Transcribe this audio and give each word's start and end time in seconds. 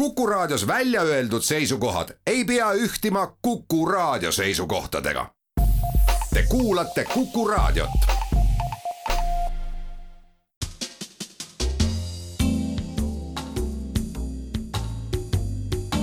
Kuku 0.00 0.26
Raadios 0.26 0.66
välja 0.66 1.02
öeldud 1.02 1.42
seisukohad 1.42 2.08
ei 2.26 2.44
pea 2.44 2.72
ühtima 2.72 3.36
Kuku 3.42 3.86
Raadio 3.86 4.32
seisukohtadega. 4.32 5.26
Te 6.34 6.44
kuulate 6.48 7.04
Kuku 7.04 7.48
Raadiot. 7.48 7.90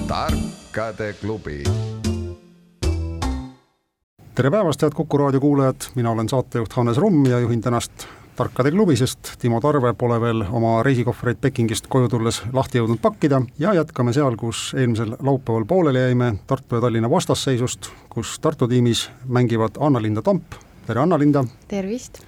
tarkade 0.07 1.14
klubi 1.14 1.64
tere 4.36 4.52
päevast, 4.52 4.82
head 4.82 4.93
Kuku 4.93 5.18
raadio 5.18 5.39
kuulajad, 5.39 5.75
mina 5.95 6.11
olen 6.11 6.29
saatejuht 6.29 6.73
Hannes 6.73 6.98
Rumm 6.98 7.25
ja 7.25 7.39
juhin 7.39 7.61
tänast 7.61 8.07
Tarkade 8.38 8.69
klubi, 8.71 8.93
sest 8.95 9.31
Timo 9.41 9.57
Tarve 9.57 9.95
pole 9.97 10.19
veel 10.21 10.43
oma 10.54 10.75
reisikohvreid 10.86 11.39
Pekingist 11.41 11.87
koju 11.89 12.05
tulles 12.11 12.43
lahti 12.54 12.77
jõudnud 12.77 12.99
pakkida 13.01 13.39
ja 13.57 13.71
jätkame 13.73 14.11
seal, 14.13 14.36
kus 14.37 14.75
eelmisel 14.77 15.15
laupäeval 15.25 15.65
pooleli 15.65 16.04
jäime, 16.04 16.28
Tartu 16.47 16.78
ja 16.78 16.83
Tallinna 16.83 17.09
vastasseisust, 17.09 17.89
kus 18.14 18.36
Tartu 18.39 18.68
tiimis 18.69 19.07
mängivad 19.25 19.79
Anna-Linda 19.81 20.21
Tamp, 20.21 20.54
tere 20.86 21.01
Anna-Linda! 21.01 21.47
tervist! 21.68 22.21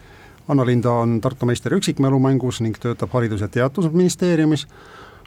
Anna-Linda 0.50 0.96
on 1.04 1.22
Tartu 1.22 1.46
meister 1.46 1.78
üksikmälumängus 1.78 2.64
ning 2.66 2.82
töötab 2.82 3.14
Haridus- 3.14 3.46
ja 3.46 3.48
Teadusministeeriumis, 3.48 4.66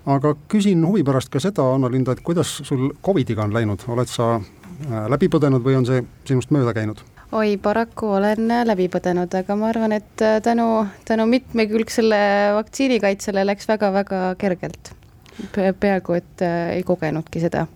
aga 0.06 0.34
küsin 0.48 0.82
huvi 0.86 1.06
pärast 1.06 1.30
ka 1.30 1.38
seda, 1.38 1.62
Anna-Linda, 1.76 2.18
et 2.18 2.26
kuidas 2.26 2.56
sul 2.66 2.90
Covidiga 3.06 3.46
on 3.46 3.54
läinud, 3.54 3.86
oled 3.86 4.10
sa 4.10 4.34
äh, 4.34 5.06
läbi 5.14 5.30
põdenud 5.30 5.62
või 5.62 5.78
on 5.78 5.86
see 5.86 6.02
sinust 6.26 6.50
mööda 6.50 6.74
käinud? 6.74 7.06
Oi, 7.32 7.56
paraku 7.62 8.12
olen 8.18 8.52
läbi 8.68 8.88
põdenud, 8.92 9.32
aga 9.38 9.56
ma 9.56 9.68
arvan, 9.72 9.96
et 9.96 10.24
äh, 10.24 10.38
tänu, 10.44 10.84
tänu 11.08 11.26
mitmekülgsele 11.30 12.20
vaktsiinikaitsele 12.58 13.46
läks 13.46 13.68
väga-väga 13.68 14.22
kergelt. 14.38 14.94
peaaegu, 15.80 16.12
et 16.12 16.42
äh, 16.42 16.76
ei 16.76 16.82
kogenudki 16.82 17.40
seda. 17.40 17.66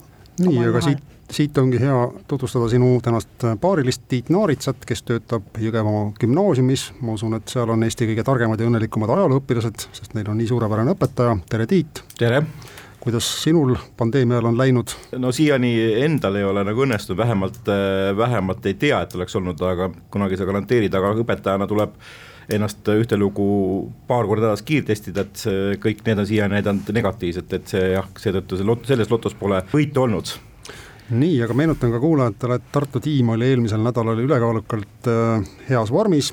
nii, 0.45 0.61
aga 0.69 0.80
siit, 0.84 1.02
siit 1.33 1.59
ongi 1.59 1.80
hea 1.80 1.97
tutvustada 2.28 2.69
sinu 2.69 3.00
tänast 3.03 3.44
äh, 3.44 3.56
paarilist 3.61 4.03
Tiit 4.08 4.31
Naaritsat, 4.31 4.84
kes 4.86 5.03
töötab 5.03 5.56
Jõgevamaa 5.59 6.12
gümnaasiumis, 6.20 6.91
ma 7.00 7.16
usun, 7.16 7.38
et 7.41 7.48
seal 7.48 7.72
on 7.72 7.83
Eesti 7.83 8.11
kõige 8.12 8.27
targemad 8.27 8.61
ja 8.61 8.69
õnnelikumad 8.69 9.14
ajalooõpilased, 9.16 9.88
sest 9.92 10.14
neil 10.14 10.28
on 10.31 10.41
nii 10.41 10.53
suurepärane 10.53 10.97
õpetaja, 10.97 11.38
tere 11.50 11.66
Tiit! 11.70 12.05
tere! 12.19 12.44
Kuidas 13.07 13.27
sinul 13.43 13.77
pandeemia 13.97 14.39
ajal 14.39 14.51
on 14.51 14.59
läinud? 14.59 14.95
no 15.23 15.33
siiani 15.35 15.73
endal 16.05 16.39
ei 16.41 16.47
ole 16.47 16.65
nagu 16.67 16.87
õnnestunud, 16.87 17.19
vähemalt, 17.21 17.61
äh, 17.71 18.11
vähemalt 18.19 18.67
ei 18.67 18.75
tea, 18.75 19.01
et 19.07 19.15
oleks 19.15 19.37
olnud, 19.39 19.62
aga 19.62 19.91
kunagi 20.11 20.37
ei 20.37 20.41
saa 20.43 20.49
garanteerida, 20.51 20.99
aga 21.01 21.15
õpetajana 21.23 21.69
tuleb 21.71 21.95
ennast 22.53 22.87
ühtelugu 22.93 23.47
paar 24.07 24.27
korda 24.27 24.47
nädalas 24.47 24.62
kiirtestida, 24.67 25.25
et 25.25 25.81
kõik 25.83 26.05
need 26.07 26.21
on 26.23 26.29
siiani 26.29 26.55
näidanud 26.55 26.93
negatiivset, 26.95 27.57
et 27.59 27.73
see 27.73 27.89
jah, 27.97 28.07
seetõttu 28.23 28.59
see 28.59 28.69
lot-, 28.69 28.87
selles 28.87 29.11
lotos 29.11 29.34
pole 29.39 29.65
võitu 29.73 30.05
olnud 30.05 30.37
nii, 31.11 31.41
aga 31.43 31.55
meenutan 31.55 31.93
ka 31.95 32.01
kuulajatele, 32.03 32.59
et 32.59 32.71
Tartu 32.75 33.01
tiim 33.03 33.34
oli 33.34 33.51
eelmisel 33.51 33.83
nädalal 33.83 34.19
ülekaalukalt 34.25 35.11
äh, 35.11 35.51
heas 35.71 35.93
vormis 35.95 36.33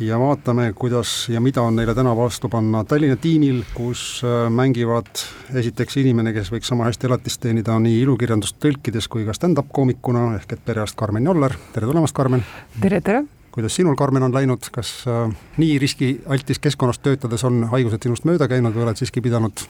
ja 0.00 0.18
vaatame, 0.18 0.72
kuidas 0.72 1.28
ja 1.28 1.40
mida 1.40 1.62
on 1.62 1.76
neile 1.76 1.94
täna 1.94 2.14
vastu 2.16 2.48
panna 2.48 2.84
Tallinna 2.84 3.16
tiimil, 3.20 3.62
kus 3.74 4.22
äh, 4.24 4.48
mängivad 4.52 5.24
esiteks 5.54 5.98
inimene, 6.00 6.32
kes 6.32 6.48
võiks 6.52 6.70
sama 6.72 6.86
hästi 6.88 7.08
elatist 7.08 7.42
teenida 7.42 7.76
nii 7.78 8.00
ilukirjandust 8.04 8.56
tõlkides 8.62 9.10
kui 9.12 9.26
ka 9.28 9.34
stand-up 9.36 9.68
koomikuna, 9.72 10.30
ehk 10.38 10.56
et 10.56 10.64
perearst 10.64 10.96
Karmen 10.96 11.28
Joller, 11.28 11.56
tere 11.74 11.90
tulemast, 11.90 12.16
Karmen! 12.16 12.44
tere, 12.80 13.00
tere! 13.04 13.24
kuidas 13.50 13.76
sinul, 13.76 13.96
Karmen, 13.98 14.22
on 14.22 14.34
läinud, 14.34 14.70
kas 14.72 14.94
äh, 15.10 15.26
nii 15.60 15.78
riskialtis 15.82 16.62
keskkonnas 16.62 17.02
töötades 17.04 17.44
on 17.44 17.66
haigused 17.72 18.02
sinust 18.06 18.28
mööda 18.28 18.48
käinud 18.48 18.76
või 18.76 18.86
oled 18.86 19.00
siiski 19.00 19.20
pidanud 19.24 19.66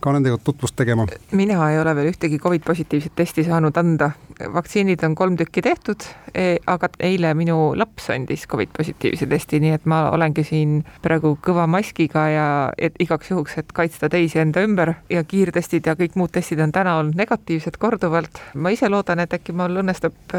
ka 0.00 0.12
nendega 0.14 0.38
tutvust 0.44 0.76
tegema? 0.76 1.06
mina 1.32 1.70
ei 1.70 1.78
ole 1.80 1.94
veel 1.96 2.10
ühtegi 2.12 2.38
Covid 2.38 2.64
positiivset 2.66 3.14
testi 3.16 3.44
saanud 3.44 3.76
anda, 3.76 4.10
vaktsiinid 4.54 5.04
on 5.04 5.14
kolm 5.14 5.36
tükki 5.36 5.62
tehtud, 5.62 6.06
e, 6.34 6.56
aga 6.66 6.88
eile 7.00 7.34
minu 7.34 7.58
laps 7.78 8.10
andis 8.14 8.46
Covid 8.48 8.72
positiivse 8.76 9.28
testi, 9.30 9.60
nii 9.60 9.76
et 9.76 9.86
ma 9.90 10.02
olengi 10.14 10.44
siin 10.46 10.80
praegu 11.02 11.36
kõva 11.46 11.66
maskiga 11.70 12.26
ja 12.32 12.48
et 12.78 12.96
igaks 13.00 13.30
juhuks, 13.30 13.58
et 13.60 13.72
kaitsta 13.76 14.08
teisi 14.12 14.40
enda 14.42 14.64
ümber 14.66 14.94
ja 15.10 15.24
kiirtestid 15.24 15.86
ja 15.86 15.96
kõik 15.98 16.18
muud 16.20 16.32
testid 16.34 16.60
on 16.60 16.72
täna 16.72 16.98
olnud 17.00 17.18
negatiivsed 17.20 17.78
korduvalt. 17.78 18.42
ma 18.54 18.72
ise 18.74 18.88
loodan, 18.88 19.20
et 19.20 19.34
äkki 19.34 19.52
mul 19.52 19.82
õnnestub 19.84 20.36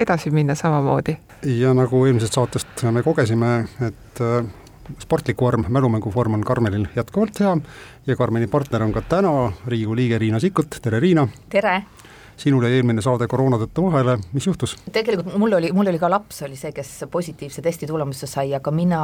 edasi 0.00 0.30
minna 0.30 0.54
samamoodi. 0.54 1.16
ja 1.58 1.74
nagu 1.74 2.06
eelmisest 2.06 2.34
saatest 2.38 2.84
me 2.90 3.02
kogesime, 3.02 3.54
et 3.86 4.26
sportlik 4.98 5.40
vorm, 5.40 5.64
mälumänguvorm 5.68 6.34
on 6.34 6.44
Karmenil 6.44 6.86
jätkuvalt 6.96 7.40
hea 7.40 7.56
ja 8.06 8.16
Karmeni 8.16 8.46
partner 8.46 8.82
on 8.82 8.92
ka 8.92 9.02
täna 9.08 9.52
Riigikogu 9.66 9.96
liige 9.96 10.18
Riina 10.18 10.40
Sikkut, 10.40 10.78
tere 10.82 11.00
Riina! 11.00 11.28
tere! 11.48 11.82
Sinul 12.36 12.64
jäi 12.66 12.78
eelmine 12.78 13.02
saade 13.04 13.26
koroona 13.30 13.58
tõttu 13.60 13.84
vahele, 13.86 14.16
mis 14.32 14.46
juhtus? 14.46 14.76
tegelikult 14.92 15.36
mul 15.38 15.56
oli, 15.58 15.72
mul 15.72 15.90
oli 15.92 16.00
ka 16.00 16.10
laps, 16.10 16.42
oli 16.46 16.56
see, 16.58 16.72
kes 16.74 17.04
positiivse 17.10 17.62
testi 17.62 17.86
tulemuse 17.86 18.26
sai, 18.30 18.54
aga 18.56 18.72
mina 18.74 19.02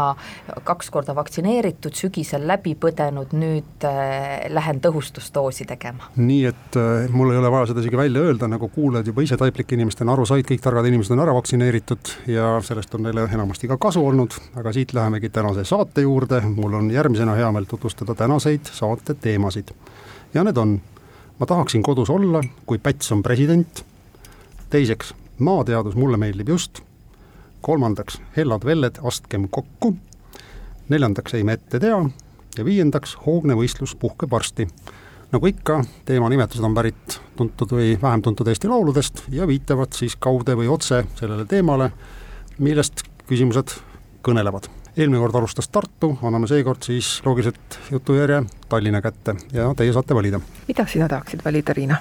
kaks 0.65 0.91
korda 0.95 1.15
vaktsineeritud, 1.19 1.95
sügisel 1.99 2.47
läbi 2.49 2.75
põdenud, 2.81 3.35
nüüd 3.39 3.87
äh, 3.89 4.49
lähen 4.53 4.83
tõhustusdoosi 4.85 5.69
tegema. 5.69 6.11
nii 6.17 6.41
et 6.51 6.81
äh, 6.81 7.09
mul 7.13 7.33
ei 7.35 7.41
ole 7.43 7.53
vaja 7.53 7.71
seda 7.73 7.85
isegi 7.85 8.01
välja 8.01 8.25
öelda, 8.27 8.51
nagu 8.51 8.71
kuulajad 8.75 9.13
juba 9.13 9.25
ise 9.27 9.39
taiplike 9.41 9.79
inimestena 9.79 10.15
aru 10.15 10.27
said, 10.29 10.47
kõik 10.49 10.65
targad 10.65 10.89
inimesed 10.91 11.17
on 11.17 11.25
ära 11.25 11.37
vaktsineeritud 11.37 12.15
ja 12.35 12.57
sellest 12.65 12.95
on 12.99 13.07
neile 13.09 13.29
enamasti 13.33 13.71
ka 13.71 13.79
kasu 13.81 14.05
olnud, 14.07 14.37
aga 14.59 14.73
siit 14.75 14.95
lähemegi 14.97 15.33
tänase 15.35 15.65
saate 15.69 16.07
juurde, 16.07 16.43
mul 16.49 16.79
on 16.81 16.93
järgmisena 16.95 17.37
hea 17.39 17.51
meel 17.53 17.69
tutvustada 17.69 18.15
tänaseid 18.19 18.71
saate 18.73 19.15
teemasid. 19.15 19.75
ja 20.35 20.45
need 20.45 20.57
on 20.57 20.81
ma 21.39 21.47
tahaksin 21.47 21.83
kodus 21.83 22.11
olla, 22.11 22.43
kui 22.67 22.79
Päts 22.79 23.13
on 23.13 23.23
president, 23.23 23.85
teiseks, 24.71 25.15
maateadus 25.39 25.97
mulle 25.97 26.17
meeldib 26.17 26.49
just, 26.49 26.81
kolmandaks, 27.61 28.21
hellad 28.37 28.65
velled, 28.65 28.99
astkem 29.03 29.49
kokku, 29.51 29.95
neljandaks, 30.89 31.35
ei 31.35 31.45
me 31.45 31.59
ette 31.59 31.81
tea. 31.81 31.99
Ja 32.59 32.65
viiendaks, 32.65 33.15
hoogne 33.27 33.55
võistlus 33.55 33.95
puhkeb 33.95 34.31
varsti. 34.31 34.67
nagu 35.33 35.47
ikka, 35.47 35.83
teema 36.09 36.29
nimetused 36.33 36.65
on 36.65 36.75
pärit 36.75 37.19
tuntud 37.37 37.75
või 37.77 37.99
vähem 38.03 38.23
tuntud 38.23 38.49
Eesti 38.49 38.69
lauludest 38.69 39.23
ja 39.29 39.47
viitavad 39.47 39.93
siis 39.93 40.17
kaude 40.17 40.57
või 40.57 40.69
otse 40.73 41.05
sellele 41.21 41.45
teemale, 41.45 41.91
millest 42.59 43.05
küsimused 43.29 43.77
kõnelevad 44.25 44.71
eelmine 44.99 45.21
kord 45.23 45.35
alustas 45.39 45.69
Tartu, 45.69 46.17
anname 46.27 46.49
seekord 46.51 46.83
siis 46.83 47.21
loogiliselt 47.25 47.79
jutujärje 47.91 48.43
Tallinna 48.69 49.01
kätte 49.03 49.37
ja 49.53 49.71
teie 49.77 49.93
saate 49.93 50.15
valida. 50.15 50.41
mida 50.69 50.87
sina 50.87 51.09
tahaksid 51.09 51.45
valida, 51.45 51.73
Riina? 51.73 51.97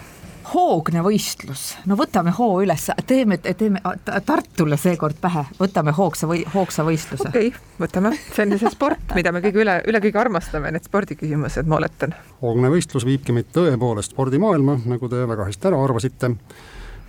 hoogne 0.54 1.02
võistlus, 1.04 1.76
no 1.86 1.98
võtame 2.00 2.32
hoo 2.38 2.62
üles, 2.64 2.88
teeme, 3.08 3.38
teeme 3.38 3.82
Tartule 4.26 4.78
seekord 4.80 5.20
pähe, 5.22 5.44
võtame 5.60 5.92
hoogsa 5.98 6.28
või 6.28 6.46
hoogsa 6.54 6.86
võistluse. 6.88 7.28
okei 7.30 7.52
okay,, 7.52 7.62
võtame, 7.80 8.14
see 8.34 8.46
on 8.46 8.56
see 8.58 8.72
sport, 8.74 9.14
mida 9.16 9.32
me 9.36 9.44
kõige 9.46 9.62
üle, 9.62 9.78
üle 9.92 10.02
kõige 10.08 10.22
armastame, 10.24 10.72
need 10.72 10.88
spordiküsimused, 10.88 11.70
ma 11.70 11.78
oletan. 11.82 12.16
hoogne 12.42 12.72
võistlus 12.74 13.06
viibki 13.06 13.36
meid 13.36 13.52
tõepoolest 13.54 14.16
spordimaailma, 14.16 14.80
nagu 14.88 15.12
te 15.12 15.22
väga 15.28 15.52
hästi 15.52 15.70
ära 15.70 15.84
arvasite. 15.84 16.34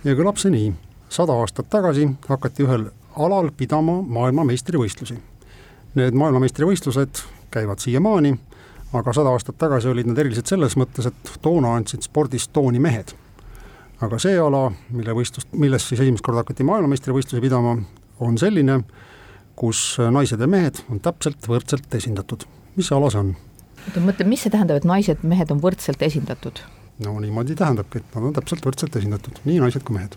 ja 0.03 0.15
kõlab 0.19 0.37
see 0.37 0.53
nii, 0.53 0.69
sada 1.09 1.39
aastat 1.39 1.69
tagasi 1.69 2.09
hakati 2.27 2.67
ühel 2.67 2.89
alal 3.15 3.51
pidama 3.57 4.01
maailmameistrivõistlusi 4.05 5.17
Need 5.97 6.13
maailmameistrivõistlused 6.13 7.23
käivad 7.51 7.81
siiamaani, 7.81 8.35
aga 8.93 9.13
sada 9.13 9.31
aastat 9.33 9.57
tagasi 9.57 9.89
olid 9.89 10.09
nad 10.09 10.19
erilised 10.21 10.49
selles 10.49 10.75
mõttes, 10.77 11.07
et 11.09 11.31
toona 11.41 11.73
andsid 11.77 12.05
spordis 12.05 12.47
tooni 12.53 12.81
mehed. 12.81 13.15
aga 14.01 14.15
see 14.21 14.37
ala, 14.39 14.69
mille 14.95 15.11
võistlust, 15.11 15.49
milles 15.51 15.83
siis 15.89 15.99
esimest 15.99 16.23
korda 16.23 16.45
hakati 16.45 16.63
maailmameistrivõistlusi 16.63 17.41
pidama, 17.43 17.73
on 18.23 18.37
selline, 18.37 18.79
kus 19.59 19.97
naised 20.11 20.39
ja 20.39 20.47
mehed 20.47 20.79
on 20.89 21.01
täpselt 21.03 21.47
võrdselt 21.47 21.95
esindatud. 21.95 22.45
mis 22.75 22.87
see 22.87 22.95
ala 22.95 23.09
see 23.09 23.19
on? 23.25 23.35
oota, 23.87 23.99
mõtle, 23.99 24.29
mis 24.29 24.45
see 24.45 24.53
tähendab, 24.53 24.77
et 24.79 24.87
naised-mehed 24.87 25.51
on 25.51 25.59
võrdselt 25.65 26.01
esindatud? 26.05 26.63
no 27.03 27.19
niimoodi 27.19 27.55
tähendabki, 27.55 27.99
et 27.99 28.15
nad 28.15 28.29
on 28.29 28.33
täpselt 28.37 28.65
võrdselt 28.65 28.95
esindatud, 28.95 29.41
nii 29.43 29.59
naised 29.65 29.83
kui 29.83 29.97
mehed 29.97 30.15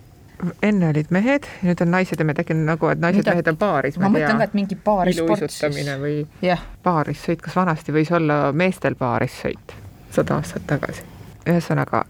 enne 0.63 0.89
olid 0.91 1.11
mehed, 1.15 1.47
nüüd 1.63 1.83
on 1.85 1.93
naised 1.95 2.21
ja 2.21 2.27
me 2.27 2.35
tegime 2.35 2.65
nagu, 2.67 2.89
et 2.91 3.03
naised-mehed 3.03 3.51
on 3.53 3.59
paaris. 3.61 3.99
ma 4.03 4.11
mõtlen 4.13 4.41
ka, 4.41 4.49
et 4.49 4.57
mingi 4.59 4.79
paarisport 4.89 5.51
siis. 5.51 5.93
või 6.03 6.17
yeah. 6.43 6.63
paarissõit, 6.83 7.43
kas 7.45 7.57
vanasti 7.59 7.95
võis 7.95 8.11
olla 8.15 8.41
meestel 8.57 8.99
paarissõit 8.99 9.77
sada 10.13 10.41
aastat 10.41 10.67
tagasi? 10.71 11.07
ühesõnaga, 11.47 12.05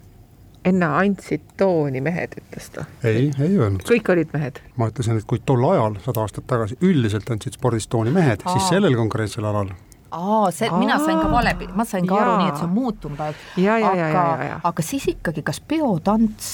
enne 0.69 0.89
andsid 1.03 1.45
tooni 1.61 2.03
mehed, 2.05 2.37
ütles 2.41 2.69
ta. 2.75 2.87
ei, 3.05 3.31
ei 3.39 3.57
öelnud. 3.57 3.85
kõik 3.89 4.13
olid 4.15 4.35
mehed? 4.37 4.61
ma 4.81 4.89
ütlesin, 4.93 5.21
et 5.21 5.29
kui 5.29 5.43
tol 5.45 5.65
ajal, 5.71 6.01
sada 6.05 6.25
aastat 6.25 6.49
tagasi, 6.49 6.81
üldiselt 6.81 7.31
andsid 7.33 7.59
spordis 7.59 7.89
tooni 7.93 8.15
mehed, 8.15 8.45
siis 8.49 8.71
sellel 8.73 8.97
konkreetsel 8.99 9.49
alal 9.49 9.73
aa, 10.13 10.51
see, 10.55 10.69
mina 10.77 10.99
sain 11.03 11.19
ka 11.21 11.29
vale, 11.33 11.53
ma 11.75 11.85
sain 11.89 12.07
ka 12.07 12.19
aru 12.21 12.35
nii, 12.43 12.49
et 12.53 12.61
see 12.61 12.67
on 12.69 12.73
muutunud 12.77 13.21
aeg. 13.25 13.41
aga, 13.89 14.61
aga 14.71 14.85
siis 14.85 15.07
ikkagi, 15.15 15.43
kas 15.47 15.61
peotants, 15.61 16.49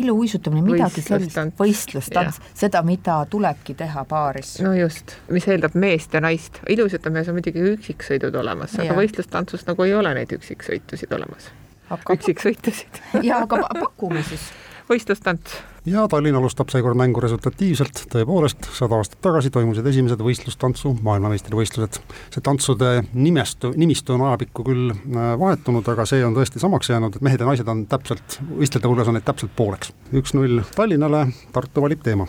iluuisutamine, 0.00 0.64
midagi 0.66 1.04
sellist, 1.04 1.38
võistlustants, 1.60 2.40
seda, 2.58 2.82
mida 2.86 3.20
tulebki 3.30 3.74
teha 3.78 4.04
paaris? 4.08 4.54
no 4.64 4.72
just, 4.76 5.16
mis 5.30 5.48
eeldab 5.48 5.74
meest 5.78 6.14
ja 6.16 6.20
naist, 6.24 6.60
iluuisutamises 6.68 7.28
on 7.32 7.38
muidugi 7.40 7.64
üksiksõidud 7.74 8.36
olemas, 8.42 8.78
aga 8.80 8.96
võistlustantsus 8.98 9.66
nagu 9.68 9.86
ei 9.88 9.94
ole 9.94 10.14
neid 10.18 10.32
üksiksõitusid 10.38 11.12
olemas 11.18 11.50
Aga- 11.92 12.14
üksiksõitusid. 12.16 13.02
ja 13.22 13.42
aga 13.44 13.56
pa- 13.66 13.80
pakume 13.86 14.22
siis. 14.24 14.48
võistlustants. 14.92 15.56
ja 15.88 16.04
Tallinn 16.10 16.38
alustab 16.38 16.70
seekord 16.72 16.98
mängu 16.98 17.22
resultatiivselt, 17.24 18.04
tõepoolest, 18.12 18.68
sada 18.76 19.00
aastat 19.00 19.20
tagasi 19.24 19.50
toimusid 19.54 19.86
esimesed 19.90 20.22
võistlustantsu 20.22 20.94
maailmameistrivõistlused. 21.02 22.00
see 22.34 22.44
tantsude 22.44 22.92
nimestu, 23.12 23.72
nimistu 23.76 24.16
on 24.16 24.26
ajapikku 24.28 24.66
küll 24.68 24.92
äh, 24.92 25.32
vahetunud, 25.40 25.88
aga 25.94 26.06
see 26.08 26.24
on 26.26 26.36
tõesti 26.38 26.62
samaks 26.62 26.92
jäänud, 26.92 27.16
et 27.16 27.26
mehed 27.28 27.42
ja 27.42 27.48
naised 27.48 27.68
on 27.68 27.86
täpselt, 27.90 28.40
võistlejate 28.50 28.90
hulgas 28.90 29.10
on 29.10 29.18
neid 29.18 29.28
täpselt 29.28 29.54
pooleks. 29.56 29.94
üks-null 30.12 30.64
Tallinnale, 30.76 31.26
Tartu 31.52 31.84
valib 31.84 32.04
teema. 32.04 32.28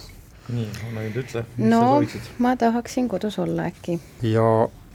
nii, 0.50 0.70
anna 0.90 1.04
nüüd 1.04 1.20
ütle, 1.24 1.46
mis 1.58 1.70
no 1.70 1.82
sa 1.82 1.92
sooviksid. 1.92 2.32
ma 2.44 2.56
tahaksin 2.60 3.12
kodus 3.12 3.40
olla 3.40 3.70
äkki. 3.72 4.00
ja 4.28 4.48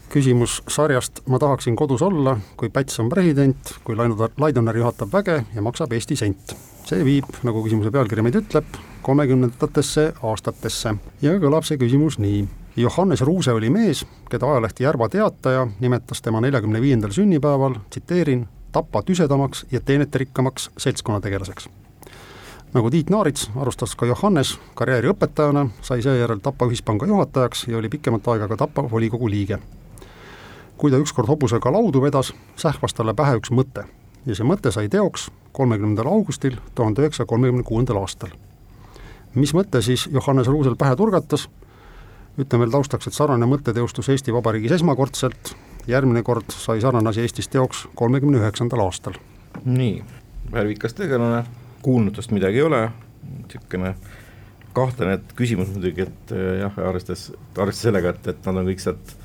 küsimus 0.08 0.62
sarjast 0.68 1.22
Ma 1.26 1.38
tahaksin 1.38 1.76
kodus 1.76 2.02
olla, 2.02 2.38
kui 2.56 2.70
Päts 2.72 3.00
on 3.00 3.08
president, 3.08 3.74
kui 3.84 3.96
Laidoner 3.96 4.76
juhatab 4.76 5.12
väge 5.12 5.42
ja 5.54 5.62
maksab 5.62 5.92
Eesti 5.92 6.16
sent. 6.16 6.56
See 6.88 7.05
viib, 7.05 7.29
nagu 7.44 7.61
küsimuse 7.64 7.90
pealkiri 7.93 8.23
meid 8.25 8.38
ütleb, 8.40 8.69
kolmekümnendatesse 9.05 10.12
aastatesse 10.25 10.94
ja 11.23 11.35
kõlab 11.43 11.67
see 11.69 11.81
küsimus 11.81 12.17
nii. 12.23 12.46
Johannes 12.79 13.25
Ruuse 13.26 13.52
oli 13.52 13.69
mees, 13.75 14.05
keda 14.31 14.46
ajaleht 14.52 14.81
Järva 14.81 15.08
Teataja 15.11 15.67
nimetas 15.82 16.23
tema 16.23 16.40
neljakümne 16.40 16.81
viiendal 16.81 17.12
sünnipäeval, 17.17 17.81
tsiteerin, 17.90 18.46
Tapa 18.73 19.00
tüsedamaks 19.02 19.64
ja 19.73 19.81
teeneterikkamaks 19.81 20.70
seltskonnategelaseks 20.76 21.69
nagu 22.75 22.90
Tiit 22.93 23.08
Naarits 23.11 23.46
alustas 23.56 23.94
ka 23.96 24.06
Johannes 24.06 24.58
karjääri 24.76 25.08
õpetajana, 25.08 25.67
sai 25.82 26.02
seejärel 26.05 26.43
Tapa 26.44 26.69
ühispanga 26.69 27.08
juhatajaks 27.08 27.64
ja 27.69 27.79
oli 27.79 27.88
pikemat 27.88 28.29
aega 28.29 28.49
ka 28.49 28.56
Tapa 28.64 28.85
volikogu 28.90 29.31
liige. 29.31 29.58
kui 30.79 30.90
ta 30.90 30.96
ükskord 30.96 31.26
hobusega 31.26 31.73
laudu 31.73 32.02
vedas, 32.02 32.35
sähvas 32.56 32.94
talle 32.94 33.14
pähe 33.14 33.40
üks 33.40 33.50
mõte 33.50 33.88
ja 34.26 34.35
see 34.35 34.46
mõte 34.46 34.70
sai 34.70 34.88
teoks 34.88 35.31
kolmekümnendal 35.52 36.06
augustil 36.06 36.58
tuhande 36.74 37.02
üheksasaja 37.02 37.26
kolmekümne 37.26 37.62
kuuendal 37.62 38.02
aastal. 38.02 38.30
mis 39.34 39.54
mõte 39.54 39.82
siis 39.82 40.08
Johannes 40.12 40.46
Ruusel 40.46 40.76
pähe 40.76 40.96
turgatas? 40.96 41.48
ütlen 42.38 42.60
veel 42.62 42.70
taustaks, 42.70 43.06
et 43.06 43.16
sarnane 43.16 43.46
mõte 43.50 43.74
teostus 43.74 44.08
Eesti 44.08 44.32
Vabariigis 44.32 44.76
esmakordselt, 44.78 45.54
järgmine 45.90 46.22
kord 46.22 46.52
sai 46.54 46.80
sarnane 46.80 47.10
asi 47.10 47.24
Eestis 47.24 47.48
teoks 47.50 47.88
kolmekümne 47.98 48.38
üheksandal 48.38 48.84
aastal. 48.84 49.18
nii, 49.64 50.04
värvikas 50.52 50.94
tegelane, 50.94 51.44
kuulnud 51.82 52.14
tast 52.14 52.30
midagi 52.30 52.62
ei 52.62 52.66
ole, 52.68 52.82
niisugune 53.28 53.94
kahtlane 54.72 55.18
küsimus 55.36 55.72
muidugi, 55.74 56.06
et 56.06 56.32
äh, 56.34 56.60
jah, 56.62 56.78
arvestades, 56.90 57.32
arvestades 57.56 57.82
sellega, 57.88 58.14
et, 58.14 58.30
et 58.34 58.46
nad 58.46 58.62
on 58.62 58.70
kõik 58.70 58.84
sealt 58.84 59.16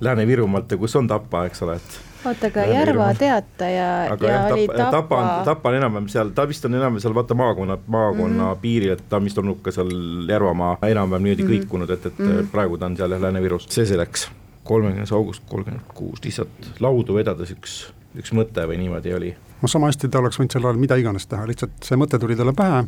Lääne-Virumaalt 0.00 0.70
ja 0.70 0.78
kus 0.78 0.94
on 0.98 1.08
Tapa, 1.10 1.44
eks 1.50 1.62
ole, 1.66 1.76
et 1.80 1.98
oota, 2.24 2.46
aga. 2.46 2.64
Järva 2.70 3.08
Teataja 3.18 3.86
aga 4.12 4.26
ja 4.26 4.34
jah, 4.34 4.52
oli 4.54 4.66
Tapa, 4.68 4.90
Tapa 4.90 5.18
on, 5.18 5.44
Tapa, 5.44 5.68
on 5.68 5.78
enam-vähem 5.78 6.08
seal, 6.12 6.32
ta 6.36 6.46
vist 6.48 6.64
on 6.68 6.76
enam-vähem 6.76 7.02
seal 7.04 7.14
vaata 7.16 7.36
maakonna, 7.38 7.78
maakonna 7.86 8.44
mm 8.44 8.50
-hmm. 8.50 8.60
piiril, 8.62 8.92
et 8.96 9.04
ta 9.08 9.16
on 9.16 9.24
vist 9.24 9.38
olnud 9.38 9.62
ka 9.62 9.72
seal 9.72 9.90
Järvamaa 10.28 10.78
enam-vähem 10.82 11.22
niimoodi 11.22 11.42
mm 11.42 11.48
-hmm. 11.48 11.66
kõikunud, 11.66 11.90
et, 11.90 12.06
et 12.06 12.18
mm 12.18 12.28
-hmm. 12.28 12.50
praegu 12.52 12.78
ta 12.78 12.86
on 12.86 12.96
seal 12.96 13.10
jah, 13.10 13.20
Lääne-Virus, 13.20 13.66
see 13.70 13.86
selleks. 13.86 14.30
kolmekümnes 14.64 15.12
august 15.12 15.42
kolmkümmend 15.48 15.82
kuus, 15.94 16.24
lihtsalt 16.24 16.80
laudu 16.80 17.14
vedades 17.14 17.50
üks, 17.50 17.92
üks 18.18 18.32
mõte 18.32 18.66
või 18.68 18.76
niimoodi 18.78 19.14
oli. 19.14 19.36
noh, 19.62 19.70
sama 19.70 19.86
hästi 19.86 20.08
ta 20.08 20.18
oleks 20.18 20.38
võinud 20.38 20.52
sel 20.52 20.64
ajal 20.64 20.76
mida 20.76 20.96
iganes 20.96 21.26
teha, 21.26 21.46
lihtsalt 21.46 21.70
see 21.82 21.96
mõte 21.96 22.18
tuli 22.18 22.36
talle 22.36 22.52
pähe, 22.52 22.84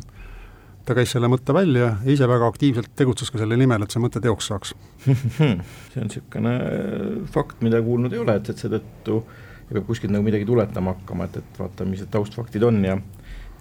ta 0.85 0.95
käis 0.97 1.13
selle 1.15 1.29
mõtte 1.31 1.55
välja 1.55 1.85
ja 1.85 2.13
ise 2.13 2.27
väga 2.27 2.47
aktiivselt 2.51 2.91
tegutses 2.99 3.31
ka 3.31 3.39
selle 3.41 3.57
nimel, 3.59 3.85
et 3.85 3.93
see 3.93 4.03
mõte 4.03 4.21
teoks 4.23 4.49
saaks. 4.51 4.73
see 5.05 6.01
on 6.01 6.09
niisugune 6.09 6.53
fakt, 7.31 7.61
mida 7.63 7.81
kuulnud 7.83 8.13
ei 8.13 8.21
ole, 8.23 8.35
et, 8.39 8.51
et 8.51 8.63
seetõttu 8.63 9.21
peab 9.69 9.87
kuskilt 9.87 10.13
nagu 10.13 10.25
midagi 10.25 10.45
tuletama 10.45 10.97
hakkama, 10.97 11.29
et, 11.29 11.39
et 11.39 11.59
vaata, 11.59 11.87
mis 11.87 12.03
need 12.03 12.11
taustfaktid 12.13 12.65
on 12.67 12.81
ja 12.85 12.97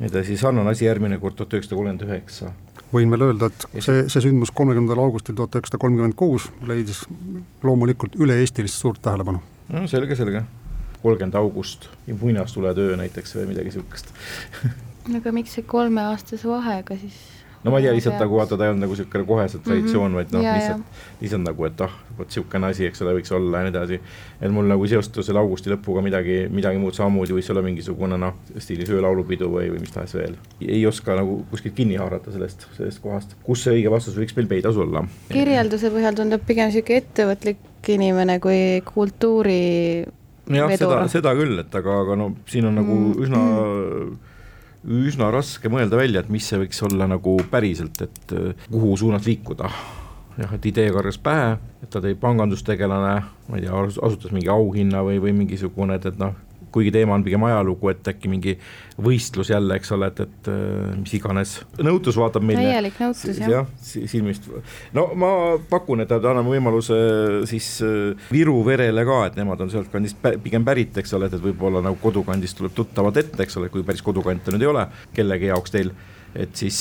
edasi 0.03 0.37
sarnane 0.41 0.75
asi 0.75 0.87
järgmine 0.87 1.19
kord 1.23 1.39
tuhat 1.39 1.55
üheksasada 1.55 1.79
kolmkümmend 1.79 2.07
üheksa. 2.09 2.53
võin 2.93 3.13
veel 3.13 3.27
öelda, 3.29 3.49
et 3.49 3.85
see, 3.85 4.05
see 4.13 4.25
sündmus 4.27 4.51
kolmekümnendal 4.57 5.05
augustil 5.05 5.39
tuhat 5.39 5.55
üheksasada 5.57 5.81
kolmkümmend 5.85 6.19
kuus 6.19 6.51
leidis 6.69 7.05
loomulikult 7.63 8.19
üle-eestilist 8.19 8.83
suurt 8.83 9.03
tähelepanu. 9.05 9.43
no 9.73 9.87
selge, 9.91 10.19
selge. 10.19 10.43
kolmkümmend 11.03 11.39
august 11.39 11.89
ja 12.07 12.17
muinastuletöö 12.19 12.97
näiteks 12.99 13.39
või 13.39 13.53
midagi 13.55 13.71
niisugust. 13.71 14.11
aga 15.19 15.33
miks 15.35 15.57
see 15.59 15.67
kolmeaastase 15.67 16.49
vahega 16.49 16.97
siis? 17.01 17.21
no 17.63 17.71
ma 17.71 17.79
ei 17.79 17.87
tea, 17.87 17.95
lihtsalt 17.95 18.19
nagu 18.19 18.39
vaata, 18.39 18.57
ta 18.59 18.67
ei 18.67 18.73
olnud 18.73 18.83
nagu 18.85 18.95
niisugune 18.97 19.27
koheselt 19.27 19.63
traditsioon 19.63 20.11
mm, 20.11 20.17
-hmm. 20.17 20.19
vaid 20.19 20.33
noh, 20.35 20.43
lihtsalt, 20.43 21.03
lihtsalt 21.21 21.45
nagu, 21.47 21.67
et 21.69 21.81
ah, 21.87 21.93
vot 22.19 22.27
niisugune 22.27 22.71
asi, 22.71 22.87
eks 22.89 23.03
ole, 23.05 23.15
võiks 23.19 23.35
olla 23.37 23.61
ja 23.61 23.69
nii 23.69 23.73
edasi. 23.75 23.99
et 24.41 24.55
mul 24.57 24.71
nagu 24.71 24.87
seostus 24.91 25.29
selle 25.29 25.43
augusti 25.43 25.71
lõpuga 25.71 26.03
midagi, 26.03 26.39
midagi 26.51 26.81
muud 26.83 26.99
samamoodi 26.99 27.37
võis 27.37 27.51
olla 27.55 27.63
mingisugune 27.63 28.19
noh, 28.19 28.41
stiilis 28.57 28.91
öölaulupidu 28.91 29.51
või, 29.51 29.69
või 29.75 29.83
mis 29.85 29.95
tahes 29.95 30.15
veel. 30.19 30.35
ei 30.67 30.87
oska 30.87 31.17
nagu 31.19 31.45
kuskilt 31.51 31.77
kinni 31.79 32.01
haarata 32.03 32.35
sellest, 32.35 32.67
sellest 32.79 33.03
kohast, 33.03 33.37
kus 33.47 33.63
see 33.67 33.79
õige 33.79 33.95
vastus 33.95 34.19
võiks 34.19 34.35
meil 34.39 34.51
peidus 34.51 34.77
olla. 34.77 35.05
kirjelduse 35.31 35.93
põhjal 35.95 36.19
tundub 36.19 36.43
pigem 36.47 36.73
niisugune 36.73 36.99
ettevõtlik 37.05 37.95
inimene 37.95 38.41
kui 38.43 38.83
kultuuri 38.87 40.03
jah, 40.51 40.75
seda 40.75 41.07
seda 41.11 41.35
küll, 41.39 41.59
et 41.63 41.75
aga, 41.79 42.03
aga 42.03 42.19
no 42.19 42.33
siin 42.51 42.67
on 42.67 42.79
nagu 42.81 42.93
Mm. 42.93 43.23
üsna 43.23 43.41
üsna 44.83 45.31
raske 45.33 45.71
mõelda 45.71 45.99
välja, 45.99 46.23
et 46.23 46.31
mis 46.33 46.47
see 46.49 46.61
võiks 46.65 46.83
olla 46.87 47.07
nagu 47.11 47.37
päriselt, 47.51 48.01
et 48.03 48.35
äh, 48.37 48.69
kuhu 48.71 48.97
suunas 48.99 49.27
liikuda. 49.27 49.71
jah, 50.39 50.55
et 50.57 50.67
idee 50.67 50.89
kargas 50.95 51.19
pähe, 51.21 51.59
et 51.85 51.91
ta 51.93 52.01
tõi 52.01 52.15
pangandustegelane, 52.17 53.17
ma 53.49 53.59
ei 53.59 53.67
tea, 53.67 53.83
asutas 54.01 54.33
mingi 54.33 54.49
auhinna 54.49 55.03
või, 55.05 55.19
või 55.21 55.35
mingisugune, 55.43 55.99
et, 56.01 56.07
et 56.09 56.19
noh, 56.19 56.33
kuigi 56.73 56.93
teema 56.95 57.17
on 57.17 57.25
pigem 57.27 57.45
ajalugu, 57.47 57.91
et 57.93 58.09
äkki 58.13 58.31
mingi 58.33 58.57
võistlus 59.03 59.51
jälle, 59.53 59.77
eks 59.81 59.93
ole, 59.97 60.09
et, 60.13 60.23
et 60.25 60.51
äh, 60.53 60.93
mis 60.99 61.15
iganes, 61.19 61.55
nõutus 61.83 62.19
vaatab 62.21 62.45
meile 62.47 62.65
täielik 62.67 63.01
nõutus 63.03 63.41
jah. 63.41 63.53
jah, 63.57 63.73
silmist. 63.83 64.49
no 64.97 65.09
ma 65.19 65.33
pakun, 65.71 66.05
et 66.05 66.13
anname 66.19 66.47
võimaluse 66.55 66.99
siis 67.51 67.75
äh, 67.87 68.31
Viru 68.33 68.59
verele 68.67 69.05
ka, 69.09 69.23
et 69.31 69.39
nemad 69.41 69.61
on 69.65 69.73
sealtkandist 69.73 70.21
pä- 70.23 70.37
pigem 70.43 70.65
pärit, 70.67 70.97
eks 71.03 71.17
ole, 71.19 71.29
et, 71.29 71.37
et 71.39 71.45
võib-olla 71.45 71.85
nagu 71.85 71.99
kodukandist 72.03 72.59
tuleb 72.61 72.75
tuttavad 72.77 73.21
ette, 73.21 73.43
eks 73.45 73.61
ole, 73.61 73.71
kui 73.73 73.85
päris 73.87 74.05
kodukante 74.05 74.55
nüüd 74.55 74.67
ei 74.67 74.73
ole 74.73 74.87
kellegi 75.17 75.53
jaoks 75.53 75.75
teil. 75.75 75.93
Et 76.35 76.57
siis, 76.57 76.79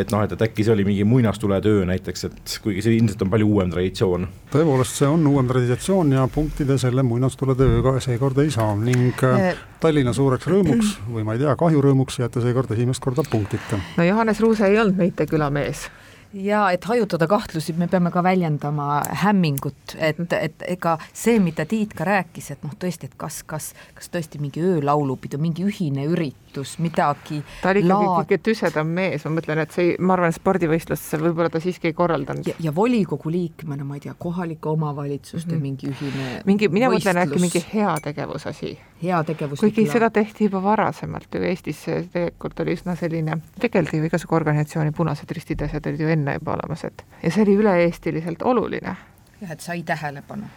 et 0.00 0.12
noh, 0.12 0.22
et, 0.24 0.32
et 0.32 0.44
äkki 0.46 0.64
see 0.64 0.72
oli 0.72 0.86
mingi 0.86 1.04
muinastuletöö 1.08 1.84
näiteks, 1.88 2.24
et 2.28 2.54
kuigi 2.64 2.84
see 2.84 2.96
ilmselt 2.96 3.26
on 3.26 3.32
palju 3.32 3.48
uuem 3.50 3.72
traditsioon. 3.74 4.28
tõepoolest, 4.52 5.00
see 5.02 5.10
on 5.10 5.26
uuem 5.28 5.50
traditsioon 5.50 6.14
ja 6.16 6.24
punktide 6.32 6.78
selle 6.80 7.04
muinastuletööga 7.06 7.98
seekord 8.04 8.40
ei 8.44 8.50
saa 8.54 8.72
ning 8.80 9.26
äh, 9.26 9.60
Tallinna 9.80 10.16
suureks 10.16 10.48
rõõmuks 10.48 10.96
või 11.12 11.26
ma 11.26 11.36
ei 11.36 11.44
tea, 11.44 11.52
kahjurõõmuks 11.60 12.20
jääte 12.22 12.44
seekord 12.44 12.72
esimest 12.76 13.04
korda 13.04 13.26
punktita. 13.30 13.80
no 13.98 14.08
Johannes 14.08 14.40
Ruuse 14.40 14.70
ei 14.70 14.80
olnud 14.80 14.96
Meite 15.04 15.28
külamees 15.28 15.86
ja 16.34 16.70
et 16.70 16.84
hajutada 16.84 17.26
kahtlusi, 17.26 17.72
me 17.72 17.86
peame 17.88 18.10
ka 18.10 18.22
väljendama 18.22 19.02
hämmingut, 19.22 19.96
et, 19.98 20.18
et 20.32 20.62
ega 20.68 20.98
see, 21.12 21.38
mida 21.42 21.64
Tiit 21.66 21.94
ka 21.94 22.04
rääkis, 22.04 22.50
et 22.50 22.62
noh, 22.64 22.72
tõesti, 22.78 23.06
et 23.10 23.14
kas, 23.16 23.42
kas, 23.42 23.74
kas 23.94 24.08
tõesti 24.12 24.38
mingi 24.40 24.60
öölaulupidu, 24.60 25.38
mingi 25.38 25.64
ühine 25.64 26.04
üritus, 26.06 26.78
midagi 26.78 27.42
ta 27.62 27.70
oli 27.70 27.82
ikkagi 27.84 27.88
laad- 27.92 28.26
kõige 28.26 28.38
tüsedam 28.42 28.86
mees, 28.86 29.24
ma 29.24 29.30
mõtlen, 29.40 29.58
et 29.62 29.72
see, 29.72 29.96
ma 29.98 30.14
arvan, 30.14 30.32
spordivõistlust 30.32 31.16
võib-olla 31.20 31.50
ta 31.50 31.60
siiski 31.60 31.88
ei 31.88 31.92
korraldanud 31.92 32.46
ja, 32.60 32.74
volikogu 32.74 33.30
liikmena, 33.30 33.84
ma 33.84 33.94
ei 33.94 34.00
tea, 34.00 34.14
kohalike 34.18 34.68
omavalitsuste 34.68 35.46
Mhm. 35.46 35.54
mm 35.54 35.58
-hmm. 35.58 35.62
mingi 35.62 35.86
ühine 35.86 36.42
mingi, 36.44 36.68
mina 36.68 36.88
mõtlen 36.90 37.16
äkki 37.22 37.40
mingi 37.40 37.64
heategevusasi 37.74 38.78
heategevuslik 39.02 39.74
kuigi 39.74 39.86
laad. 39.86 39.92
seda 39.92 40.10
tehti 40.10 40.48
juba 40.48 40.62
varasemalt 40.62 41.34
ju 41.34 41.42
Eestis 41.42 41.82
tegelikult 41.86 42.60
oli 42.64 42.76
üsna 42.76 42.96
selline, 42.96 43.38
tegeldi 43.60 44.00
ju 44.00 44.08
igasugu 44.08 44.36
organisatsiooni 44.38 44.94
Punased 44.96 45.30
Ristid 45.36 45.60
ja 45.60 45.68
asjad 45.70 45.90
olid 45.90 46.00
ju 46.00 46.12
enne 46.12 46.38
juba 46.38 46.56
olemas, 46.56 46.84
et 46.88 47.04
ja 47.22 47.30
see 47.30 47.44
oli 47.44 47.58
üle-eestiliselt 47.60 48.42
oluline. 48.44 48.96
jah, 49.40 49.52
et 49.52 49.60
sai 49.60 49.82
tähelepanu. 49.82 50.48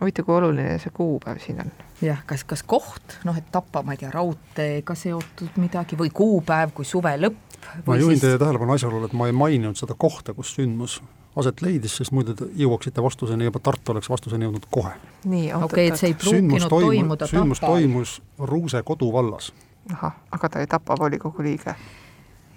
huvitav, 0.00 0.24
kui 0.24 0.34
oluline 0.34 0.78
see 0.78 0.94
kuupäev 0.94 1.42
siin 1.42 1.60
on. 1.64 1.72
jah, 2.02 2.22
kas, 2.26 2.44
kas 2.44 2.62
koht, 2.62 3.18
noh, 3.24 3.36
et 3.36 3.50
Tapa, 3.52 3.82
ma 3.82 3.96
ei 3.96 4.04
tea, 4.04 4.10
raudteega 4.14 4.94
seotud 4.94 5.58
midagi 5.58 5.98
või 5.98 6.14
kuupäev 6.14 6.74
kui 6.74 6.84
suve 6.84 7.16
lõpp 7.18 7.46
ma 7.86 7.96
juhin 7.96 8.16
siis 8.16 8.26
teie 8.26 8.38
tähelepanu 8.38 8.72
asjaolule, 8.72 9.10
et 9.10 9.16
ma 9.18 9.26
ei 9.26 9.34
maininud 9.34 9.76
seda 9.78 9.94
kohta, 9.98 10.34
kus 10.34 10.54
sündmus 10.54 11.00
aset 11.38 11.62
leidis, 11.62 11.94
sest 12.00 12.12
muidu 12.12 12.34
te 12.34 12.48
jõuaksite 12.58 13.02
vastuseni, 13.04 13.46
juba 13.48 13.62
Tartu 13.62 13.94
oleks 13.94 14.10
vastuseni 14.10 14.48
jõudnud 14.48 14.66
kohe. 14.70 14.92
nii, 15.24 15.52
okei 15.54 15.88
et 15.92 16.00
see 16.00 16.12
ei 16.12 16.18
pruukinud 16.18 16.68
toimus, 16.68 16.88
toimuda 16.88 17.30
sündmus 17.30 17.60
Tapal. 17.60 17.78
toimus 17.78 18.18
Ruuse 18.38 18.82
koduvallas. 18.82 19.52
ahah, 19.92 20.20
aga 20.30 20.48
ta 20.48 20.58
oli 20.58 20.66
Tapa 20.66 20.98
volikogu 20.98 21.42
liige 21.42 21.74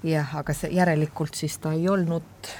jah, 0.03 0.35
aga 0.41 0.53
see 0.57 0.73
järelikult 0.75 1.37
siis 1.37 1.57
ta 1.61 1.73
ei 1.77 1.89
olnud 1.89 2.51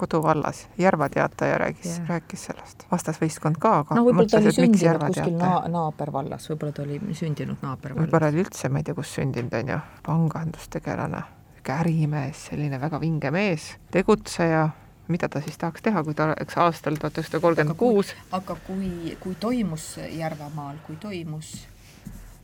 koduvallas, 0.00 0.68
Järva 0.78 1.08
Teataja 1.12 1.58
rääkis 1.58 1.98
Jah. 1.98 2.08
rääkis 2.08 2.44
sellest, 2.48 2.86
vastasvõistkond 2.92 3.58
ka, 3.60 3.72
aga 3.82 3.98
no 3.98 4.04
võib-olla 4.06 4.30
ta 4.32 4.40
oli 4.40 4.52
sündinud 4.56 5.02
kuskil 5.04 5.34
na-, 5.36 5.66
naabervallas, 5.68 6.48
võib-olla 6.50 6.72
ta 6.72 6.86
oli 6.86 7.00
sündinud 7.18 7.60
naabervallas. 7.60 8.06
võib-olla 8.06 8.30
oli 8.32 8.40
üldse, 8.40 8.70
ma 8.72 8.80
ei 8.80 8.88
tea, 8.88 8.96
kus 8.96 9.12
sündinud 9.18 9.56
on 9.60 9.74
ju, 9.74 9.78
pangandustegelane, 10.06 11.22
ärimees, 11.70 12.46
selline 12.48 12.80
väga 12.82 12.98
vinge 12.98 13.30
mees, 13.30 13.66
tegutseja, 13.94 14.64
mida 15.10 15.28
ta 15.28 15.42
siis 15.44 15.58
tahaks 15.58 15.82
teha, 15.82 16.04
kui 16.06 16.14
ta 16.14 16.30
oleks 16.30 16.56
aastal 16.56 16.96
tuhat 17.00 17.18
üheksasada 17.18 17.42
kolmkümmend 17.42 17.78
kuus, 17.78 18.14
aga 18.32 18.56
kui, 18.66 19.16
kui 19.20 19.36
toimus 19.40 19.92
Järvamaal, 20.16 20.80
kui 20.86 20.96
toimus 21.02 21.54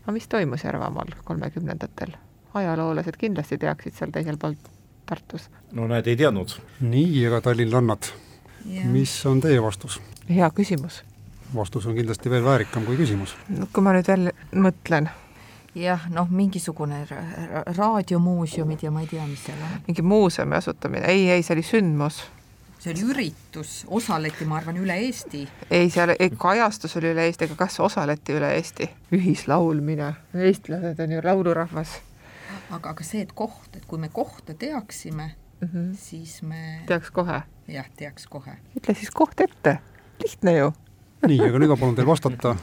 aga 0.07 0.13
mis 0.13 0.29
toimus 0.29 0.65
Järvamaal 0.65 1.19
kolmekümnendatel? 1.25 2.15
ajaloolased 2.55 3.17
kindlasti 3.19 3.59
teaksid 3.59 3.93
seal 3.99 4.13
teisel 4.15 4.39
pool 4.39 4.55
Tartus. 5.07 5.51
no 5.73 5.87
näed, 5.91 6.07
ei 6.07 6.17
teadnud. 6.17 6.55
nii, 6.81 7.27
aga 7.27 7.41
tallinlannad, 7.41 8.07
mis 8.93 9.17
on 9.27 9.41
teie 9.41 9.59
vastus? 9.63 10.01
hea 10.31 10.51
küsimus. 10.55 11.03
vastus 11.55 11.87
on 11.87 11.99
kindlasti 11.99 12.31
veel 12.31 12.45
väärikam 12.45 12.87
kui 12.87 12.97
küsimus. 12.97 13.35
no 13.49 13.67
kui 13.73 13.83
ma 13.83 13.97
nüüd 13.99 14.07
veel 14.07 14.31
mõtlen. 14.55 15.11
jah, 15.75 16.07
noh, 16.11 16.31
mingisugune 16.31 17.03
ra 17.11 17.67
raadiomuuseumid 17.67 18.87
ja 18.87 18.95
ma 18.95 19.03
ei 19.03 19.11
tea, 19.11 19.27
mis 19.27 19.43
seal 19.45 19.59
on. 19.59 19.83
mingi 19.91 20.03
muuseumi 20.03 20.55
asutamine, 20.63 21.11
ei, 21.11 21.29
ei, 21.35 21.43
see 21.43 21.59
oli 21.59 21.67
sündmus 21.67 22.23
see 22.87 22.95
oli 22.95 23.13
üritus, 23.13 23.71
osaleti, 23.91 24.47
ma 24.47 24.61
arvan, 24.61 24.77
üle 24.79 24.95
Eesti. 25.07 25.43
ei, 25.71 25.89
seal 25.91 26.13
ei, 26.15 26.31
kajastus 26.39 26.97
oli 27.01 27.11
üle 27.11 27.25
Eesti, 27.27 27.49
aga 27.49 27.57
kas 27.65 27.81
osaleti 27.83 28.37
üle 28.37 28.53
Eesti? 28.55 28.87
ühislaulmine, 29.17 30.13
eestlased 30.47 31.01
on 31.03 31.17
ju 31.17 31.25
laulurahvas. 31.25 31.97
aga, 32.71 32.93
aga 32.93 33.07
see, 33.07 33.25
et 33.27 33.35
koht, 33.35 33.75
et 33.75 33.85
kui 33.91 33.99
me 33.99 34.09
kohta 34.13 34.55
teaksime 34.55 35.33
mm, 35.33 35.69
-hmm. 35.69 35.95
siis 35.99 36.43
me 36.43 36.83
teaks 36.87 37.11
kohe? 37.11 37.43
jah, 37.69 37.91
teaks 37.97 38.27
kohe. 38.27 38.59
ütle 38.79 38.95
siis 38.95 39.11
koht 39.11 39.41
ette, 39.41 39.79
lihtne 40.23 40.57
ju. 40.59 40.73
nii, 41.27 41.41
aga 41.49 41.59
nüüd 41.59 41.75
ma 41.75 41.81
palun 41.81 41.99
teil 41.99 42.07
vastata 42.07 42.57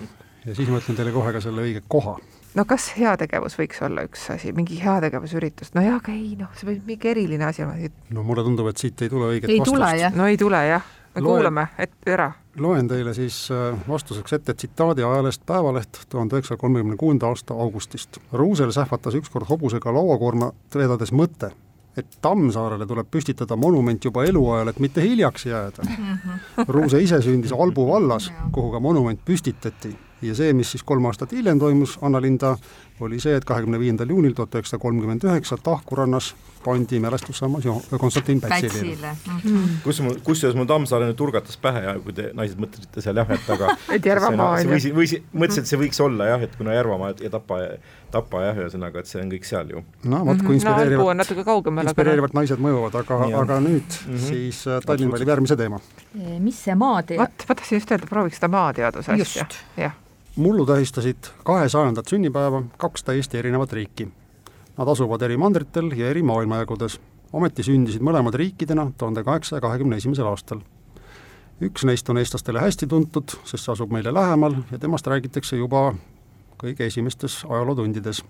ja 0.45 0.55
siis 0.55 0.69
ma 0.69 0.79
ütlen 0.79 0.95
teile 0.95 1.11
kohe 1.11 1.33
ka 1.33 1.41
selle 1.41 1.67
õige 1.67 1.83
koha 1.87 2.19
no 2.55 2.65
kas 2.69 2.89
heategevus 2.97 3.55
võiks 3.59 3.81
olla 3.85 4.05
üks 4.07 4.25
asi, 4.33 4.53
mingi 4.55 4.77
heategevusüritus, 4.81 5.73
no 5.77 5.83
jaa, 5.85 5.97
aga 6.01 6.13
ei 6.13 6.33
noh, 6.39 6.51
see 6.57 6.69
võib 6.69 6.91
mingi 6.93 7.09
eriline 7.13 7.47
asi 7.49 7.65
olla. 7.65 7.89
no 8.13 8.25
mulle 8.27 8.45
tundub, 8.45 8.69
et 8.71 8.81
siit 8.81 9.01
ei 9.05 9.11
tule 9.11 9.31
õiget 9.33 9.49
ei 9.49 9.59
vastust. 9.63 10.17
no 10.17 10.29
ei 10.29 10.37
tule 10.39 10.61
jah, 10.67 10.85
me 11.15 11.21
Loen, 11.21 11.31
kuulame 11.31 11.67
ette 11.77 12.13
ära. 12.13 12.29
loen 12.61 12.87
teile 12.91 13.15
siis 13.17 13.39
äh, 13.53 13.73
vastuseks 13.89 14.37
ette 14.39 14.53
tsitaadi 14.53 15.05
ajalehest 15.05 15.45
Päevaleht 15.45 16.05
tuhande 16.09 16.37
üheksasaja 16.37 16.61
kolmekümne 16.61 16.97
kuuenda 16.97 17.27
aasta 17.27 17.53
augustist. 17.53 18.17
Ruusel 18.31 18.71
sähvatas 18.71 19.17
ükskord 19.17 19.49
hobusega 19.49 19.93
lauakoorma 19.93 20.51
vedades 20.75 21.13
mõte, 21.13 21.51
et 21.97 22.17
Tammsaarele 22.21 22.85
tuleb 22.89 23.09
püstitada 23.11 23.57
monument 23.57 24.05
juba 24.05 24.25
eluajal, 24.25 24.69
et 24.69 24.79
mitte 24.81 25.01
hiljaks 25.01 25.45
jääda. 25.45 25.85
Ruuse 26.67 27.01
ise 27.01 27.21
sündis 27.21 27.53
Albu 27.53 27.87
vallas, 27.89 28.31
kuhu 28.51 28.71
ka 28.73 28.81
monument 28.81 29.21
püstitati 29.25 29.93
ja 30.23 30.35
see, 30.35 30.53
mis 30.53 30.71
siis 30.73 30.83
kolm 30.87 31.05
aastat 31.09 31.31
hiljem 31.35 31.59
toimus 31.59 31.97
Annalinda, 32.01 32.55
oli 33.03 33.19
see, 33.19 33.35
et 33.37 33.45
kahekümne 33.45 33.79
viiendal 33.81 34.09
juunil 34.09 34.35
tuhat 34.37 34.55
üheksasada 34.55 34.81
kolmkümmend 34.81 35.23
üheksa 35.27 35.57
Tahku 35.63 35.95
rannas 35.99 36.33
pandi 36.63 36.99
mälestussammas 36.99 37.63
Konstantin 37.99 38.41
Pätsile. 38.41 39.15
Mm. 39.43 39.63
kus 39.83 40.01
mul, 40.01 40.15
kusjuures 40.23 40.55
mul 40.57 40.67
Tammsaare 40.69 41.09
nüüd 41.09 41.17
turgatas 41.19 41.57
pähe 41.59 41.83
ja 41.83 41.95
kui 42.03 42.15
te 42.15 42.29
naised 42.37 42.59
mõtlesite 42.61 43.03
seal 43.03 43.19
jah, 43.19 43.33
et 43.35 43.49
aga 43.55 43.73
et 43.97 44.05
Järvamaa 44.07 44.49
on 44.59 44.71
ju. 44.77 44.93
võis, 44.95 45.15
mõtlesin, 45.33 45.65
et 45.65 45.71
see 45.71 45.81
võiks 45.81 45.99
olla 46.03 46.29
jah, 46.33 46.45
et 46.47 46.55
kuna 46.59 46.75
Järvamaa 46.77 47.13
ja 47.19 47.31
Tapa, 47.33 47.59
Tapa 48.13 48.45
jah, 48.45 48.61
ühesõnaga, 48.63 49.03
et 49.03 49.11
see 49.11 49.19
on 49.23 49.33
kõik 49.33 49.49
seal 49.49 49.73
ju. 49.75 49.83
no 50.13 50.21
vot, 50.29 50.45
kui 50.45 50.59
inspireerivad 50.59 51.03
no,, 51.03 51.17
natuke 51.23 51.47
kaugemal, 51.47 51.89
inspireerivad 51.91 52.31
aga... 52.31 52.39
naised 52.39 52.63
mõjuvad, 52.63 52.99
aga, 53.01 53.19
aga 53.41 53.59
nüüd 53.65 53.81
mm 53.83 54.13
-hmm. 54.13 54.23
siis 54.29 54.63
äh, 54.67 54.79
Tallinn 54.85 55.11
valib 55.11 55.33
järgmise 55.35 55.59
teema. 55.59 55.81
mis 56.39 56.63
see 56.63 56.75
maatead? 56.75 57.19
vot, 57.19 57.49
ma 57.49 57.59
tahtsin 57.59 57.81
just 57.81 57.91
öelda, 57.91 58.07
prooviks 58.07 58.39
seda 58.39 58.51
maateaduse 58.55 59.17
asja, 59.17 59.47
jah 59.77 59.99
mullu 60.35 60.65
tähistasid 60.65 61.17
kahesajandat 61.43 62.07
sünnipäeva 62.07 62.63
kaks 62.77 63.03
täiesti 63.03 63.37
erinevat 63.37 63.73
riiki. 63.73 64.07
Nad 64.77 64.87
asuvad 64.87 65.21
eri 65.21 65.37
mandritel 65.37 65.91
ja 65.91 66.09
eri 66.09 66.23
maailmajagudes, 66.23 66.99
ometi 67.33 67.63
sündisid 67.63 68.01
mõlemad 68.01 68.33
riikidena 68.33 68.87
tuhande 68.97 69.23
kaheksasaja 69.23 69.61
kahekümne 69.61 69.97
esimesel 70.01 70.25
aastal. 70.25 70.61
üks 71.61 71.85
neist 71.85 72.09
on 72.09 72.17
eestlastele 72.17 72.59
hästi 72.59 72.87
tuntud, 72.87 73.29
sest 73.45 73.63
see 73.63 73.71
asub 73.71 73.91
meile 73.93 74.13
lähemal 74.13 74.55
ja 74.71 74.79
temast 74.79 75.07
räägitakse 75.07 75.57
juba 75.57 75.93
kõige 76.57 76.85
esimestes 76.85 77.45
ajalootundides. 77.49 78.23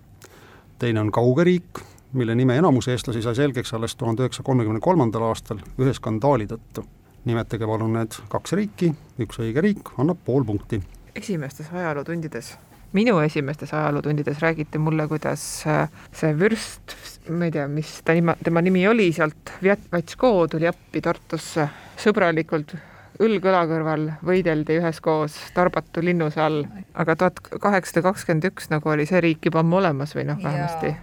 teine 0.80 1.00
on 1.00 1.12
kauge 1.12 1.44
riik, 1.44 1.80
mille 2.14 2.36
nime 2.36 2.58
enamus 2.58 2.88
eestlasi 2.88 3.22
sai 3.22 3.36
selgeks 3.36 3.74
alles 3.74 3.96
tuhande 3.96 4.24
üheksasaja 4.24 4.46
kolmekümne 4.46 4.80
kolmandal 4.80 5.24
aastal 5.24 5.64
ühe 5.80 5.94
skandaali 5.94 6.48
tõttu. 6.48 6.84
nimetage 7.26 7.66
palun 7.66 7.94
need 7.94 8.20
kaks 8.30 8.54
riiki, 8.54 8.94
üks 9.20 9.40
õige 9.40 9.62
riik 9.62 9.90
annab 9.98 10.18
pool 10.26 10.44
punkti 10.44 10.82
esimestes 11.16 11.70
ajalootundides, 11.74 12.54
minu 12.94 13.20
esimestes 13.20 13.74
ajalootundides 13.74 14.40
räägiti 14.42 14.78
mulle, 14.78 15.08
kuidas 15.08 15.44
äh, 15.68 15.90
see 16.14 16.34
vürst, 16.40 16.96
ma 17.30 17.50
ei 17.50 17.52
tea, 17.52 17.68
mis 17.68 18.00
ta 18.06 18.16
nime, 18.18 18.36
tema 18.44 18.62
nimi 18.62 18.88
oli, 18.88 19.12
sealt 19.14 19.54
Vatško 19.92 20.34
tuli 20.52 20.68
appi 20.70 21.02
Tartusse 21.02 21.68
sõbralikult 22.02 22.76
õlg 23.22 23.46
õla 23.46 23.64
kõrval 23.70 24.06
võideldi 24.26 24.80
üheskoos 24.82 25.36
Tarbatu 25.54 26.02
linnuse 26.06 26.42
all, 26.42 26.64
aga 26.98 27.16
tuhat 27.16 27.42
kaheksasada 27.62 28.08
kakskümmend 28.10 28.50
üks 28.50 28.72
nagu 28.74 28.90
oli 28.90 29.06
see 29.10 29.22
riik 29.24 29.50
juba 29.50 29.62
ammu 29.62 29.82
olemas 29.82 30.16
või 30.18 30.28
noh, 30.30 30.40
vähemasti. 30.44 30.96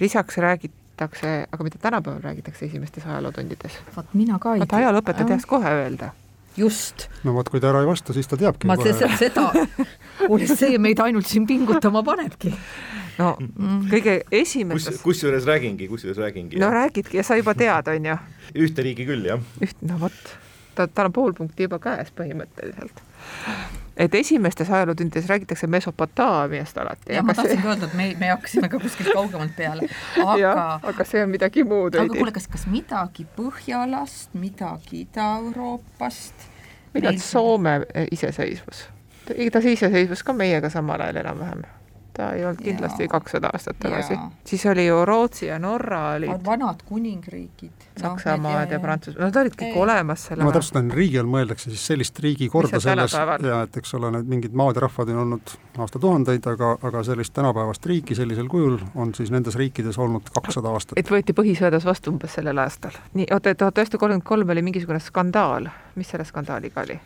lisaks 0.00 0.38
räägitakse, 0.42 1.36
aga 1.52 1.64
mida 1.64 1.78
tänapäeval 1.78 2.22
räägitakse 2.22 2.66
esimestes 2.66 3.06
ajalootundides? 3.06 3.78
vot 3.96 4.18
mina 4.18 4.38
ka 4.42 4.56
ei 4.56 4.66
tea. 4.66 4.82
ajalooõpetaja 4.82 5.34
teaks 5.34 5.46
kohe 5.46 5.78
öelda 5.84 6.10
just. 6.56 7.08
no 7.26 7.34
vot, 7.36 7.48
kui 7.52 7.60
ta 7.62 7.70
ära 7.72 7.82
ei 7.82 7.88
vasta, 7.88 8.14
siis 8.16 8.28
ta 8.30 8.38
teabki. 8.40 8.68
ma 8.70 8.76
kohe. 8.80 8.94
seda, 9.18 9.48
kuule 10.26 10.48
see 10.50 10.78
meid 10.82 11.02
ainult 11.04 11.28
siin 11.28 11.46
pingutama 11.48 12.04
panebki. 12.06 12.52
no 13.18 13.34
mm. 13.40 13.84
kõige 13.92 14.18
esimestes 14.42 14.98
kus, 15.00 15.06
kusjuures 15.08 15.48
räägingi, 15.48 15.88
kusjuures 15.90 16.20
räägingi. 16.22 16.60
no 16.62 16.72
räägidki 16.74 17.20
ja 17.20 17.26
sa 17.26 17.38
juba 17.40 17.56
tead, 17.58 17.92
on 17.92 18.10
ju. 18.12 18.18
ühte 18.66 18.86
riigi 18.86 19.08
küll, 19.08 19.28
jah. 19.32 19.42
üht, 19.62 19.78
no 19.86 20.00
vot, 20.02 20.34
ta, 20.76 20.88
tal 20.88 21.10
on 21.10 21.16
pool 21.20 21.36
punkti 21.38 21.68
juba 21.68 21.80
käes 21.82 22.12
põhimõtteliselt 22.16 23.02
et 23.96 24.14
esimestes 24.14 24.70
ajalootundides 24.70 25.28
räägitakse 25.28 25.66
Mesopotaamiast 25.66 26.78
alati. 26.78 27.12
jah, 27.12 27.24
ma 27.24 27.34
tahtsingi 27.34 27.68
öelda, 27.68 27.86
et 27.90 27.94
me, 27.94 28.08
me 28.18 28.30
hakkasime 28.32 28.68
ka 28.68 28.80
kuskilt 28.80 29.12
kaugemalt 29.12 29.56
peale, 29.56 29.88
aga. 30.34 30.80
aga 30.82 31.04
see 31.04 31.22
on 31.22 31.30
midagi 31.30 31.64
muud. 31.64 31.94
aga 31.94 32.14
kuule, 32.14 32.32
kas, 32.32 32.48
kas 32.48 32.66
midagi 32.66 33.26
Põhjalast, 33.36 34.32
midagi 34.34 35.04
Ida-Euroopast? 35.06 36.48
millal 36.94 37.18
Soome 37.18 37.80
iseseisvus? 38.10 38.88
ta 39.26 39.58
iseseisvus 39.58 40.22
ka 40.22 40.32
meiega 40.32 40.70
samal 40.70 41.00
ajal 41.00 41.22
enam-vähem 41.24 41.62
ta 42.16 42.32
ei 42.32 42.44
olnud 42.44 42.60
kindlasti 42.62 43.08
kakssada 43.08 43.50
aastat 43.52 43.78
tagasi. 43.80 44.18
siis 44.44 44.66
oli 44.66 44.86
ju 44.86 45.04
Rootsi 45.04 45.46
ja 45.46 45.58
Norra 45.58 46.00
olid. 46.10 46.44
vanad 46.44 46.82
kuningriigid. 46.84 47.70
Saksamaad 48.00 48.66
no, 48.66 48.72
ja, 48.72 48.80
Prantsusmaa, 48.80 49.26
nad 49.26 49.36
olid 49.36 49.56
kõik 49.56 49.74
ei. 49.74 49.80
olemas 49.82 50.26
selle 50.28 50.44
ma 50.44 50.52
täpsustan, 50.52 50.90
riigi 50.96 51.20
all 51.20 51.30
mõeldakse 51.32 51.70
siis 51.70 51.86
sellist 51.86 52.18
riigikorda 52.24 52.80
selles 52.80 53.16
ja 53.16 53.62
et 53.66 53.76
eks 53.76 53.94
ole, 53.98 54.10
need 54.16 54.28
mingid 54.32 54.56
maad 54.56 54.80
ja 54.80 54.86
rahvad 54.86 55.12
on 55.12 55.22
olnud 55.26 55.54
aastatuhandeid, 55.78 56.48
aga, 56.54 56.74
aga 56.82 57.04
sellist 57.06 57.34
tänapäevast 57.36 57.86
riiki 57.86 58.16
sellisel 58.18 58.48
kujul 58.52 58.78
on 58.94 59.14
siis 59.14 59.32
nendes 59.32 59.56
riikides 59.60 59.98
olnud 59.98 60.28
kakssada 60.34 60.72
aastat. 60.72 60.98
et 60.98 61.10
võeti 61.10 61.36
põhiseadus 61.36 61.88
vastu 61.88 62.12
umbes 62.12 62.36
sellel 62.40 62.64
aastal. 62.64 62.96
nii, 63.14 63.28
oota, 63.30 63.54
tuhat 63.54 63.80
üheksasada 63.80 64.00
kolmkümmend 64.04 64.28
kolm 64.28 64.56
oli 64.56 64.68
mingisugune 64.68 65.00
skandaal, 65.00 65.68
mis 65.96 66.12
selle 66.12 66.24
skandaaliga 66.28 66.86
oli? 66.86 67.00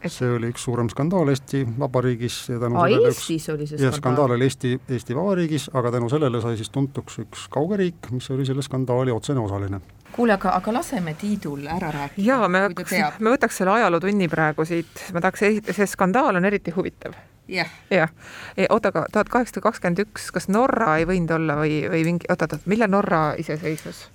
Et 0.00 0.12
see 0.12 0.30
oli 0.30 0.50
üks 0.52 0.64
suurem 0.66 0.88
skandaal 0.92 1.30
Eesti 1.32 1.62
Vabariigis 1.78 2.38
ja 2.52 2.58
tänu 2.62 2.78
Aa, 2.78 2.88
sellele 2.88 3.10
Eestis 3.10 3.42
üks, 3.42 3.52
oli 3.54 3.68
see 3.68 3.76
skandaal? 3.76 3.98
skandaal 4.00 4.34
oli 4.36 4.48
Eesti, 4.48 4.72
Eesti 4.88 5.16
Vabariigis, 5.16 5.68
aga 5.74 5.92
tänu 5.96 6.10
sellele 6.12 6.40
sai 6.44 6.58
siis 6.60 6.72
tuntuks 6.74 7.20
üks 7.24 7.46
kauge 7.52 7.78
riik, 7.80 8.10
mis 8.14 8.30
oli 8.34 8.46
selle 8.48 8.64
skandaali 8.66 9.14
otsene 9.14 9.40
osaline. 9.40 9.80
kuule, 10.16 10.36
aga, 10.36 10.56
aga 10.60 10.76
laseme 10.78 11.14
Tiidul 11.20 11.66
ära 11.66 11.92
rääkida. 11.94 12.26
jaa, 12.26 12.48
me 12.48 12.66
hakkaks, 12.68 12.98
me 13.20 13.32
võtaks 13.36 13.62
selle 13.62 13.76
ajalootunni 13.78 14.28
praegu 14.32 14.64
siit, 14.68 15.08
ma 15.14 15.24
tahaks, 15.24 15.46
see 15.72 15.88
skandaal 15.94 16.40
on 16.40 16.44
eriti 16.44 16.74
huvitav 16.76 17.16
jah 17.48 17.70
yeah.. 17.92 18.10
jah, 18.56 18.70
oota, 18.70 18.90
aga 18.90 19.06
tuhat 19.12 19.30
kaheksasada 19.30 19.62
kakskümmend 19.68 20.02
üks, 20.02 20.30
kas 20.34 20.48
Norra 20.50 20.96
ei 21.00 21.06
võinud 21.08 21.30
olla 21.36 21.58
või, 21.60 21.80
või 21.90 22.02
mingi, 22.08 22.28
oot, 22.32 22.42
oot, 22.42 22.66
millal 22.66 22.90
Norra 22.90 23.22
iseseisvus? 23.38 24.06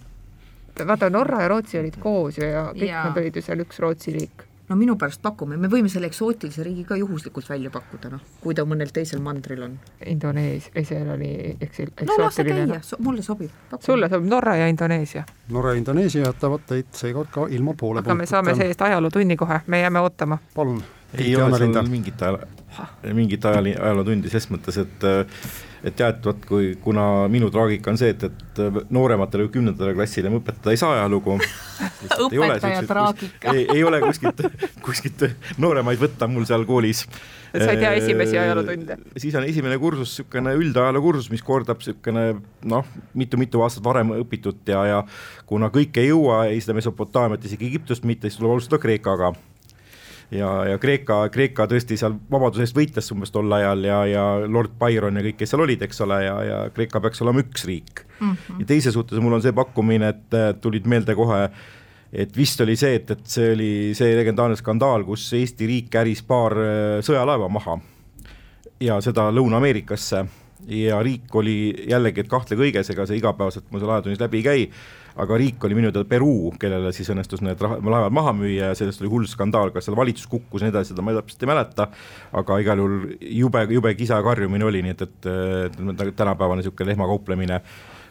vaata, 0.87 1.09
Norra 1.09 1.43
ja 1.45 1.51
Rootsi 1.51 1.79
olid 1.79 1.97
koos 1.99 2.39
ju 2.39 2.47
ja 2.47 2.69
kõik 2.75 2.89
ja. 2.89 3.05
nad 3.07 3.19
olid 3.21 3.39
ju 3.39 3.45
seal 3.45 3.63
üks 3.63 3.79
Rootsi 3.79 4.15
riik 4.15 4.50
no 4.71 4.77
minu 4.79 4.95
pärast 4.99 5.21
pakume, 5.21 5.57
me 5.59 5.67
võime 5.71 5.91
selle 5.91 6.07
eksootilise 6.07 6.63
riigi 6.63 6.85
ka 6.87 6.95
juhuslikult 6.99 7.49
välja 7.49 7.71
pakkuda, 7.73 8.11
noh, 8.13 8.21
kui 8.43 8.55
ta 8.55 8.63
mõnel 8.67 8.93
teisel 8.95 9.19
mandril 9.23 9.65
on. 9.67 9.73
Indoneesia, 10.07 10.71
ei 10.79 10.87
seal 10.87 11.09
oli 11.15 11.31
eks 11.59 11.81
no 12.07 12.17
lase 12.21 12.45
käia 12.47 12.79
so,, 12.85 12.99
mulle 13.03 13.25
sobib. 13.25 13.51
sulle 13.83 14.09
sobib 14.11 14.29
Norra 14.31 14.55
ja 14.61 14.69
Indoneesia? 14.71 15.25
Norra 15.51 15.75
ja 15.75 15.81
Indoneesia 15.81 16.23
jätavad 16.25 16.63
teid 16.69 16.93
seekord 16.95 17.33
ka 17.33 17.47
ilma 17.51 17.75
poole 17.77 18.03
aga 18.05 18.15
me 18.15 18.29
saame 18.29 18.55
see-eest 18.55 18.85
ajalootunni 18.87 19.35
kohe, 19.39 19.59
me 19.67 19.81
jääme 19.83 20.05
ootama. 20.05 20.39
palun. 20.55 20.79
ei 21.17 21.35
ole 21.35 21.59
seal 21.59 21.91
mingit 21.91 22.21
ajal, 22.21 22.39
mingit 23.13 23.45
ajal, 23.51 23.73
ajalootundi 23.75 24.31
ses 24.31 24.47
mõttes, 24.53 24.79
et 24.85 25.07
et 25.83 25.97
jah, 25.97 26.11
et 26.13 26.25
vot 26.25 26.45
kui, 26.45 26.71
kuna 26.81 27.27
minu 27.31 27.49
traagika 27.53 27.91
on 27.91 27.97
see, 27.99 28.13
et, 28.13 28.23
et 28.27 28.89
noorematele 28.93 29.47
kümnendale 29.53 29.95
klassile 29.97 30.29
ma 30.29 30.37
õpetada 30.41 30.73
ei 30.73 30.79
saa 30.79 30.93
ajalugu. 30.99 31.37
õpetaja 32.27 32.83
traagika. 32.89 33.55
ei, 33.55 33.65
ei 33.77 33.83
ole 33.87 34.01
kuskilt, 34.03 34.43
kuskilt 34.85 35.25
nooremaid 35.61 36.01
võtta 36.01 36.29
mul 36.29 36.45
seal 36.49 36.65
koolis. 36.69 37.05
sa 37.51 37.71
ei 37.73 37.81
tea 37.81 37.93
esimesi 37.97 38.37
ajalootunde? 38.37 38.99
siis 39.17 39.35
on 39.35 39.47
esimene 39.47 39.79
kursus 39.81 40.13
niisugune 40.13 40.53
üldajaloo 40.59 41.03
kursus, 41.03 41.31
mis 41.33 41.45
kordab 41.45 41.81
niisugune 41.81 42.27
noh, 42.69 42.97
mitu-mitu 43.17 43.63
aastat 43.65 43.85
varem 43.85 44.13
õpitut 44.21 44.69
ja, 44.69 44.85
ja 44.85 45.01
kuna 45.49 45.71
kõike 45.73 46.03
ei 46.03 46.11
jõua, 46.11 46.45
ei 46.51 46.61
seda 46.61 46.77
Mesopotaamiat, 46.77 47.49
isegi 47.49 47.71
Egiptust 47.71 48.05
mitte, 48.05 48.29
siis 48.29 48.39
tuleb 48.39 48.53
alustada 48.55 48.81
Kreekaga 48.81 49.33
ja, 50.31 50.51
ja 50.71 50.79
Kreeka, 50.81 51.23
Kreeka 51.33 51.67
tõesti 51.71 51.97
seal 51.99 52.15
vabaduse 52.31 52.65
eest 52.65 52.77
võitles 52.77 53.11
umbes 53.15 53.33
tol 53.33 53.51
ajal 53.57 53.83
ja, 53.87 53.99
ja 54.09 54.23
Lord 54.47 54.77
Byron 54.79 55.19
ja 55.19 55.25
kõik, 55.25 55.41
kes 55.41 55.53
seal 55.53 55.65
olid, 55.65 55.83
eks 55.87 56.01
ole, 56.05 56.23
ja, 56.25 56.39
ja 56.47 56.63
Kreeka 56.75 57.03
peaks 57.03 57.21
olema 57.25 57.43
üks 57.43 57.67
riik 57.67 58.05
mm. 58.19 58.31
-hmm. 58.31 58.63
ja 58.63 58.71
teise 58.73 58.91
suhtes 58.95 59.19
mul 59.19 59.39
on 59.39 59.43
see 59.43 59.55
pakkumine, 59.55 60.15
et 60.15 60.61
tulid 60.61 60.87
meelde 60.87 61.15
kohe 61.15 61.45
et 62.11 62.35
vist 62.37 62.59
oli 62.61 62.75
see, 62.75 62.97
et, 62.99 63.11
et 63.11 63.25
see 63.27 63.53
oli 63.53 63.71
see 63.97 64.15
legendaarne 64.17 64.57
skandaal, 64.59 65.05
kus 65.07 65.29
Eesti 65.37 65.67
riik 65.67 65.89
käris 65.93 66.23
paar 66.27 66.57
äh, 66.59 66.99
sõjalaeva 67.05 67.47
maha 67.51 67.77
ja 68.83 68.99
seda 69.03 69.29
Lõuna-Ameerikasse 69.31 70.25
ja 70.71 70.99
riik 71.03 71.33
oli 71.35 71.87
jällegi, 71.89 72.23
et 72.23 72.31
kahtle 72.31 72.57
kõiges, 72.59 72.91
ega 72.93 73.05
see 73.07 73.21
igapäevaselt 73.21 73.69
mul 73.71 73.81
seal 73.81 73.93
ajatunnis 73.95 74.21
läbi 74.21 74.41
ei 74.41 74.45
käi, 74.45 74.65
aga 75.19 75.37
riik 75.39 75.63
oli 75.67 75.77
minu 75.77 75.91
teada 75.91 76.07
Peruu, 76.07 76.53
kellele 76.59 76.91
siis 76.95 77.09
õnnestus 77.13 77.43
need 77.45 77.61
laevad 77.61 78.13
maha 78.15 78.33
müüa 78.37 78.71
ja 78.71 78.77
sellest 78.77 79.03
oli 79.03 79.11
hull 79.11 79.29
skandaal, 79.29 79.73
kas 79.75 79.87
seal 79.87 79.97
valitsus 79.99 80.29
kukkus 80.31 80.61
ja 80.61 80.69
nii 80.69 80.75
edasi, 80.75 80.93
seda 80.93 81.05
ma 81.05 81.15
täpselt 81.17 81.45
ei 81.45 81.51
mäleta, 81.51 81.87
aga 82.41 82.59
igal 82.63 82.83
juhul 82.83 82.99
jube, 83.41 83.65
jube 83.75 83.95
kisa 83.99 84.21
karjumine 84.25 84.67
oli, 84.67 84.83
nii 84.85 84.95
et, 84.95 85.07
et, 85.07 85.31
et 86.07 86.15
tänapäevane 86.15 86.61
niisugune 86.61 86.93
lehmakauplemine 86.93 87.61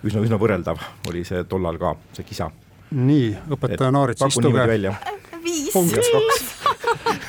üsna, 0.06 0.24
üsna 0.24 0.40
võrreldav 0.40 0.80
oli 1.10 1.24
see 1.28 1.44
tollal 1.48 1.80
ka, 1.80 1.94
see 2.16 2.28
kisa. 2.28 2.50
nii, 2.96 3.32
õpetaja 3.56 3.92
Naarits, 3.94 4.26
istuge. 4.28 4.94
viis. 5.44 5.72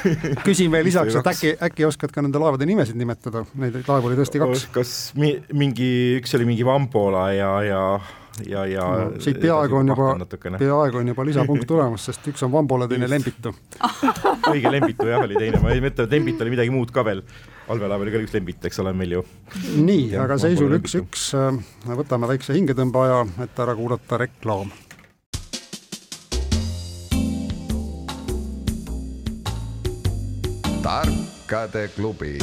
küsin 0.45 0.71
veel 0.73 0.85
lisaks, 0.87 1.15
et 1.19 1.27
äkki, 1.31 1.51
äkki 1.69 1.85
oskad 1.87 2.13
ka 2.13 2.23
nende 2.23 2.39
laevade 2.41 2.65
nimesid 2.67 2.97
nimetada, 2.99 3.43
neid 3.59 3.77
laevu 3.85 4.09
oli 4.09 4.17
tõesti 4.19 4.41
kaks. 4.41 4.65
kas 4.73 4.95
mi, 5.19 5.35
mingi, 5.57 5.91
üks 6.19 6.35
oli 6.37 6.47
mingi 6.49 6.65
Vampola 6.67 7.29
ja, 7.35 7.51
ja 7.65 7.83
ja, 8.47 8.65
ja 8.65 8.87
no, 8.87 9.21
siit 9.21 9.39
peaaegu 9.41 9.79
on 9.81 9.91
juba, 9.93 10.11
peaaegu 10.57 11.01
on 11.01 11.13
juba 11.13 11.25
lisapunkt 11.27 11.67
tulemas, 11.71 12.05
sest 12.09 12.27
üks 12.33 12.45
on 12.47 12.51
Vambola, 12.53 12.87
teine 12.91 13.09
Lembitu. 13.09 13.55
õige, 14.51 14.71
Lembitu 14.71 15.09
jah, 15.09 15.25
oli 15.25 15.39
teine, 15.39 15.63
ma 15.63 15.73
ei 15.75 15.83
mõtle, 15.83 16.07
et 16.07 16.15
Lembit 16.17 16.45
oli 16.45 16.55
midagi 16.55 16.73
muud 16.73 16.93
ka 16.95 17.05
veel. 17.07 17.23
allveelaev 17.71 18.05
oli 18.05 18.13
ka 18.13 18.23
üks 18.25 18.37
Lembit, 18.37 18.69
eks 18.69 18.79
ole, 18.83 18.93
meil 18.97 19.17
ju. 19.19 19.25
nii, 19.79 20.13
aga 20.19 20.39
seisul 20.41 20.79
üks-üks, 20.79 21.31
võtame 21.87 22.31
väikse 22.31 22.55
hingetõmbeaja, 22.57 23.25
et 23.47 23.65
ära 23.65 23.75
kuulata 23.77 24.23
reklaam 24.25 24.71
tarkade 30.91 31.87
klubi. 31.95 32.37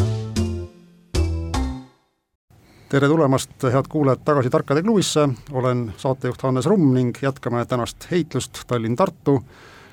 Tere 2.89 3.09
tulemast, 3.09 3.51
head 3.63 3.85
kuulajad, 3.89 4.21
tagasi 4.25 4.51
Tarkade 4.51 4.83
klubisse, 4.83 5.29
olen 5.53 5.93
saatejuht 5.97 6.43
Hannes 6.43 6.67
Rumm 6.67 6.95
ning 6.95 7.17
jätkame 7.23 7.65
tänast 7.69 8.07
heitlust 8.11 8.63
Tallinn-Tartu, 8.67 9.43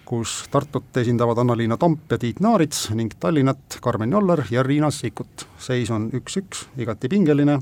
kus 0.06 0.46
Tartut 0.52 0.98
esindavad 0.98 1.38
Anna-Liina 1.38 1.78
Tomp 1.78 2.12
ja 2.12 2.18
Tiit 2.18 2.40
Naarits 2.40 2.90
ning 2.96 3.12
Tallinnat 3.20 3.78
Karmen 3.82 4.12
Joller 4.12 4.44
ja 4.52 4.64
Riina 4.64 4.92
Sikkut. 4.92 5.48
seis 5.58 5.92
on 5.92 6.10
üks-üks, 6.14 6.66
igati 6.78 7.10
pingeline 7.10 7.60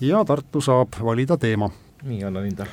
ja 0.00 0.24
Tartu 0.24 0.60
saab 0.60 0.94
valida 1.02 1.36
teema. 1.36 1.70
nii, 2.02 2.24
Anna-Linda. 2.24 2.66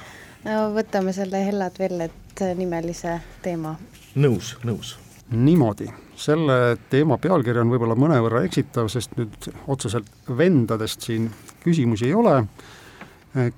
no 0.45 0.61
võtame 0.77 1.13
selle 1.13 1.45
Hellad 1.45 1.79
Vellet 1.79 2.45
nimelise 2.55 3.21
teema. 3.41 3.75
nõus, 4.15 4.57
nõus. 4.63 4.97
Niimoodi 5.31 5.89
selle 6.19 6.77
teema 6.89 7.17
pealkiri 7.21 7.61
on 7.61 7.71
võib-olla 7.71 7.95
mõnevõrra 7.99 8.43
eksitav, 8.47 8.89
sest 8.91 9.15
nüüd 9.19 9.49
otseselt 9.71 10.09
vendadest 10.37 11.05
siin 11.07 11.29
küsimusi 11.63 12.09
ei 12.09 12.15
ole, 12.17 12.41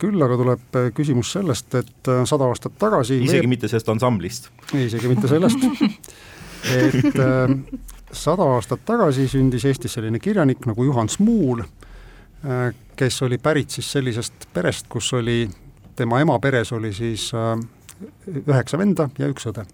küll 0.01 0.21
aga 0.21 0.37
tuleb 0.37 0.77
küsimus 0.97 1.31
sellest, 1.33 1.73
et 1.79 2.11
sada 2.29 2.49
aastat 2.51 2.75
tagasi 2.81 3.21
isegi 3.21 3.39
veeb... 3.45 3.53
mitte 3.55 3.71
sellest 3.71 3.89
ansamblist? 3.93 4.51
isegi 4.77 5.09
mitte 5.09 5.31
sellest, 5.31 5.65
et 6.75 7.17
äh, 7.17 7.55
sada 8.11 8.45
aastat 8.55 8.85
tagasi 8.85 9.27
sündis 9.31 9.65
Eestis 9.65 9.97
selline 9.97 10.19
kirjanik 10.19 10.65
nagu 10.69 10.85
Juhan 10.85 11.09
Smuul, 11.09 11.63
äh, 11.63 12.63
kes 12.95 13.21
oli 13.25 13.39
pärit 13.41 13.73
siis 13.77 13.91
sellisest 13.91 14.49
perest, 14.53 14.89
kus 14.91 15.13
oli, 15.17 15.45
tema 15.95 16.21
ema 16.21 16.37
peres 16.43 16.73
oli 16.77 16.93
siis 16.93 17.31
äh, 17.33 17.55
üheksa 18.45 18.77
venda 18.77 19.09
ja 19.17 19.29
üks 19.31 19.49
õde. 19.49 19.65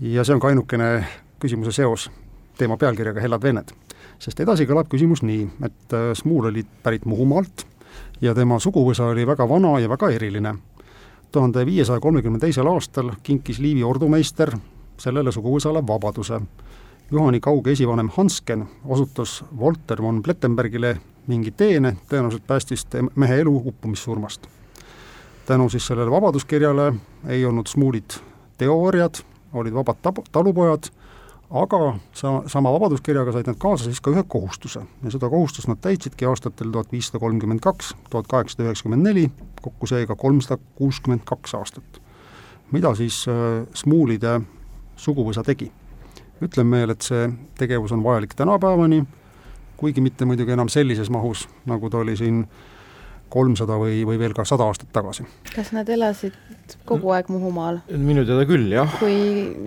Ja 0.00 0.24
see 0.24 0.34
on 0.34 0.40
ka 0.40 0.48
ainukene 0.48 1.04
küsimuse 1.40 1.72
seos 1.72 2.10
teema 2.58 2.76
pealkirjaga 2.76 3.20
Hellad 3.20 3.42
venned. 3.42 3.70
sest 4.18 4.40
edasi 4.40 4.66
kõlab 4.66 4.88
küsimus 4.90 5.22
nii, 5.22 5.48
et 5.62 5.94
äh, 5.94 6.10
Smuul 6.14 6.50
oli 6.50 6.64
pärit 6.82 7.06
Muhumaalt 7.06 7.66
ja 8.20 8.34
tema 8.34 8.58
suguvõsa 8.58 9.10
oli 9.12 9.26
väga 9.26 9.48
vana 9.48 9.78
ja 9.80 9.88
väga 9.88 10.10
eriline. 10.10 10.54
tuhande 11.32 11.66
viiesaja 11.66 12.00
kolmekümne 12.00 12.38
teisel 12.38 12.66
aastal 12.66 13.12
kinkis 13.22 13.58
Liivi 13.58 13.82
ordumeister 13.82 14.56
sellele 14.98 15.32
suguvõsale 15.32 15.86
vabaduse. 15.86 16.40
Juhani 17.10 17.40
kauge 17.40 17.72
esivanem 17.72 18.10
Hansken 18.16 18.68
osutas 18.84 19.44
Volter 19.58 20.02
von 20.02 20.22
Plettenbergile 20.22 20.96
mingi 21.26 21.50
teene, 21.50 21.96
tõenäoliselt 22.08 22.46
päästis 22.46 22.86
mehe 23.14 23.40
elu 23.40 23.62
uppumissurmast. 23.66 24.46
tänu 25.46 25.68
siis 25.68 25.86
sellele 25.86 26.10
vabaduskirjale 26.10 26.92
ei 27.26 27.44
olnud 27.44 27.66
Smuulid 27.66 28.10
teooriad, 28.58 29.14
olid 29.52 29.74
vabad 29.74 30.00
tab-, 30.02 30.24
talupojad 30.32 30.90
aga 31.50 31.94
sa, 32.12 32.42
sama 32.46 32.72
vabaduskirjaga 32.72 33.32
said 33.32 33.48
nad 33.48 33.56
kaasa 33.60 33.88
siis 33.88 34.02
ka 34.04 34.12
ühe 34.12 34.22
kohustuse 34.28 34.82
ja 34.84 35.12
seda 35.12 35.30
kohustust 35.32 35.68
nad 35.70 35.80
täitsidki 35.80 36.28
aastatel 36.28 36.72
tuhat 36.72 36.92
viissada 36.92 37.20
kolmkümmend 37.22 37.64
kaks, 37.64 37.94
tuhat 38.10 38.28
kaheksasada 38.28 38.68
üheksakümmend 38.68 39.08
neli, 39.08 39.30
kokku 39.62 39.88
seega 39.88 40.16
kolmsada 40.16 40.60
kuuskümmend 40.76 41.24
kaks 41.24 41.54
aastat. 41.54 42.00
mida 42.72 42.94
siis 42.94 43.24
äh, 43.28 43.66
Smuulide 43.74 44.40
suguvõsa 44.96 45.44
tegi? 45.44 45.72
ütlen 46.42 46.70
veel, 46.70 46.90
et 46.90 47.02
see 47.02 47.30
tegevus 47.58 47.92
on 47.92 48.04
vajalik 48.04 48.34
tänapäevani, 48.38 49.02
kuigi 49.76 50.00
mitte 50.00 50.24
muidugi 50.24 50.52
enam 50.54 50.68
sellises 50.68 51.10
mahus, 51.10 51.48
nagu 51.66 51.90
ta 51.90 51.98
oli 51.98 52.16
siin 52.16 52.44
kolmsada 53.32 53.78
või, 53.80 54.02
või 54.08 54.18
veel 54.20 54.34
ka 54.36 54.44
sada 54.48 54.68
aastat 54.68 54.90
tagasi. 54.94 55.26
kas 55.54 55.72
nad 55.76 55.88
elasid 55.88 56.36
kogu 56.88 57.12
aeg 57.14 57.28
Muhumaal? 57.32 57.80
minu 57.88 58.24
teada 58.28 58.44
küll, 58.48 58.66
jah. 58.72 58.90
kui 59.00 59.16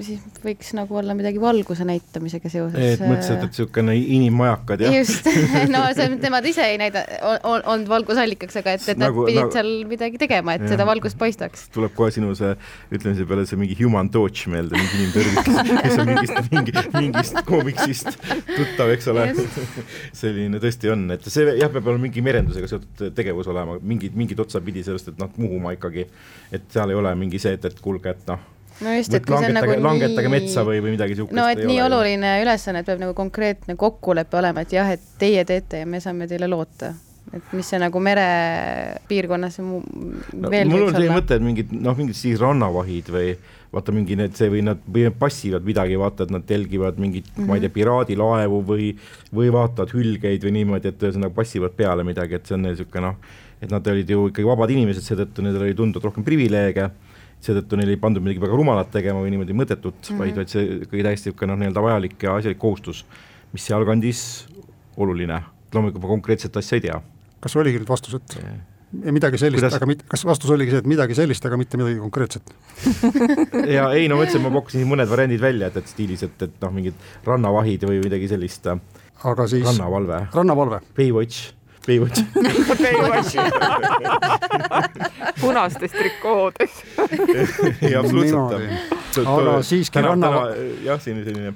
siis 0.06 0.22
võiks 0.44 0.72
nagu 0.78 0.98
olla 1.00 1.16
midagi 1.18 1.42
valguse 1.42 1.86
näitamisega 1.88 2.52
seoses. 2.52 2.96
et 2.96 3.04
mõtlesid, 3.04 3.38
et 3.38 3.50
niisugune 3.50 3.96
inimmajakad, 4.00 4.86
jah? 4.86 4.96
just, 5.00 5.28
no 5.74 5.84
see, 5.98 6.10
nemad 6.22 6.48
ise 6.50 6.66
ei 6.74 6.80
näida, 6.82 7.04
on, 7.48 7.64
on 7.70 7.86
valgusallikaks, 7.90 8.60
aga 8.62 8.76
et, 8.78 8.88
et 8.94 9.02
nagu, 9.02 9.26
nad 9.26 9.32
pidid 9.32 9.42
nagu, 9.42 9.56
seal 9.58 9.72
midagi 9.90 10.22
tegema, 10.22 10.58
et 10.58 10.66
jah. 10.66 10.76
seda 10.76 10.88
valgust 10.90 11.20
paistaks. 11.22 11.68
tuleb 11.76 11.96
kohe 11.98 12.12
sinu 12.14 12.34
see 12.38 12.54
ütlemise 12.94 13.28
peale 13.30 13.48
see 13.50 13.60
mingi 13.62 13.78
human 13.82 14.12
torch 14.14 14.50
meelde, 14.52 14.78
mingi 14.78 15.02
inimtõrvik, 15.02 15.52
kes 15.86 15.98
on 16.02 16.12
mingist, 16.12 16.52
mingi, 16.54 16.76
mingist 16.98 17.42
koomiksist 17.48 18.12
tuttav, 18.52 18.94
eks 18.96 19.12
ole. 19.14 19.28
selline 20.22 20.62
tõesti 20.62 20.92
on, 20.94 21.08
et 21.16 21.26
see 21.32 21.56
jah, 21.58 21.72
peab 21.72 21.88
olema 21.88 22.08
mingi 22.08 22.24
merendusega 22.26 22.70
seotud 22.70 23.12
tegevus 23.18 23.50
olema 23.52 23.78
mingit, 23.82 24.16
mingit 24.18 24.40
otsa 24.40 24.62
pidi 24.64 24.84
sellest, 24.88 25.12
et 25.14 25.22
noh, 25.22 25.30
Muhumaa 25.38 25.76
ikkagi, 25.78 26.08
et 26.52 26.66
seal 26.74 26.94
ei 26.94 26.98
ole 27.00 27.14
mingi 27.20 27.40
see, 27.42 27.54
et, 27.58 27.70
et 27.70 27.84
kuulge, 27.84 28.16
et 28.16 28.26
noh, 28.30 28.42
no 28.82 28.96
just, 28.96 29.14
et 29.14 29.26
kui 29.26 29.38
see 29.38 29.52
on 29.52 29.58
nagu 29.60 29.78
langetage 29.84 30.28
nii... 30.28 30.34
metsa 30.34 30.66
või, 30.68 30.82
või 30.84 30.96
midagi 30.96 31.16
niisugust 31.16 31.38
no 31.38 31.46
et 31.52 31.62
nii 31.62 31.80
ole, 31.84 31.88
oluline 32.00 32.34
ülesanne, 32.44 32.82
et 32.82 32.90
peab 32.90 33.02
nagu 33.04 33.16
konkreetne 33.18 33.78
kokkulepe 33.80 34.42
olema, 34.42 34.66
et 34.66 34.76
jah, 34.76 34.92
et 34.96 35.08
teie 35.22 35.46
teete 35.48 35.84
ja 35.84 35.90
me 35.90 36.02
saame 36.04 36.28
teile 36.32 36.50
loota. 36.52 36.94
et 37.32 37.54
mis 37.56 37.68
see 37.68 37.80
nagu 37.80 38.00
merepiirkonnas 38.04 39.60
mu, 39.64 39.82
no, 40.34 40.52
veel 40.52 40.72
mul 40.72 40.88
on 40.90 40.96
selline 40.96 41.16
mõte, 41.16 41.38
et 41.38 41.46
mingid 41.46 41.74
noh, 41.78 41.98
mingid 41.98 42.18
siis 42.18 42.40
rannavahid 42.42 43.12
või 43.14 43.36
vaata 43.72 43.94
mingi 43.96 44.18
need 44.20 44.36
see 44.36 44.50
või 44.52 44.64
nad 44.68 44.82
või 44.84 45.06
passivad 45.16 45.64
midagi, 45.68 45.96
vaata, 46.00 46.26
et 46.28 46.34
nad 46.34 46.44
telgivad 46.48 47.00
mingit 47.00 47.30
mm, 47.30 47.38
-hmm. 47.38 47.48
ma 47.48 47.58
ei 47.58 47.64
tea, 47.64 47.70
mhm. 47.70 47.76
piraadilaevu 47.78 48.60
või 48.68 48.90
või 49.32 49.54
vaatavad 49.54 49.94
hülgeid 49.96 50.44
või 50.48 50.56
niimoodi, 50.60 50.92
et 50.92 51.06
ühesõnaga 51.06 51.34
passivad 51.36 51.78
peale 51.78 52.04
midagi, 52.08 52.36
et 52.36 52.46
see 52.46 52.58
on 52.58 52.68
niisugune 52.68 53.06
noh, 53.08 53.16
et 53.62 53.72
nad 53.72 53.88
olid 53.88 54.10
ju 54.10 54.28
ikkagi 54.32 54.48
vabad 54.48 54.74
inimesed, 54.74 55.06
seetõttu 55.06 55.46
nendel 55.46 55.68
oli 55.68 55.78
tunduvalt 55.78 56.10
rohkem 56.10 56.26
privileege, 56.28 56.90
seetõttu 57.42 57.80
neil 57.80 57.94
ei 57.94 58.02
pandud 58.02 58.24
midagi 58.24 58.44
väga 58.44 58.58
rumalat 58.60 58.92
tegema 58.92 59.22
või 59.24 59.32
niimoodi 59.34 59.56
mõttetut 59.58 59.96
mm, 59.96 60.08
-hmm. 60.10 60.20
vaid, 60.20 60.36
vaid 60.36 60.52
see 60.52 60.66
ikkagi 60.82 61.06
täiesti 61.08 61.32
niisugune 61.32 61.54
noh, 61.54 61.62
nii-öelda 61.64 61.86
vajalik 61.88 62.28
ja 62.28 62.36
asjalik 62.36 62.60
kohustus, 62.60 63.06
mis 63.54 63.66
sealkandis 63.66 64.26
oluline, 64.98 65.40
loomulikult 65.74 66.04
ma 66.04 66.12
konkreetset 66.12 66.58
asja 66.58 66.78
ei 66.78 66.86
tea. 66.90 67.02
kas 67.42 67.56
oligi 67.56 67.80
nüüd 67.80 67.90
vastus, 67.90 68.20
et 68.20 68.38
yeah. 68.38 68.60
Midagi 68.92 69.40
sellist, 69.42 69.68
aga 69.78 69.88
mit-, 69.90 70.04
kas 70.10 70.26
vastus 70.28 70.52
oligi 70.54 70.74
see, 70.74 70.82
et 70.84 70.90
midagi 70.90 71.16
sellist, 71.18 71.46
aga 71.48 71.60
mitte 71.60 71.80
midagi 71.80 72.00
konkreetset 72.02 72.54
ja 73.78 73.88
ei 73.96 74.10
no 74.12 74.20
ma 74.20 74.28
ütlesin, 74.28 74.44
ma 74.44 74.54
pakkusin 74.58 74.88
mõned 74.90 75.10
variandid 75.12 75.44
välja, 75.44 75.72
et, 75.72 75.80
et 75.82 75.92
stiilis, 75.92 76.26
et, 76.28 76.36
et 76.48 76.58
noh, 76.64 76.74
mingid 76.76 77.08
rannavahid 77.28 77.88
või 77.88 78.02
midagi 78.04 78.30
sellist. 78.32 78.68
aga 78.68 79.48
siis 79.48 79.66
rannavalve. 79.68 80.26
rannavalve. 80.36 80.82
Baywatch 80.98 81.52
Baywatch 81.88 82.22
Baywatch 82.84 83.38
punastes 85.42 85.92
trikoodes 85.96 86.82
ei, 87.82 87.96
absoluutselt. 87.96 89.24
aga 89.26 89.56
siiski 89.66 90.04
ranna. 90.06 90.30
jah, 90.86 91.02
siin 91.02 91.24
selline 91.26 91.56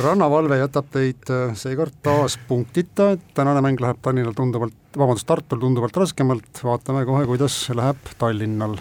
rannavalve 0.00 0.60
jätab 0.60 0.88
teid 0.94 1.30
äh, 1.34 1.54
seekord 1.58 1.96
taas 2.02 2.38
punktita, 2.48 3.12
et 3.16 3.24
tänane 3.34 3.62
mäng 3.64 3.80
läheb 3.82 3.98
Tallinnal 4.02 4.36
tunduvalt, 4.38 4.76
vabandust, 4.96 5.26
Tartul 5.26 5.60
tunduvalt 5.62 5.96
raskemalt, 5.96 6.64
vaatame 6.64 7.04
kohe, 7.06 7.26
kuidas 7.26 7.62
läheb 7.74 8.10
Tallinnal. 8.18 8.76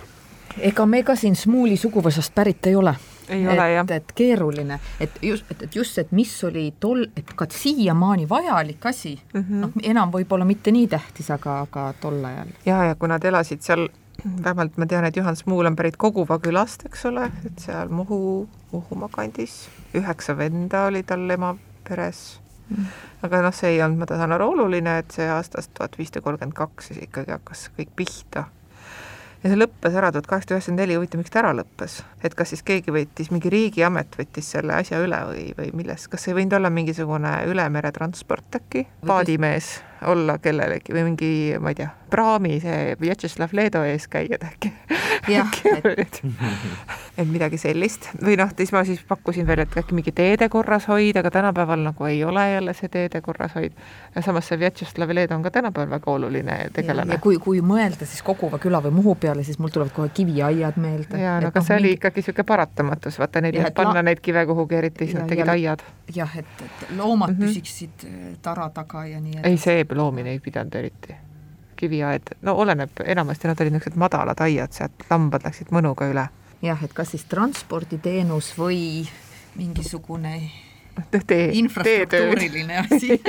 ega 0.57 0.85
me 0.85 1.03
ka 1.03 1.15
siin 1.15 1.35
Smuuli 1.35 1.77
suguvõsast 1.77 2.33
pärit 2.35 2.67
ei 2.67 2.75
ole 2.75 2.95
Ei 3.29 3.47
ole, 3.47 3.71
jah. 3.71 3.85
et, 3.85 3.91
et 3.91 4.11
keeruline, 4.15 4.79
et 4.99 5.17
just, 5.21 5.45
et, 5.51 5.61
et 5.63 5.75
just 5.75 5.93
see, 5.93 6.01
et 6.01 6.11
mis 6.17 6.31
oli 6.47 6.63
tol, 6.81 7.03
et 7.17 7.33
ka 7.37 7.45
siiamaani 7.53 8.25
vajalik 8.29 8.85
asi 8.89 9.13
mm, 9.33 9.41
-hmm. 9.41 9.59
noh, 9.61 9.75
enam 9.83 10.11
võib-olla 10.11 10.45
mitte 10.45 10.71
nii 10.71 10.87
tähtis, 10.87 11.29
aga, 11.31 11.59
aga 11.67 11.93
tol 12.01 12.25
ajal. 12.25 12.49
ja, 12.65 12.83
ja 12.89 12.95
kui 12.95 13.09
nad 13.09 13.23
elasid 13.23 13.61
seal, 13.61 13.87
vähemalt 14.25 14.77
ma 14.77 14.85
tean, 14.85 15.05
et 15.05 15.15
Juhan 15.15 15.35
Smuul 15.35 15.65
on 15.65 15.75
pärit 15.75 15.97
Koguva 15.97 16.39
külast, 16.39 16.85
eks 16.85 17.05
ole, 17.05 17.29
et 17.45 17.59
seal 17.59 17.89
Muhu, 17.89 18.49
Muhumaa 18.71 19.09
kandis, 19.11 19.69
üheksa 19.93 20.37
venda 20.37 20.85
oli 20.89 21.03
tal 21.03 21.29
ema 21.29 21.55
peres. 21.89 22.39
Aga 23.25 23.41
noh, 23.45 23.55
see 23.55 23.75
ei 23.75 23.81
olnud, 23.83 23.99
ma 24.03 24.07
saan 24.09 24.35
aru, 24.35 24.51
oluline, 24.53 24.99
et 25.01 25.11
see 25.15 25.27
aastast 25.31 25.73
tuhat 25.77 25.97
viissada 25.99 26.23
kolmkümmend 26.25 26.57
kaks 26.57 26.91
siis 26.91 27.03
ikkagi 27.07 27.35
hakkas 27.35 27.67
kõik 27.77 27.91
pihta. 27.99 28.45
Ja 29.43 29.51
see 29.51 29.59
lõppes 29.59 29.95
ära 29.95 30.11
tuhat 30.11 30.27
kaheksasada 30.27 30.57
üheksakümmend 30.57 30.83
neli, 30.83 30.97
huvitav, 30.99 31.21
miks 31.21 31.31
ta 31.31 31.41
ära 31.43 31.53
lõppes? 31.55 32.01
et 32.23 32.33
kas 32.35 32.51
siis 32.53 32.63
keegi 32.67 32.91
võttis, 32.91 33.31
mingi 33.31 33.51
riigiamet 33.53 34.17
võttis 34.19 34.51
selle 34.55 34.75
asja 34.75 34.99
üle 35.03 35.19
või, 35.31 35.45
või 35.57 35.69
milles, 35.81 36.09
kas 36.11 36.27
ei 36.27 36.35
võinud 36.35 36.57
olla 36.59 36.71
mingisugune 36.73 37.37
ülemeretransport 37.47 38.59
äkki, 38.59 38.87
paadimees 39.07 39.77
olla 40.07 40.37
kellelegi 40.37 40.93
või 40.95 41.03
mingi, 41.11 41.31
ma 41.59 41.73
ei 41.73 41.75
tea, 41.81 41.89
praami 42.09 42.59
see 42.63 42.95
Vjatšeslav 43.01 43.53
Leedo 43.53 43.83
eeskäijad 43.83 44.43
äkki. 44.43 44.71
jah, 45.27 45.51
et 45.97 46.21
et 47.19 47.27
midagi 47.27 47.59
sellist 47.59 48.09
või 48.23 48.37
noh, 48.39 48.51
siis 48.57 48.71
ma 48.73 48.83
siis 48.87 49.01
pakkusin 49.07 49.47
veel, 49.47 49.63
et 49.65 49.77
äkki 49.81 49.95
mingi 49.97 50.13
teede 50.15 50.49
korrashoid, 50.49 51.19
aga 51.19 51.31
tänapäeval 51.33 51.83
nagu 51.89 52.07
ei 52.07 52.23
ole 52.23 52.45
jälle 52.51 52.73
see 52.77 52.89
teede 52.89 53.21
korrashoid. 53.21 53.75
ja 54.15 54.23
samas 54.25 54.47
see 54.47 54.59
Vjatšeslav 54.59 55.13
Leedo 55.13 55.35
on 55.35 55.43
ka 55.43 55.51
tänapäeval 55.51 55.89
väga 55.97 56.11
oluline 56.11 56.57
tegelane. 56.73 57.13
ja 57.13 57.19
kui, 57.23 57.37
kui 57.37 57.61
mõelda 57.61 58.07
siis 58.07 58.23
Koguva 58.23 58.59
küla 58.59 58.81
või 58.83 58.95
Muhu 58.99 59.15
peale, 59.15 59.43
siis 59.43 59.59
mul 59.59 59.73
tulevad 59.73 59.93
kohe 59.95 60.09
kiviaiad 60.13 60.79
meelde. 60.79 61.19
ja 61.19 61.37
no 61.41 61.51
aga 61.51 61.59
no, 61.59 61.65
see 61.65 61.75
oli 61.75 61.89
mingi... 61.89 61.99
ikkagi 61.99 62.23
niisugune 62.23 62.47
paratamatus, 62.53 63.19
vaata 63.19 63.41
neil 63.41 63.55
ei 63.55 63.63
olnud 63.63 63.77
panna 63.77 63.99
la... 63.99 64.05
neid 64.09 64.23
kive 64.23 64.45
kuhugi, 64.49 64.79
eriti 64.79 65.09
siis 65.09 65.19
nad 65.19 65.29
tegid 65.29 65.51
aiad. 65.51 65.83
jah, 66.15 66.37
et, 66.39 66.65
et 66.65 66.95
loomad 66.97 67.35
mm 67.35 67.35
-hmm. 67.35 67.47
püsiksid 67.47 68.07
äh, 68.07 68.37
tara 68.41 68.69
taga 68.69 69.05
ja 69.05 69.19
nii 69.19 69.37
edasi. 69.39 69.49
ei, 69.49 69.57
see 69.57 69.85
loomine 69.95 70.35
ei 70.35 70.39
pidanud 70.43 70.75
eriti. 70.75 71.15
Kiviaed, 71.79 72.33
no 72.43 72.57
oleneb, 72.59 72.91
enamasti 73.05 73.47
nad 73.47 73.61
olid 73.61 73.77
niisugused 73.77 73.99
madalad 73.99 74.41
aiad, 74.43 74.73
sealt 74.75 75.05
lambad 75.09 75.45
läksid 75.47 75.71
mõnuga 75.71 76.09
üle. 76.11 76.25
Jah, 76.61 76.81
et 76.83 76.93
kas 76.93 77.13
siis 77.15 77.23
transporditeenus 77.31 78.51
või 78.59 78.81
mingisugune 79.55 80.33
tee, 81.27 81.49
infrastruktuuriline 81.53 82.77
asi. 82.83 83.19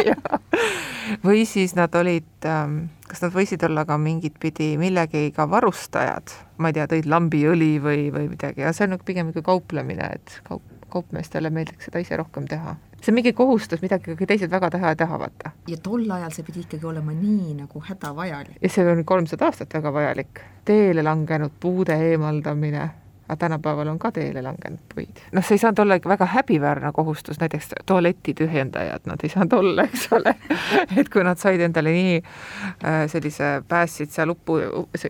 Või 1.26 1.44
siis 1.48 1.74
nad 1.78 1.94
olid, 1.94 2.28
ähm, 2.46 2.76
kas 3.08 3.22
nad 3.24 3.34
võisid 3.34 3.62
olla 3.66 3.84
ka 3.88 3.98
mingit 4.00 4.36
pidi 4.42 4.72
millegiga 4.80 5.46
varustajad, 5.50 6.34
ma 6.58 6.70
ei 6.70 6.78
tea, 6.78 6.86
tõid 6.90 7.08
lambiõli 7.10 7.72
või, 7.82 8.08
või 8.14 8.28
midagi, 8.32 8.64
aga 8.64 8.74
see 8.76 8.86
on 8.88 8.98
pigem 9.04 9.30
nagu 9.32 9.42
kauplemine, 9.46 10.10
et 10.18 10.36
kaup, 10.46 10.64
kaupmeestele 10.92 11.50
meeldiks 11.54 11.88
seda 11.88 12.02
ise 12.02 12.18
rohkem 12.20 12.46
teha. 12.50 12.76
See 13.00 13.12
on 13.12 13.14
mingi 13.16 13.32
kohustus, 13.32 13.82
mida 13.82 13.96
ikkagi 14.00 14.26
teised 14.28 14.50
väga 14.50 14.70
taha 14.70 14.94
ei 14.94 14.96
taha, 14.96 15.18
vaata. 15.18 15.52
ja 15.68 15.76
tol 15.82 16.10
ajal 16.10 16.32
see 16.34 16.44
pidi 16.44 16.64
ikkagi 16.66 16.86
olema 16.86 17.12
nii 17.16 17.54
nagu 17.62 17.82
hädavajalik. 17.88 18.56
ja 18.62 18.68
see 18.68 18.86
on 18.92 19.04
kolmsada 19.04 19.50
aastat 19.50 19.74
väga 19.74 19.92
vajalik. 19.92 20.42
teele 20.64 21.02
langenud 21.02 21.52
puude 21.60 21.96
eemaldamine 22.10 22.90
aga 23.30 23.36
tänapäeval 23.36 23.88
on 23.88 23.98
ka 23.98 24.10
teele 24.12 24.42
langenud 24.42 24.80
puid. 24.94 25.22
noh, 25.32 25.44
see 25.44 25.54
ei 25.54 25.62
saanud 25.62 25.78
olla 25.78 25.98
väga 26.04 26.26
häbiväärne 26.26 26.90
kohustus, 26.92 27.38
näiteks 27.40 27.68
tualeti 27.86 28.34
tühjendajad, 28.34 29.06
nad 29.06 29.22
ei 29.22 29.30
saanud 29.30 29.52
olla, 29.52 29.84
eks 29.86 30.08
ole. 30.12 30.34
Et 30.98 31.08
kui 31.08 31.24
nad 31.24 31.38
said 31.38 31.62
endale 31.62 31.94
nii 31.94 32.18
äh, 32.18 33.00
sellise, 33.12 33.52
päästsid 33.68 34.10
seal 34.10 34.34
uppu, 34.34 34.58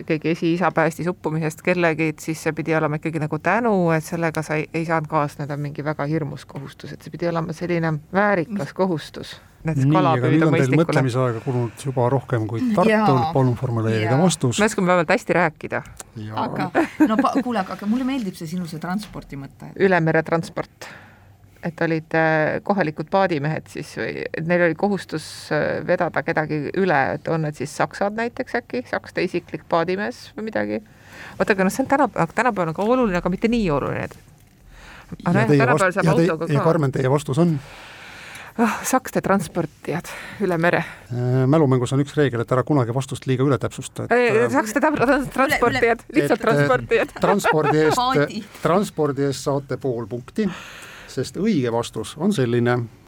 keegi 0.06 0.35
esiisa 0.37 0.72
päästis 0.72 1.09
uppumisest 1.09 1.62
kellegi, 1.64 2.12
siis 2.20 2.42
see 2.42 2.52
pidi 2.52 2.76
olema 2.76 3.00
ikkagi 3.00 3.22
nagu 3.22 3.38
tänu, 3.38 3.74
et 3.96 4.04
sellega 4.04 4.42
sai, 4.44 4.66
ei 4.74 4.85
saanud 4.85 5.09
kaasneda 5.09 5.56
mingi 5.56 5.85
väga 5.85 6.04
hirmus 6.11 6.44
kohustus, 6.46 6.92
et 6.92 7.02
see 7.02 7.14
pidi 7.14 7.28
olema 7.33 7.56
selline 7.56 7.94
väärikas 8.12 8.74
kohustus 8.76 9.38
näiteks 9.64 9.90
kalapüüd 9.92 10.44
on 10.44 10.55
mõistlikule. 10.55 10.81
mõtlemisaega 10.85 11.42
kulunud 11.44 11.85
juba 11.85 12.09
rohkem 12.12 12.46
kui 12.49 12.62
Tartul, 12.75 13.20
palun 13.35 13.55
formuleerige 13.59 14.16
vastus. 14.18 14.61
me 14.61 14.68
oskame 14.70 14.88
vähemalt 14.88 15.12
hästi 15.12 15.37
rääkida. 15.37 15.83
aga 16.44 16.70
no 17.09 17.16
kuule, 17.42 17.61
aga 17.61 17.87
mulle 17.87 18.07
meeldib 18.09 18.38
see 18.38 18.49
sinu 18.55 18.66
see 18.70 18.81
transpordi 18.81 19.37
mõte. 19.40 19.73
ülemeretransport, 19.77 20.88
et 21.62 21.85
olid 21.85 22.16
äh, 22.16 22.61
kohalikud 22.64 23.11
paadimehed 23.12 23.68
siis 23.68 23.92
või, 24.01 24.25
et 24.25 24.49
neil 24.49 24.64
oli 24.70 24.79
kohustus 24.81 25.27
äh, 25.53 25.85
vedada 25.87 26.25
kedagi 26.25 26.62
üle, 26.81 27.03
et 27.18 27.29
on 27.29 27.44
need 27.44 27.61
siis 27.61 27.77
saksad 27.77 28.16
näiteks 28.16 28.57
äkki, 28.62 28.85
sakste 28.88 29.25
isiklik 29.29 29.68
paadimees 29.68 30.31
või 30.38 30.49
midagi. 30.49 30.81
oota, 31.38 31.53
aga 31.53 31.68
noh, 31.68 31.75
see 31.75 31.85
on 31.85 31.92
tänapäeval, 31.92 32.35
tänapäeval 32.35 32.73
on 32.73 32.81
ka 32.81 32.88
oluline, 32.96 33.20
aga 33.20 33.37
mitte 33.37 33.53
nii 33.53 33.70
oluline, 33.77 34.09
aga 34.09 35.37
nojah, 35.37 35.55
tänapäeval 35.55 35.96
saab 35.99 36.12
autoga 36.16 36.46
ka. 36.46 36.53
ja 36.53 36.64
Karmen, 36.64 36.96
teie 36.96 37.12
vastus 37.12 37.44
on? 37.44 37.59
Oh, 38.61 38.77
sakste 38.87 39.23
transportijad 39.25 40.11
üle 40.44 40.59
mere. 40.61 40.85
Äh, 41.11 41.42
mälumängus 41.51 41.94
on 41.96 42.05
üks 42.05 42.14
reegel, 42.18 42.44
et 42.44 42.55
ära 42.55 42.64
kunagi 42.66 42.94
vastust 42.96 43.27
liiga 43.31 43.46
üle 43.46 43.59
täpsusta. 43.61 44.07
Äh, 44.12 44.44
sakste 44.53 44.83
transportijad, 44.83 46.07
lihtsalt 46.14 46.44
transportijad. 46.44 47.16
transpordi 47.20 47.85
eest, 47.87 48.55
transpordi 48.62 49.29
eest 49.31 49.49
saate 49.49 49.81
pool 49.81 50.09
punkti, 50.11 50.49
sest 51.11 51.40
õige 51.40 51.73
vastus 51.75 52.16
on 52.20 52.35
selline 52.37 52.79
Äh, 52.81 52.99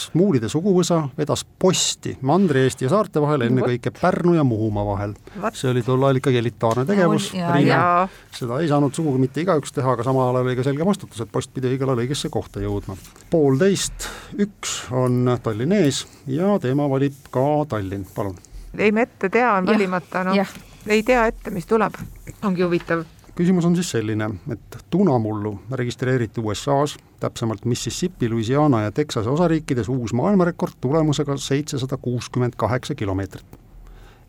Smuulide 0.00 0.48
suguvõsa 0.48 1.02
vedas 1.18 1.42
posti 1.44 2.14
Mandri-Eesti 2.26 2.86
ja 2.86 2.92
saarte 2.94 3.20
vahel, 3.20 3.44
ennekõike 3.44 3.92
Pärnu 3.92 4.34
ja 4.38 4.44
Muhumaa 4.44 4.86
vahel. 4.86 5.12
see 5.52 5.70
oli 5.70 5.82
tol 5.84 6.02
ajal 6.02 6.20
ikkagi 6.20 6.40
elitaarne 6.40 6.86
tegevus, 6.88 7.30
seda 7.30 8.60
ei 8.60 8.70
saanud 8.70 8.96
sugugi 8.96 9.20
mitte 9.20 9.44
igaüks 9.44 9.74
teha, 9.76 9.92
aga 9.92 10.06
samal 10.06 10.30
ajal 10.30 10.48
oli 10.48 10.56
ka 10.56 10.64
selge 10.64 10.86
vastutus, 10.86 11.20
et 11.20 11.32
post 11.32 11.52
pidi 11.54 11.74
õigel 11.74 11.92
ajal 11.92 12.04
õigesse 12.06 12.32
kohta 12.32 12.64
jõudma. 12.64 12.96
poolteist, 13.30 14.08
üks 14.40 14.80
on 14.96 15.36
Tallinn 15.42 15.76
ees 15.76 16.06
ja 16.26 16.56
teema 16.62 16.88
valib 16.88 17.20
ka 17.30 17.46
Tallinn, 17.68 18.08
palun. 18.14 18.36
ei, 18.78 18.92
me 18.92 19.04
ette 19.08 19.28
tea, 19.28 19.52
on 19.60 19.68
valimata, 19.68 20.24
noh, 20.24 20.58
ei 20.88 21.02
tea 21.02 21.26
ette, 21.28 21.52
mis 21.52 21.68
tuleb, 21.68 22.00
ongi 22.42 22.64
huvitav 22.64 23.04
küsimus 23.40 23.64
on 23.64 23.76
siis 23.76 23.88
selline, 23.94 24.26
et 24.52 24.76
tunamullu 24.92 25.54
registreeriti 25.72 26.42
USA-s, 26.44 26.98
täpsemalt 27.20 27.64
Mississippi, 27.64 28.28
Louisiana 28.28 28.82
ja 28.82 28.92
Texase 28.92 29.30
osariikides 29.30 29.88
uus 29.88 30.12
maailmarekord 30.12 30.76
tulemusega 30.80 31.36
seitsesada 31.36 31.96
kuuskümmend 31.96 32.52
kaheksa 32.56 32.94
kilomeetrit. 32.94 33.46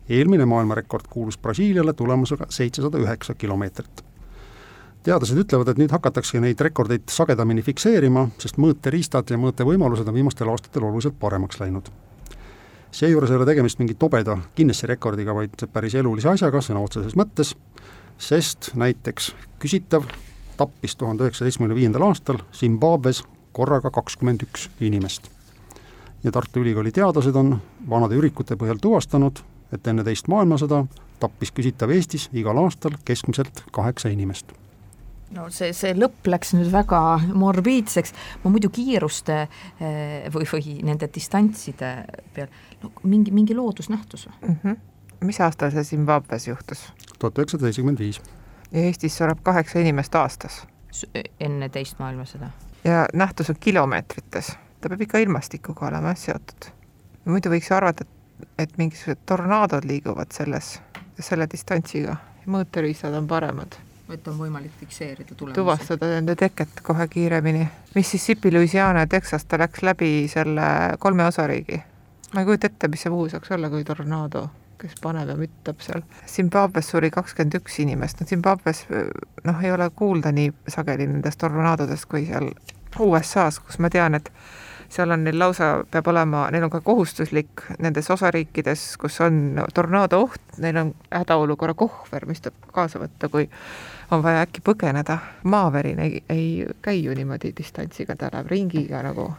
eelmine 0.08 0.44
maailmarekord 0.44 1.04
kuulus 1.10 1.38
Brasiiliale 1.38 1.92
tulemusega 1.92 2.46
seitsesada 2.48 2.98
üheksa 2.98 3.34
kilomeetrit. 3.34 4.04
teadlased 5.02 5.38
ütlevad, 5.38 5.68
et 5.68 5.78
nüüd 5.78 5.92
hakatakse 5.92 6.40
neid 6.40 6.60
rekordeid 6.60 7.04
sagedamini 7.10 7.62
fikseerima, 7.62 8.28
sest 8.38 8.56
mõõteriistad 8.56 9.30
ja 9.30 9.36
mõõtevõimalused 9.36 10.08
on 10.08 10.14
viimastel 10.14 10.48
aastatel 10.48 10.88
oluliselt 10.88 11.20
paremaks 11.20 11.60
läinud 11.60 11.92
seejuures 12.92 13.30
ei 13.30 13.36
ole 13.36 13.46
tegemist 13.46 13.78
mingi 13.78 13.94
tobeda 13.94 14.38
Guinessi 14.56 14.86
rekordiga, 14.86 15.34
vaid 15.34 15.68
päris 15.72 15.94
elulise 15.94 16.28
asjaga 16.28 16.60
sõna 16.60 16.80
otseses 16.84 17.16
mõttes 17.16 17.54
sest 18.18 18.72
näiteks 18.74 19.32
küsitav 19.62 20.06
tappis 20.56 20.96
tuhande 20.96 21.24
üheksasaja 21.24 21.50
seitsmekümne 21.50 21.74
viiendal 21.74 22.06
aastal 22.08 22.42
Zimbabwes 22.54 23.22
korraga 23.52 23.90
kakskümmend 23.90 24.42
üks 24.42 24.68
inimest. 24.80 25.30
ja 26.24 26.32
Tartu 26.32 26.60
Ülikooli 26.60 26.92
teadlased 26.92 27.34
on 27.34 27.56
vanade 27.90 28.14
ürikute 28.14 28.54
põhjal 28.56 28.78
tuvastanud, 28.78 29.42
et 29.72 29.86
enne 29.86 30.04
teist 30.04 30.28
maailmasõda 30.28 30.84
tappis 31.20 31.50
küsitav 31.50 31.90
Eestis 31.90 32.28
igal 32.32 32.58
aastal 32.58 32.94
keskmiselt 33.04 33.64
kaheksa 33.72 34.08
inimest 34.08 34.52
no 35.36 35.48
see, 35.50 35.72
see 35.76 35.94
lõpp 35.96 36.28
läks 36.28 36.54
nüüd 36.56 36.70
väga 36.72 37.00
morbiidseks, 37.32 38.14
ma 38.44 38.52
muidu 38.52 38.70
kiiruste 38.72 39.38
eh, 39.42 40.30
või, 40.32 40.46
või 40.48 40.78
nende 40.86 41.08
distantside 41.14 41.92
peal, 42.34 42.52
no 42.82 42.92
mingi, 43.02 43.34
mingi 43.34 43.56
loodusnähtus 43.56 44.28
või 44.28 44.48
mm? 44.48 44.58
-hmm 44.62 44.80
mis 45.22 45.40
aastal 45.40 45.70
see 45.70 45.84
Zimbabwes 45.84 46.48
juhtus? 46.48 46.92
tuhat 47.18 47.38
üheksasada 47.38 47.68
seitsekümmend 47.68 47.98
viis. 47.98 48.20
ja 48.72 48.86
Eestis 48.86 49.16
sureb 49.16 49.42
kaheksa 49.42 49.78
inimest 49.78 50.14
aastas? 50.14 50.62
enne 51.40 51.68
teist 51.68 51.98
maailmasõda. 51.98 52.50
ja 52.84 53.06
nähtus 53.14 53.50
on 53.50 53.60
kilomeetrites, 53.60 54.56
ta 54.80 54.88
peab 54.88 55.06
ikka 55.06 55.22
ilmastikuga 55.22 55.86
olema 55.88 56.14
seotud. 56.14 56.72
muidu 57.24 57.52
võiks 57.52 57.70
ju 57.70 57.76
arvata, 57.76 58.04
et, 58.04 58.48
et 58.66 58.76
mingisugused 58.78 59.24
tornaadod 59.26 59.86
liiguvad 59.88 60.34
selles, 60.34 60.74
selle 61.20 61.48
distantsiga, 61.50 62.16
mõõteriistad 62.46 63.16
on 63.18 63.28
paremad 63.30 63.78
et 64.12 64.26
on 64.28 64.34
võimalik 64.36 64.72
fikseerida 64.76 65.34
tulemusi. 65.34 65.56
tuvastada 65.56 66.08
nende 66.10 66.34
teket 66.36 66.82
kohe 66.84 67.06
kiiremini. 67.08 67.62
Mississippi, 67.94 68.52
Louisiana 68.52 69.06
ja 69.06 69.06
Texas, 69.06 69.46
ta 69.48 69.56
läks 69.58 69.80
läbi 69.82 70.10
selle 70.28 70.66
kolme 70.98 71.24
osariigi. 71.24 71.80
ma 72.34 72.40
ei 72.40 72.46
kujuta 72.46 72.66
ette, 72.66 72.88
mis 72.88 73.06
see 73.06 73.12
muu 73.14 73.28
saaks 73.32 73.54
olla 73.56 73.70
kui 73.70 73.84
tornaado 73.84 74.50
kes 74.82 74.98
paneb 75.02 75.30
ja 75.32 75.38
müttab 75.38 75.80
seal. 75.84 76.02
Zimbabwes 76.28 76.90
suri 76.92 77.10
kakskümmend 77.14 77.60
üks 77.60 77.78
inimest, 77.84 78.20
no 78.20 78.28
Zimbabwes 78.28 78.84
noh, 78.90 79.62
ei 79.62 79.72
ole 79.72 79.88
kuulda 79.96 80.34
nii 80.34 80.52
sageli 80.68 81.08
nendest 81.08 81.40
tornaadodest 81.42 82.10
kui 82.10 82.26
seal 82.28 82.52
USA-s, 83.00 83.62
kus 83.64 83.78
ma 83.80 83.88
tean, 83.90 84.14
et 84.18 84.28
seal 84.92 85.10
on 85.10 85.24
neil 85.24 85.38
lausa, 85.38 85.70
peab 85.90 86.08
olema, 86.12 86.44
neil 86.52 86.66
on 86.66 86.72
ka 86.72 86.82
kohustuslik 86.84 87.64
nendes 87.80 88.10
osariikides, 88.12 88.84
kus 89.00 89.20
on 89.24 89.62
tornaado 89.74 90.20
oht, 90.26 90.58
neil 90.60 90.76
on 90.82 90.92
hädaolukorra 91.10 91.74
kohver, 91.78 92.26
mis 92.28 92.44
tuleb 92.44 92.68
kaasa 92.76 93.00
võtta, 93.00 93.30
kui 93.32 93.48
on 94.12 94.22
vaja 94.24 94.44
äkki 94.44 94.60
põgeneda. 94.64 95.18
maavärin 95.44 95.98
ei, 96.04 96.20
ei 96.28 96.66
käi 96.82 97.04
ju 97.04 97.14
niimoodi 97.16 97.54
distantsiga, 97.56 98.16
ta 98.16 98.28
läheb 98.32 98.52
ringiga 98.52 99.02
nagu 99.02 99.30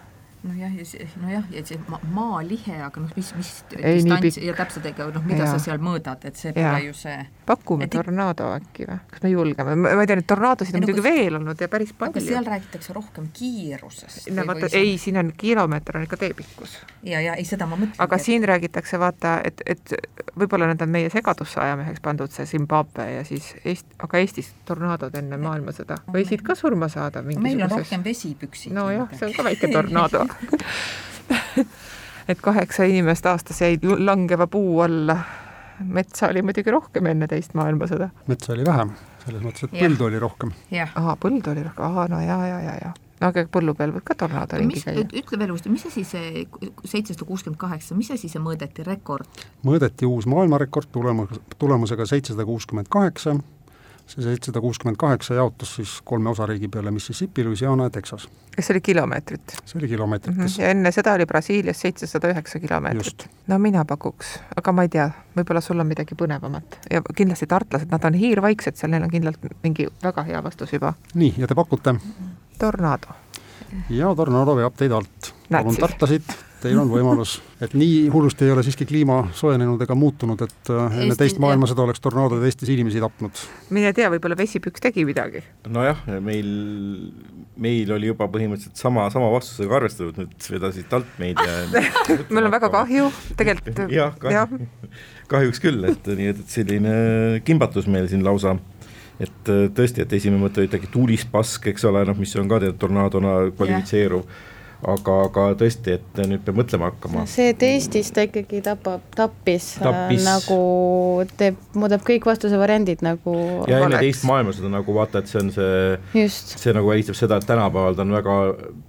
nojah, 0.43 0.73
ja 0.75 1.05
nojah, 1.21 1.43
ja 1.55 1.61
see 1.65 1.79
ma, 1.87 1.99
maalihe, 2.11 2.75
aga 2.83 3.01
noh, 3.01 3.11
mis, 3.15 3.29
mis 3.37 3.51
Ei, 3.79 4.01
distants 4.01 4.37
ja 4.43 4.55
täpselt, 4.57 4.87
ega 4.91 5.07
noh, 5.13 5.23
mida 5.27 5.45
Jaa. 5.45 5.53
sa 5.55 5.61
seal 5.63 5.79
mõõdad, 5.83 6.25
et 6.27 6.39
see 6.39 6.51
pole 6.55 6.81
ju 6.87 6.95
see 6.97 7.15
pakume 7.47 7.87
Et 7.87 7.93
tornaado 7.93 8.49
äkki 8.55 8.87
või, 8.89 8.97
kas 9.11 9.23
me 9.23 9.31
julgeme, 9.31 9.75
ma 9.79 9.93
ei 9.95 10.09
tea, 10.09 10.17
neid 10.19 10.27
tornaadosid 10.27 10.75
on 10.75 10.83
no 10.83 10.87
muidugi 10.87 11.01
kus- 11.01 11.07
veel 11.07 11.39
olnud 11.39 11.63
ja 11.63 11.69
päris 11.71 11.93
aga 11.93 11.99
palju. 12.05 12.25
seal 12.27 12.49
räägitakse 12.51 12.95
rohkem 12.95 13.29
kiirusest. 13.33 14.29
no 14.35 14.45
vaata, 14.49 14.69
ei, 14.79 14.97
siin 15.01 15.19
on 15.21 15.31
kilomeeter 15.37 15.97
on 15.97 16.07
ikka 16.09 16.19
teepikkus, 16.25 16.75
ja, 17.03 17.21
ja 17.23 17.37
ei, 17.39 17.47
seda 17.47 17.67
ma 17.69 17.79
mõtlen. 17.79 17.99
aga 18.03 18.19
siin 18.19 18.43
räägitakse 18.47 18.99
vaata, 18.99 19.37
et, 19.47 19.63
et 19.65 19.95
võib-olla 20.39 20.67
need 20.71 20.83
on 20.83 20.91
meie 20.91 21.11
segadusse 21.13 21.59
ajameheks 21.63 22.03
pandud, 22.03 22.31
see 22.35 22.45
Zimbabwe 22.49 23.07
ja 23.13 23.23
siis 23.27 23.53
Eest-, 23.63 23.95
aga 24.03 24.19
Eestis 24.19 24.51
tornaadod 24.67 25.15
enne 25.19 25.39
maailmasõda 25.39 26.01
võisid 26.11 26.43
ka 26.43 26.55
surma 26.59 26.91
saada 26.91 27.21
meil 27.23 27.37
on 27.37 27.47
mingisuguses 27.47 27.87
rohkem 27.87 28.03
vesipüksid. 28.03 28.75
nojah, 28.75 29.07
see 29.15 29.29
on 29.29 29.35
ka 29.37 29.47
väike 29.47 29.71
tornaado 29.71 30.25
et 32.31 32.41
kaheksa 32.41 32.87
inimest 32.89 33.25
aastas 33.25 33.61
jäid 33.61 33.83
langeva 33.83 34.47
puu 34.47 34.81
alla. 34.81 35.17
metsa 35.83 36.27
oli 36.29 36.41
muidugi 36.45 36.71
rohkem 36.71 37.07
enne 37.09 37.27
teist 37.27 37.55
maailmasõda. 37.57 38.09
metsa 38.27 38.53
oli 38.53 38.65
vähem, 38.65 38.91
selles 39.25 39.41
mõttes, 39.43 39.67
et 39.67 39.79
põldu 39.79 40.07
oli 40.09 40.19
rohkem. 40.21 40.53
aa, 40.95 41.15
põld 41.19 41.47
oli 41.51 41.63
rohkem, 41.63 41.85
aa 41.85 42.07
no 42.11 42.21
ja, 42.21 42.37
ja, 42.47 42.59
ja, 42.63 42.75
ja. 42.81 42.93
no 43.21 43.31
aga 43.31 43.45
põllu 43.51 43.75
peal 43.77 43.95
võib 43.95 44.05
ka 44.07 44.15
tornaado 44.19 44.59
ringi 44.61 44.77
mis, 44.77 44.85
käia. 44.87 45.07
ütle 45.23 45.39
veel 45.41 45.55
uuesti, 45.55 45.73
mis 45.73 45.87
asi 45.89 46.05
see 46.07 46.45
seitsesada 46.85 47.27
kuuskümmend 47.27 47.59
kaheksa, 47.61 47.97
mis 47.97 48.11
asi 48.15 48.31
see 48.31 48.43
mõõdeti, 48.43 48.85
rekord? 48.87 49.43
mõõdeti 49.65 50.09
uus 50.09 50.29
maailmarekord 50.29 50.93
tulemus, 50.93 51.41
tulemusega 51.59 52.07
seitsesada 52.13 52.45
kuuskümmend 52.47 52.91
kaheksa, 52.93 53.35
see 54.07 54.23
seitsesada 54.23 54.61
kuuskümmend 54.61 54.97
kaheksa 54.99 55.33
jaotus 55.33 55.75
siis 55.75 56.01
kolme 56.03 56.29
osariigi 56.29 56.67
peale, 56.67 56.91
Mississippi, 56.91 57.43
Louisiana 57.43 57.83
ja 57.83 57.89
Texas. 57.89 58.27
kas 58.55 58.67
see 58.67 58.73
oli 58.73 58.81
kilomeetrit 58.81 59.55
see 59.65 59.79
oli 59.79 59.87
kilomeetrites 59.87 60.37
mm? 60.37 60.43
mm. 60.43 60.47
-hmm. 60.47 60.61
ja 60.61 60.69
enne 60.69 60.91
seda 60.91 61.13
oli 61.13 61.25
Brasiilias 61.25 61.81
seitsesada 61.81 62.27
üheksa 62.27 62.59
kilomeetrit 62.59 63.27
no 63.47 63.59
mina 63.59 63.85
pakuks, 63.85 64.39
aga 64.55 64.71
ma 64.71 64.87
ei 64.87 64.89
tea, 64.89 65.09
võib-olla 65.37 65.61
sul 65.61 65.79
on 65.79 65.87
midagi 65.87 66.15
põnevamat 66.15 66.79
ja 66.91 67.01
kindlasti 67.15 67.47
tartlased, 67.47 67.91
nad 67.91 68.03
on 68.03 68.13
hiirvaiksed 68.13 68.75
seal, 68.75 68.91
neil 68.91 69.03
on 69.03 69.11
kindlalt 69.11 69.51
mingi 69.63 69.87
väga 70.03 70.23
hea 70.23 70.43
vastus 70.43 70.73
juba. 70.73 70.93
nii, 71.13 71.33
ja 71.37 71.47
te 71.47 71.55
pakute 71.55 71.95
tornaado 72.59 73.23
ja 73.89 74.15
Tornado 74.15 74.55
veab 74.57 74.75
teid 74.77 74.91
alt. 74.91 75.33
Palun 75.49 75.75
siis. 76.07 76.33
Teil 76.63 76.79
on 76.79 76.89
võimalus, 76.91 77.35
et 77.63 77.73
nii 77.77 78.07
hullusti 78.13 78.47
ei 78.47 78.53
ole 78.53 78.63
siiski 78.65 78.85
kliima 78.87 79.19
soojenenud 79.35 79.81
ega 79.83 79.95
muutunud, 79.97 80.39
et 80.45 80.71
äh, 80.71 80.97
enne 81.01 81.11
Eesti- 81.11 81.19
teist 81.19 81.41
maailmasõda 81.43 81.85
oleks 81.85 82.03
tornaadod 82.03 82.43
Eestis 82.47 82.71
inimesi 82.73 83.01
tapnud. 83.03 83.41
mine 83.73 83.91
tea, 83.95 84.09
võib-olla 84.13 84.37
vesipüks 84.39 84.83
tegi 84.83 85.05
midagi. 85.07 85.43
Nojah, 85.73 86.05
meil, 86.23 86.51
meil 87.59 87.91
oli 87.95 88.11
juba 88.11 88.29
põhimõtteliselt 88.31 88.79
sama, 88.79 89.09
sama 89.13 89.31
vastusega 89.33 89.79
arvestatud, 89.79 90.21
nüüd 90.23 90.49
vedasid 90.55 90.95
alt 90.95 91.17
meid 91.21 91.41
ja 91.43 91.81
meil 92.33 92.47
on 92.47 92.55
väga 92.55 92.71
kahju, 92.73 93.09
tegelikult 93.39 93.83
jah, 93.93 94.15
kahju, 94.21 94.69
kahjuks 95.31 95.63
küll, 95.63 95.89
et 95.91 96.13
nii 96.13 96.31
et, 96.31 96.39
et 96.45 96.55
selline 96.59 96.95
kimbatus 97.47 97.89
meil 97.91 98.09
siin 98.11 98.25
lausa. 98.25 98.57
Et 99.21 99.49
tõesti, 99.77 100.01
et 100.01 100.13
esimene 100.17 100.41
mõte 100.41 100.57
oli 100.59 100.65
ikkagi 100.67 100.87
tuulispask, 100.91 101.67
eks 101.69 101.83
ole, 101.85 102.01
noh, 102.09 102.17
mis 102.17 102.31
on 102.41 102.47
ka 102.49 102.57
tead 102.63 102.79
tornaadona 102.81 103.35
kvalifitseeruv 103.53 104.25
aga, 104.93 105.15
aga 105.27 105.45
tõesti, 105.59 105.97
et 105.97 106.21
nüüd 106.29 106.43
peab 106.45 106.59
mõtlema 106.59 106.89
hakkama. 106.91 107.25
see, 107.29 107.49
et 107.53 107.63
Eestis 107.67 108.11
ta 108.15 108.25
ikkagi 108.27 108.61
tapab, 108.65 109.03
tappis, 109.15 109.73
äh, 109.79 109.87
Tappis. 109.87 110.23
nagu 110.25 110.59
teeb, 111.39 111.57
muudab 111.77 112.05
kõik 112.07 112.27
vastuse 112.29 112.59
variandid 112.59 113.03
nagu 113.05 113.35
ja 113.69 113.83
enne 113.85 114.01
teist 114.03 114.27
maailmasõda 114.29 114.71
nagu 114.73 114.95
vaata, 114.95 115.23
et 115.23 115.31
see 115.31 115.41
on 115.41 115.51
see, 115.55 116.29
see 116.37 116.75
nagu 116.75 116.89
välistab 116.91 117.19
seda, 117.19 117.39
et 117.39 117.49
tänapäeval 117.49 117.97
ta 117.97 118.05
on 118.05 118.15
väga, 118.17 118.39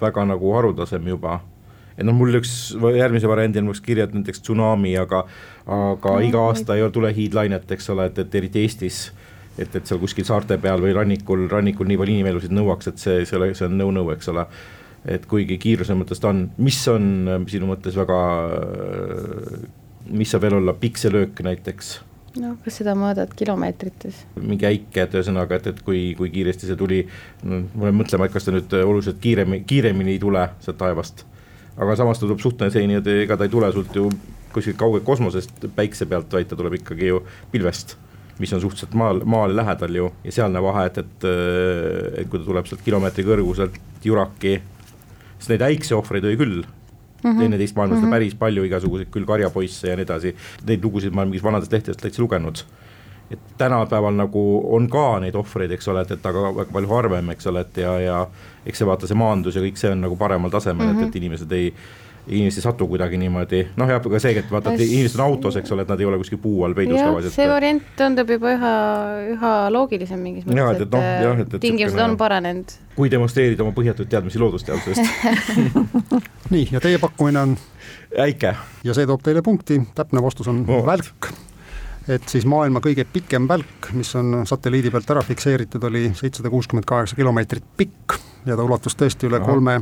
väga 0.00 0.28
nagu 0.34 0.54
haruldasem 0.58 1.12
juba 1.14 1.40
et 1.94 2.02
noh, 2.06 2.16
mul 2.16 2.40
üks 2.40 2.74
järgmise 2.74 3.30
variandina 3.30 3.70
oleks 3.70 3.82
kirja, 3.84 4.08
et 4.08 4.16
näiteks 4.16 4.42
tsunami, 4.42 4.96
aga 4.98 5.26
aga 5.64 6.16
No, 6.18 6.24
iga 6.24 6.48
aasta 6.50 6.74
ei 6.76 6.82
ole 6.84 6.92
tule 6.92 7.12
hiidlainet, 7.14 7.70
eks 7.72 7.88
ole, 7.94 8.10
et, 8.10 8.18
et 8.20 8.34
eriti 8.40 8.66
Eestis 8.66 9.06
et, 9.58 9.70
et 9.70 9.86
seal 9.86 10.00
kuskil 10.02 10.26
saarte 10.26 10.58
peal 10.62 10.82
või 10.82 10.94
rannikul, 10.96 11.46
rannikul 11.50 11.88
nii 11.88 11.98
palju 12.00 12.16
inimelusid 12.16 12.54
nõuaks, 12.54 12.90
et 12.90 13.02
see, 13.02 13.22
see 13.28 13.52
see 13.54 13.68
on 13.68 13.78
no-no, 13.78 14.06
eks 14.14 14.30
ole. 14.32 14.46
Et 15.04 15.26
kuigi 15.28 15.58
kiiruse 15.60 15.96
mõttes 15.98 16.22
ta 16.22 16.30
on, 16.32 16.46
mis 16.64 16.80
on 16.92 17.06
äh, 17.28 17.46
sinu 17.50 17.68
mõttes 17.70 17.96
väga, 17.98 18.18
mis 20.14 20.32
saab 20.32 20.46
veel 20.46 20.58
olla 20.60 20.74
pikselöök 20.80 21.44
näiteks 21.44 21.94
noh, 22.40 22.56
kas 22.64 22.80
seda 22.80 22.94
mõõdad 22.98 23.34
kilomeetrites? 23.38 24.24
mingi 24.40 24.66
äike, 24.68 25.04
et 25.04 25.16
ühesõnaga, 25.16 25.60
et, 25.60 25.68
et 25.74 25.82
kui, 25.86 26.06
kui 26.18 26.32
kiiresti 26.34 26.70
see 26.70 26.78
tuli 26.78 27.02
no,, 27.42 27.62
ma 27.74 27.88
pean 27.88 28.00
mõtlema, 28.00 28.28
et 28.28 28.34
kas 28.34 28.48
ta 28.48 28.54
nüüd 28.54 28.74
oluliselt 28.80 29.20
kiiremini, 29.22 29.66
kiiremini 29.68 30.16
ei 30.16 30.22
tule 30.22 30.48
sealt 30.64 30.80
taevast. 30.80 31.26
aga 31.76 31.98
samas 31.98 32.18
ta 32.18 32.26
tuleb 32.26 32.42
suhteliselt 32.42 32.80
see 32.80 32.90
nii-öelda, 32.90 33.18
ega 33.26 33.38
ta 33.38 33.46
ei 33.46 33.52
tule 33.52 33.70
sult 33.74 33.94
ju 33.98 34.08
kuskilt 34.54 34.78
kaugelt 34.78 35.06
kosmosest 35.06 35.68
päikse 35.74 36.06
pealt, 36.10 36.32
vaid 36.32 36.50
ta 36.50 36.58
tuleb 36.58 36.78
ikkagi 36.80 37.12
ju 37.12 37.22
pilvest 37.52 37.96
mis 38.38 38.52
on 38.54 38.60
suhteliselt 38.62 38.94
maal, 38.98 39.22
maale 39.30 39.54
lähedal 39.56 39.94
ju 39.94 40.10
ja 40.24 40.32
sealne 40.34 40.62
vahe, 40.62 40.88
et, 40.90 40.98
et, 40.98 41.26
et 42.18 42.30
kui 42.30 42.40
ta 42.40 42.46
tuleb 42.48 42.66
sealt 42.66 42.82
kilomeetri 42.86 43.26
kõrguselt 43.26 43.78
juraki, 44.04 44.56
sest 45.44 45.52
neid 45.52 45.66
äikseohvreid 45.68 46.24
oli 46.24 46.40
küll 46.40 46.62
mm 46.62 47.30
-hmm. 47.30 47.44
enne 47.44 47.60
teist 47.60 47.76
maailmasõda 47.76 48.00
mm 48.00 48.08
-hmm. 48.08 48.16
päris 48.16 48.34
palju 48.40 48.64
igasuguseid 48.64 49.12
küll 49.12 49.28
karjapoisse 49.28 49.90
ja 49.90 49.96
nii 49.96 50.08
edasi, 50.08 50.34
neid 50.66 50.84
lugusid 50.84 51.12
ma 51.12 51.22
olen 51.22 51.34
mingis 51.34 51.44
vanadest 51.44 51.72
lehtedest 51.72 52.00
täitsa 52.00 52.22
lugenud 52.22 52.64
et 53.30 53.38
tänapäeval 53.58 54.14
nagu 54.14 54.74
on 54.76 54.88
ka 54.90 55.20
neid 55.20 55.34
ohvreid, 55.34 55.70
eks 55.70 55.88
ole, 55.88 56.02
et, 56.04 56.10
et 56.10 56.26
aga 56.26 56.42
väga 56.54 56.72
palju 56.72 56.88
harvem, 56.88 57.30
eks 57.30 57.46
ole, 57.46 57.60
et 57.60 57.76
ja, 57.76 57.98
ja 58.00 58.18
eks 58.66 58.78
see 58.78 58.88
vaata 58.88 59.08
see 59.10 59.16
maandus 59.16 59.56
ja 59.56 59.62
kõik 59.64 59.80
see 59.80 59.90
on 59.90 60.00
nagu 60.04 60.16
paremal 60.16 60.50
tasemel 60.50 60.86
mm, 60.86 60.98
-hmm. 60.98 61.02
et, 61.02 61.08
et 61.08 61.16
inimesed 61.22 61.52
ei 61.52 61.72
inimesed 62.26 62.58
ei 62.58 62.64
satu 62.64 62.86
kuidagi 62.88 63.18
niimoodi, 63.20 63.60
noh 63.76 63.90
jah, 63.90 64.00
aga 64.00 64.20
seegi, 64.22 64.40
et 64.44 64.50
vaata, 64.52 64.72
et 64.72 64.80
inimesed 64.84 65.18
on 65.20 65.24
autos, 65.26 65.56
eks 65.60 65.72
ole, 65.74 65.84
et 65.84 65.90
nad 65.92 66.00
ei 66.00 66.06
ole 66.08 66.16
kuskil 66.22 66.38
puu 66.40 66.62
all 66.64 66.74
peidus 66.76 66.96
tavaliselt. 67.00 67.34
see 67.36 67.48
variant 67.50 67.82
tundub 67.98 68.30
juba 68.32 68.54
üha, 68.56 68.72
üha 69.34 69.52
loogilisem 69.74 70.22
mingis 70.24 70.46
mõttes, 70.48 70.86
et 70.86 70.94
noh, 70.96 71.04
et, 71.04 71.24
jah, 71.26 71.38
et, 71.42 71.46
et- 71.48 71.54
et 71.58 71.64
tingimused 71.66 72.00
on 72.06 72.16
paranenud. 72.20 72.72
kui 72.96 73.10
demonstreerida 73.12 73.64
oma 73.66 73.74
põhjatuid 73.76 74.08
teadmisi 74.08 74.40
loodusteadusest, 74.40 75.00
nii, 76.54 76.68
ja 76.72 76.80
teie 76.80 77.00
pakkumine 77.02 77.42
on 77.44 77.56
äike, 78.24 78.54
ja 78.84 78.96
see 78.96 79.06
toob 79.10 79.24
teile 79.26 79.42
punkti, 79.44 79.80
täpne 79.94 80.22
vastus 80.24 80.48
on 80.48 80.64
oh. 80.68 80.84
välk. 80.86 81.28
et 82.08 82.24
siis 82.28 82.44
maailma 82.48 82.80
kõige 82.84 83.04
pikem 83.12 83.48
välk, 83.48 83.92
mis 83.96 84.14
on 84.16 84.42
satelliidi 84.48 84.90
pealt 84.92 85.10
ära 85.12 85.22
fikseeritud, 85.24 85.84
oli 85.88 86.06
seitsesada 86.14 86.50
kuuskümmend 86.52 86.88
kaheksa 86.88 87.16
kilomeetrit 87.16 87.64
pikk 87.76 88.16
ja 88.46 88.56
ta 88.56 88.64
ulatus 88.64 88.96
tõesti 88.96 89.28
üle 89.28 89.40
Ahah. 89.40 89.48
kolme 89.48 89.78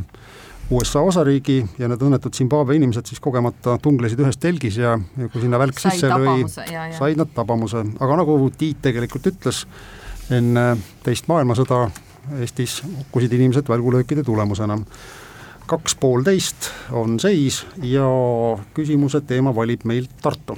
USA 0.70 1.02
osariigi 1.04 1.58
ja 1.78 1.88
need 1.90 2.02
õnnetud 2.02 2.34
Zimbabwe 2.36 2.76
inimesed 2.78 3.08
siis 3.10 3.20
kogemata 3.20 3.78
tunglesid 3.82 4.20
ühes 4.22 4.38
telgis 4.40 4.78
ja, 4.80 4.94
ja 5.18 5.28
kui 5.32 5.42
sinna 5.42 5.58
välk 5.60 5.80
sai 5.80 5.96
sisse 5.96 6.12
lõi, 6.12 6.46
said 6.96 7.18
nad 7.20 7.34
tabamuse, 7.34 7.82
aga 8.00 8.20
nagu 8.22 8.38
Tiit 8.56 8.80
tegelikult 8.84 9.26
ütles, 9.32 9.66
enne 10.30 10.72
teist 11.04 11.28
maailmasõda 11.28 11.86
Eestis 12.38 12.78
hukkusid 12.86 13.32
inimesed 13.34 13.66
välgulöökide 13.68 14.22
tulemusena 14.22 14.78
kaks 15.66 15.94
poolteist 15.94 16.70
on 16.90 17.20
seis 17.20 17.62
ja 17.82 18.06
küsimuse 18.74 19.22
teema 19.26 19.54
valib 19.54 19.86
meil 19.88 20.08
Tartu. 20.22 20.56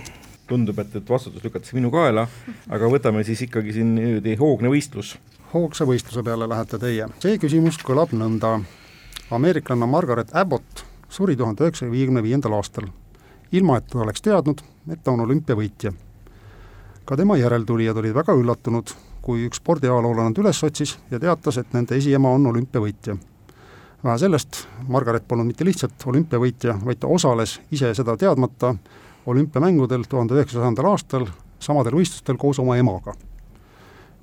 tundub, 0.49 0.79
et, 0.79 0.97
et 0.97 1.11
vastutus 1.11 1.45
lükatakse 1.45 1.77
minu 1.77 1.89
kaela, 1.93 2.27
aga 2.69 2.89
võtame 2.93 3.23
siis 3.25 3.41
ikkagi 3.47 3.73
siin 3.73 3.95
niimoodi 3.97 4.37
hoogne 4.41 4.69
võistlus. 4.73 5.15
hoogsa 5.55 5.87
võistluse 5.89 6.23
peale 6.23 6.49
lähete 6.49 6.79
teie. 6.79 7.09
see 7.19 7.39
küsimus 7.39 7.79
kõlab 7.81 8.13
nõnda. 8.13 8.59
Ameeriklanna 9.35 9.87
Margaret 9.87 10.31
Abbott 10.37 10.85
suri 11.09 11.37
tuhande 11.37 11.65
üheksasaja 11.65 11.93
viiekümne 11.93 12.23
viiendal 12.23 12.57
aastal, 12.57 12.89
ilma 13.53 13.79
et 13.79 13.87
ta 13.91 14.01
oleks 14.03 14.23
teadnud, 14.23 14.63
et 14.91 15.03
ta 15.05 15.13
on 15.13 15.21
olümpiavõitja. 15.27 15.93
ka 17.05 17.17
tema 17.17 17.37
järeltulijad 17.37 17.97
olid 17.97 18.15
väga 18.15 18.33
üllatunud, 18.33 18.95
kui 19.23 19.47
üks 19.47 19.61
spordiajaloolane 19.61 20.31
nad 20.31 20.39
üles 20.39 20.65
otsis 20.65 20.99
ja 21.11 21.21
teatas, 21.21 21.59
et 21.59 21.73
nende 21.73 21.97
esiema 21.97 22.31
on 22.31 22.47
olümpiavõitja 22.47 23.17
vähe 24.05 24.19
sellest, 24.19 24.67
Margaret 24.89 25.25
polnud 25.29 25.49
mitte 25.49 25.65
lihtsalt 25.65 26.03
olümpiavõitja, 26.07 26.77
vaid 26.85 27.01
ta 27.01 27.09
osales 27.09 27.59
ise 27.73 27.95
seda 27.97 28.17
teadmata 28.21 28.75
olümpiamängudel 29.27 30.05
tuhande 30.09 30.37
üheksasajandal 30.37 30.91
aastal 30.91 31.27
samadel 31.59 31.97
võistlustel 31.97 32.37
koos 32.41 32.61
oma 32.61 32.77
emaga. 32.77 33.15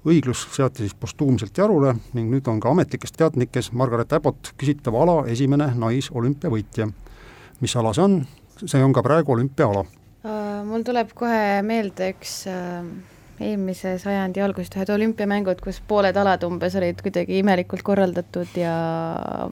Õiglus 0.07 0.47
seati 0.55 0.85
siis 0.85 0.95
postuumselt 0.97 1.57
jarule 1.57 1.93
ning 2.15 2.31
nüüd 2.33 2.47
on 2.49 2.59
ka 2.61 2.71
ametlikes 2.73 3.13
teadnikes 3.17 3.71
Margaret 3.77 4.13
Abbott 4.17 4.53
küsitava 4.57 5.03
ala 5.03 5.17
esimene 5.29 5.71
naisolümpiavõitja. 5.77 6.89
mis 7.61 7.75
ala 7.75 7.93
see 7.93 8.03
on? 8.03 8.21
see 8.65 8.83
on 8.83 8.93
ka 8.93 9.03
praegu 9.05 9.33
olümpiaala. 9.33 9.85
Äh, 10.25 10.61
mul 10.65 10.83
tuleb 10.85 11.13
kohe 11.17 11.61
meelde 11.65 12.11
üks 12.13 12.45
äh, 12.49 12.85
eelmise 13.45 13.95
sajandi 14.01 14.41
algusest 14.43 14.75
ühed 14.77 14.91
olümpiamängud, 14.93 15.61
kus 15.63 15.79
pooled 15.87 16.17
alad 16.17 16.43
umbes 16.47 16.75
olid 16.79 17.01
kuidagi 17.03 17.39
imelikult 17.41 17.83
korraldatud 17.85 18.55
ja 18.59 18.73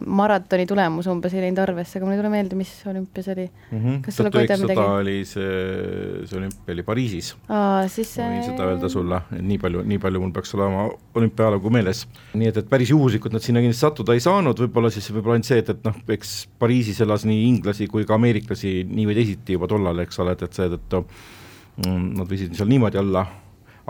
maratoni 0.06 0.68
tulemus 0.70 1.10
umbes 1.12 1.36
ei 1.36 1.44
läinud 1.46 1.62
arvesse, 1.64 1.98
aga 1.98 2.08
mul 2.08 2.16
ei 2.16 2.22
tule 2.22 2.32
meelde, 2.34 2.58
mis 2.60 2.72
olümpia 2.90 3.26
see 3.26 3.36
oli 3.36 3.48
mm. 3.50 3.80
-hmm. 3.80 4.02
kas 4.06 4.20
sulle 4.20 4.34
kohe 4.34 4.46
teab 4.50 4.64
midagi? 4.64 4.86
oli 5.02 5.18
see, 5.30 5.50
see 6.30 6.40
olümpia 6.42 6.76
oli 6.76 6.86
Pariisis. 6.90 7.34
siis 7.96 8.14
see 8.16 8.30
võin 8.30 8.46
seda 8.48 8.70
öelda 8.70 8.92
sulle, 8.92 9.22
nii 9.42 9.60
palju, 9.66 9.84
nii 9.94 10.00
palju 10.06 10.24
mul 10.24 10.36
peaks 10.36 10.56
olema 10.58 10.88
olümpiaajalugu 11.16 11.74
meeles. 11.74 12.06
nii 12.34 12.52
et, 12.54 12.62
et 12.64 12.70
päris 12.70 12.94
juhuslikult 12.94 13.36
nad 13.36 13.46
sinna 13.46 13.64
kindlasti 13.64 13.86
sattuda 13.88 14.16
ei 14.18 14.24
saanud, 14.24 14.64
võib-olla 14.66 14.94
siis 14.94 15.10
võib-olla 15.12 15.40
ainult 15.40 15.50
see, 15.50 15.60
et, 15.64 15.74
et 15.76 15.84
noh, 15.88 16.00
eks 16.16 16.38
Pariisis 16.60 17.02
elas 17.06 17.26
nii 17.30 17.46
inglasi 17.50 17.88
kui 17.92 18.08
ka 18.08 18.18
ameeriklasi 18.20 18.84
nii 18.90 19.10
või 19.10 19.20
teisiti 19.22 19.58
juba 19.58 19.70
tollal, 19.72 20.06
eks 20.06 20.20
ole, 20.24 20.36
et, 20.38 20.48
et 20.48 20.58
seetõttu 20.62 21.04
mm, 21.04 22.10
nad 22.20 22.30
võisid 22.30 22.58
seal 22.58 22.70
niimoodi 22.72 23.00
olla 23.02 23.26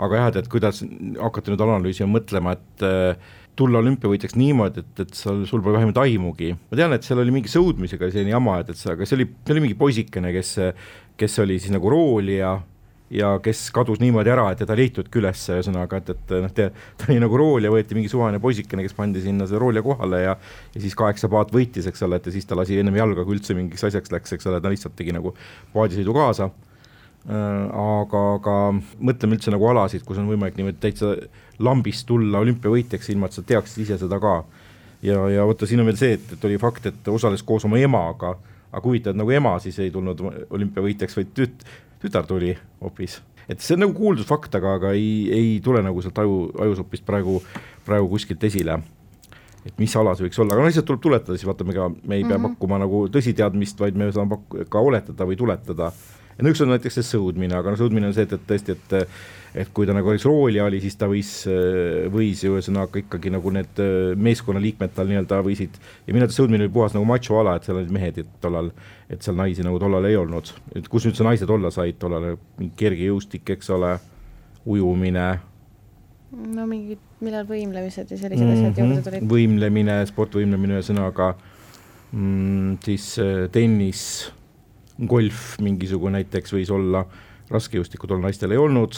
aga 0.00 0.22
jah, 0.22 0.30
et, 0.32 0.40
et 0.42 0.48
kuidas 0.52 0.82
hakata 1.20 1.52
nüüd 1.52 1.62
analüüsima, 1.66 2.08
mõtlema, 2.14 2.56
et 2.56 2.86
äh, 2.86 3.36
tulla 3.58 3.82
olümpiavõitjaks 3.82 4.36
niimoodi, 4.40 4.84
et, 4.84 5.04
et 5.04 5.14
seal, 5.16 5.44
sul 5.48 5.62
pole 5.64 5.76
vähemalt 5.76 6.00
aimugi, 6.00 6.54
ma 6.70 6.80
tean, 6.80 6.94
et 6.96 7.06
seal 7.06 7.20
oli 7.22 7.34
mingi 7.34 7.52
sõudmisega 7.52 8.10
selline 8.12 8.32
jama, 8.32 8.60
et, 8.62 8.72
et 8.72 8.80
see, 8.80 8.94
aga 8.94 9.08
see 9.08 9.18
oli, 9.18 9.28
see 9.44 9.56
oli 9.56 9.64
mingi 9.66 9.78
poisikene, 9.78 10.32
kes, 10.36 10.56
kes 11.20 11.40
oli 11.44 11.58
siis 11.60 11.74
nagu 11.74 11.92
roolija 11.92 12.56
ja 13.10 13.32
kes 13.42 13.64
kadus 13.74 13.98
niimoodi 14.00 14.30
ära, 14.30 14.46
et 14.52 14.60
teda 14.62 14.76
ei 14.76 14.84
leitudki 14.84 15.18
üles, 15.18 15.42
ühesõnaga, 15.50 15.98
et, 15.98 16.12
et 16.14 16.34
noh, 16.44 16.52
ta 16.54 17.08
oli 17.08 17.18
nagu 17.22 17.40
roolija, 17.40 17.72
võeti 17.74 17.98
mingi 17.98 18.10
suvaline 18.12 18.40
poisikene, 18.42 18.86
kes 18.86 18.94
pandi 18.96 19.22
sinna 19.24 19.48
selle 19.50 19.64
roolija 19.64 19.82
kohale 19.84 20.22
ja 20.22 20.36
ja 20.76 20.82
siis 20.82 20.94
kaheksa 20.98 21.28
paat 21.32 21.50
võitis, 21.54 21.90
eks 21.90 22.06
ole, 22.06 22.20
et 22.20 22.30
ja 22.30 22.34
siis 22.36 22.46
ta 22.46 22.58
lasi 22.58 22.78
ennem 22.80 22.96
jalga, 23.00 23.26
kui 23.26 23.36
üldse 23.36 23.56
mingiks 23.58 23.84
asjaks 23.90 24.14
läks, 24.14 24.36
eks 24.36 24.46
ole, 24.46 24.62
ta 24.62 24.70
lihtsalt 24.70 24.94
tegi 24.98 25.16
nagu 25.16 25.34
paadisõidu 25.74 26.14
kaasa 26.14 26.52
aga, 27.28 28.20
aga 28.38 28.54
mõtleme 28.98 29.36
üldse 29.36 29.52
nagu 29.52 29.66
alasid, 29.68 30.04
kus 30.06 30.18
on 30.18 30.28
võimalik 30.30 30.56
niimoodi 30.56 30.80
täitsa 30.80 31.14
lambist 31.60 32.06
tulla 32.08 32.40
olümpiavõitjaks, 32.40 33.10
ilma 33.12 33.28
et 33.28 33.36
sa 33.36 33.44
teaksid 33.46 33.84
ise 33.84 33.98
seda 34.00 34.18
ka. 34.20 34.44
ja, 35.02 35.28
ja 35.28 35.44
vaata, 35.44 35.66
siin 35.66 35.80
on 35.80 35.90
veel 35.90 35.98
see, 36.00 36.14
et, 36.16 36.32
et 36.32 36.44
oli 36.44 36.58
fakt, 36.58 36.86
et 36.86 37.08
osales 37.08 37.42
koos 37.42 37.64
oma 37.64 37.78
emaga, 37.78 38.36
aga 38.72 38.84
huvitav, 38.86 39.12
et 39.12 39.20
nagu 39.20 39.30
ema 39.30 39.58
siis 39.60 39.78
ei 39.78 39.90
tulnud 39.90 40.20
olümpiavõitjaks, 40.50 41.16
vaid 41.16 41.34
tüt-, 41.36 41.66
tütar 42.00 42.26
tuli 42.26 42.54
hoopis. 42.80 43.20
et 43.48 43.60
see 43.60 43.74
on 43.74 43.84
nagu 43.84 43.92
kuuldud 43.94 44.24
fakt, 44.24 44.54
aga, 44.54 44.78
aga 44.78 44.94
ei, 44.96 45.28
ei 45.34 45.60
tule 45.64 45.82
nagu 45.82 46.00
sealt 46.00 46.18
aju, 46.22 46.52
ajusopist 46.58 47.04
praegu, 47.04 47.42
praegu 47.84 48.08
kuskilt 48.08 48.44
esile 48.44 48.78
et 49.66 49.76
mis 49.76 49.92
ala 49.96 50.14
see 50.16 50.24
võiks 50.24 50.38
olla, 50.40 50.54
aga 50.54 50.62
no 50.62 50.70
lihtsalt 50.70 50.86
tuleb 50.88 51.02
tuletada, 51.04 51.36
siis 51.36 51.44
vaata, 51.44 51.66
me 51.68 51.74
ka, 51.76 51.90
me 51.90 52.16
ei 52.16 52.24
pea 52.24 52.38
mm 52.38 52.44
-hmm. 52.44 52.54
pakkuma 52.54 52.78
nagu 52.80 53.02
tõsiteadmist, 53.12 53.80
vaid 53.80 53.98
me 53.98 54.08
saame 54.12 54.32
pakku-, 54.38 54.64
ka 54.72 54.80
oletada 54.80 55.26
või 55.28 55.36
tuletada 55.36 55.90
ja 55.92 56.19
no 56.42 56.52
üks 56.52 56.62
on 56.64 56.72
näiteks 56.72 57.00
see 57.00 57.08
sõudmine, 57.14 57.54
aga 57.56 57.72
no 57.72 57.80
sõudmine 57.80 58.10
on 58.10 58.16
see, 58.16 58.26
et, 58.28 58.34
et 58.36 58.48
tõesti, 58.48 58.76
et 58.76 58.98
et 59.50 59.70
kui 59.74 59.86
ta 59.86 59.94
nagu 59.94 60.12
näiteks 60.12 60.26
roolija 60.28 60.64
oli, 60.68 60.78
siis 60.82 60.94
ta 60.98 61.08
võis, 61.10 61.30
võis 62.14 62.44
ju 62.44 62.54
ühesõnaga 62.54 63.00
ikkagi 63.02 63.32
nagu 63.34 63.50
need 63.54 63.82
meeskonnaliikmed 64.22 64.94
tal 64.94 65.10
nii-öelda 65.10 65.40
võisid. 65.46 65.78
Ja 66.06 66.14
minu 66.14 66.24
arvates 66.24 66.38
sõudmine 66.38 66.66
oli 66.66 66.74
puhas 66.74 66.94
nagu 66.94 67.08
macho 67.08 67.40
ala, 67.40 67.56
et 67.58 67.66
seal 67.66 67.80
olid 67.80 67.90
mehed 67.94 68.22
tollal, 68.42 68.70
et 69.10 69.26
seal 69.26 69.38
naisi 69.40 69.66
nagu 69.66 69.80
tollal 69.82 70.06
ei 70.06 70.18
olnud, 70.20 70.54
et 70.78 70.86
kus 70.90 71.08
üldse 71.10 71.26
naised 71.26 71.50
olla 71.50 71.72
said 71.74 71.98
tollal, 71.98 72.36
mingi 72.60 72.76
kergejõustik, 72.78 73.56
eks 73.56 73.74
ole, 73.74 73.96
ujumine. 74.70 75.28
No 76.30 76.66
mingid, 76.70 77.00
millal 77.24 77.46
võimlemised 77.48 78.12
ja 78.12 78.18
sellised 78.18 78.44
mm 78.44 78.52
-hmm. 78.52 78.68
asjad 78.70 78.84
juurde 78.84 79.02
tulid. 79.08 79.30
võimlemine, 79.32 79.96
sportvõimlemine 80.06 80.78
ühesõnaga 80.78 81.32
mm,, 82.12 82.78
siis 82.86 83.16
tennis 83.50 84.30
golf 85.08 85.56
mingisugune 85.62 86.18
näiteks 86.18 86.54
võis 86.56 86.70
olla, 86.74 87.04
raskejõustikku 87.50 88.08
tol 88.10 88.20
naistel 88.22 88.52
ei 88.54 88.60
olnud, 88.60 88.96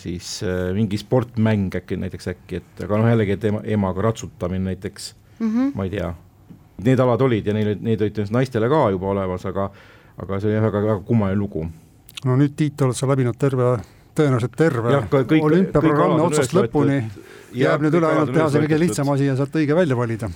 siis 0.00 0.40
mingi 0.74 0.98
sportmäng 1.00 1.74
äkki 1.76 1.98
näiteks 2.00 2.30
äkki, 2.32 2.60
et 2.62 2.84
aga 2.86 3.00
noh, 3.00 3.10
jällegi, 3.10 3.36
et 3.36 3.44
ema, 3.50 3.60
emaga 3.76 4.06
ratsutamine 4.08 4.72
näiteks 4.72 5.10
mm, 5.38 5.50
-hmm. 5.50 5.74
ma 5.74 5.84
ei 5.84 5.90
tea. 5.92 6.14
Need 6.84 7.00
alad 7.00 7.20
olid 7.20 7.46
ja 7.46 7.52
neil, 7.56 7.76
need 7.80 8.00
olid 8.00 8.22
naistele 8.30 8.68
ka 8.68 8.90
juba 8.90 9.12
olemas, 9.12 9.44
aga 9.46 9.70
aga 10.16 10.40
see 10.40 10.50
oli 10.50 10.64
väga, 10.66 10.82
väga 10.82 11.00
kummaline 11.04 11.38
lugu. 11.38 11.66
no 12.24 12.36
nüüd 12.36 12.56
Tiit, 12.56 12.80
oled 12.82 12.96
sa 12.96 13.08
läbinud 13.08 13.36
terve, 13.38 13.76
tõenäoliselt 14.16 14.56
terve 14.56 15.00
olümpiaprogrammi 15.40 16.20
otsast 16.24 16.56
lõpuni, 16.56 17.02
jääb 17.52 17.84
nüüd 17.84 17.98
üle 18.00 18.06
ainult 18.06 18.32
teha 18.32 18.48
see 18.50 18.64
kõige 18.64 18.78
lihtsam 18.80 19.10
asi 19.12 19.28
ja 19.28 19.36
sealt 19.36 19.56
õige 19.60 19.76
välja 19.76 19.96
valida 19.96 20.30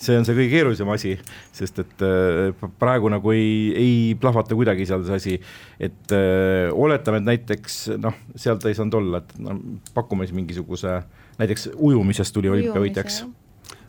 see 0.00 0.16
on 0.16 0.26
see 0.26 0.36
kõige 0.36 0.50
keerulisem 0.54 0.90
asi, 0.92 1.14
sest 1.56 1.82
et 1.82 2.04
äh, 2.06 2.68
praegu 2.80 3.10
nagu 3.12 3.34
ei, 3.34 3.50
ei 3.76 3.94
plahvata 4.20 4.56
kuidagi 4.58 4.86
seal 4.88 5.04
see 5.06 5.18
asi, 5.20 5.36
et 5.80 6.14
öö, 6.16 6.68
äh, 6.70 6.74
oletame, 6.74 7.20
et 7.20 7.28
näiteks 7.28 7.80
noh, 8.00 8.16
sealt 8.34 8.64
ei 8.68 8.76
saanud 8.78 8.98
olla, 9.00 9.22
et 9.22 9.34
no 9.42 9.58
pakume 9.96 10.26
siis 10.26 10.36
mingisuguse, 10.36 11.00
näiteks 11.40 11.70
ujumisest 11.76 12.34
tuli 12.36 12.52
olümpiavõitjaks. 12.52 13.24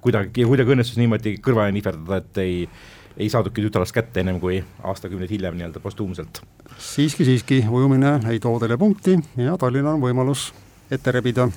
kuidagi, 0.02 0.48
kuidagi 0.50 0.76
õnnestus 0.76 0.98
niimoodi 1.00 1.38
kõrvale 1.44 1.72
nihverdada, 1.76 2.22
et 2.22 2.42
ei 2.44 2.58
ei 3.18 3.28
saadudki 3.30 3.62
tütarlast 3.66 3.94
kätte 3.94 4.22
ennem 4.22 4.40
kui 4.40 4.62
aastakümneid 4.88 5.30
hiljem 5.30 5.58
nii-öelda 5.58 5.82
postuumselt. 5.84 6.42
siiski, 6.80 7.26
siiski, 7.28 7.60
ujumine 7.70 8.20
ei 8.32 8.40
too 8.40 8.56
teile 8.60 8.78
punkti 8.80 9.18
ja 9.38 9.58
Tallinnal 9.60 10.00
on 10.00 10.06
võimalus 10.06 10.52
ette 10.92 11.12
rebida 11.12 11.50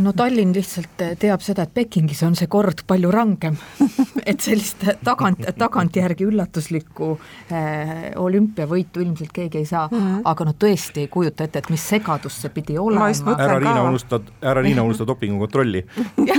no 0.00 0.12
Tallinn 0.16 0.54
lihtsalt 0.56 1.02
eh, 1.04 1.14
teab 1.20 1.42
seda, 1.44 1.66
et 1.66 1.74
Pekingis 1.74 2.22
on 2.26 2.36
see 2.38 2.48
kord 2.50 2.84
palju 2.88 3.10
rangem. 3.12 3.58
Et 4.22 4.38
sellist 4.38 4.84
tagant, 5.02 5.40
tagantjärgi 5.58 6.26
üllatuslikku 6.28 7.08
äh, 7.50 8.12
olümpiavõitu 8.22 9.02
ilmselt 9.02 9.32
keegi 9.34 9.58
ei 9.58 9.66
saa. 9.66 9.88
Mm, 9.90 9.98
-hmm. 9.98 10.20
aga 10.30 10.44
no 10.46 10.52
tõesti 10.54 11.02
ei 11.02 11.08
kujuta 11.10 11.44
ette, 11.44 11.58
et 11.58 11.70
mis 11.70 11.82
segadus 11.88 12.36
see 12.42 12.52
pidi 12.54 12.78
olema. 12.78 13.08
ära 13.34 13.58
Riina 13.58 13.82
unusta, 13.82 14.20
ära 14.40 14.62
Riina 14.62 14.84
unusta 14.86 15.06
dopingukontrolli 15.06 15.82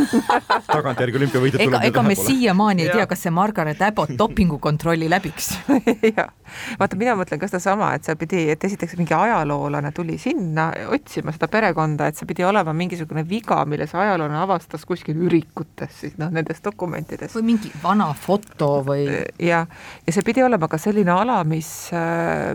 tagantjärgi 0.76 1.20
olümpiavõitjad 1.20 1.66
ega, 1.66 1.82
ega 1.90 2.04
me 2.06 2.16
siiamaani 2.16 2.88
ei 2.88 2.94
tea, 2.94 3.08
kas 3.10 3.26
see 3.26 3.32
Margaret 3.32 3.82
Abbott 3.82 4.16
dopingukontrolli 4.22 5.10
läbiks. 5.10 5.52
Jah, 6.16 6.32
vaata, 6.80 7.00
mina 7.00 7.18
mõtlen 7.20 7.42
ka 7.42 7.52
sedasama, 7.52 7.94
et 7.98 8.08
see 8.08 8.16
pidi, 8.20 8.46
et 8.54 8.64
esiteks 8.64 8.96
mingi 9.00 9.16
ajaloolane 9.18 9.92
tuli 9.92 10.18
sinna 10.22 10.70
otsima 10.94 11.36
seda 11.36 11.52
perekonda, 11.52 12.08
et 12.08 12.20
see 12.20 12.30
pidi 12.30 12.48
olema 12.48 12.74
mingisugune 12.78 13.23
viga, 13.30 13.54
viga, 13.54 13.66
mille 13.66 13.88
see 13.88 14.00
ajaloolane 14.00 14.40
avastas 14.42 14.86
kuskil 14.86 15.18
ürikutes 15.28 16.00
siis 16.02 16.18
noh, 16.18 16.32
nendes 16.34 16.62
dokumentides. 16.64 17.34
või 17.36 17.46
mingi 17.54 17.72
vana 17.84 18.14
foto 18.14 18.84
või. 18.86 19.08
ja, 19.40 19.66
ja 20.06 20.14
see 20.14 20.24
pidi 20.24 20.44
olema 20.44 20.68
ka 20.68 20.78
selline 20.78 21.12
ala, 21.12 21.44
mis, 21.44 21.92